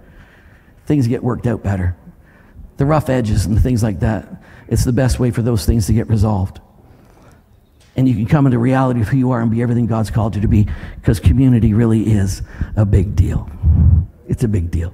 things 0.88 1.06
get 1.06 1.24
worked 1.24 1.46
out 1.46 1.62
better. 1.62 1.96
The 2.78 2.88
rough 2.88 3.08
edges 3.08 3.46
and 3.46 3.62
things 3.62 3.84
like 3.84 4.00
that, 4.00 4.42
it's 4.68 4.84
the 4.84 4.94
best 4.94 5.20
way 5.20 5.30
for 5.30 5.44
those 5.44 5.64
things 5.64 5.86
to 5.86 5.94
get 5.94 6.08
resolved. 6.08 6.60
And 8.02 8.10
you 8.10 8.16
can 8.16 8.26
come 8.26 8.48
into 8.48 8.58
reality 8.58 9.00
of 9.00 9.10
who 9.10 9.18
you 9.18 9.30
are 9.30 9.42
and 9.42 9.52
be 9.52 9.62
everything 9.62 9.86
God's 9.86 10.10
called 10.10 10.34
you 10.34 10.42
to 10.42 10.48
be 10.48 10.68
because 10.96 11.20
community 11.20 11.76
really 11.76 12.12
is 12.12 12.42
a 12.76 12.84
big 12.84 13.16
deal. 13.16 13.48
It's 14.28 14.44
a 14.44 14.48
big 14.48 14.72
deal. 14.72 14.92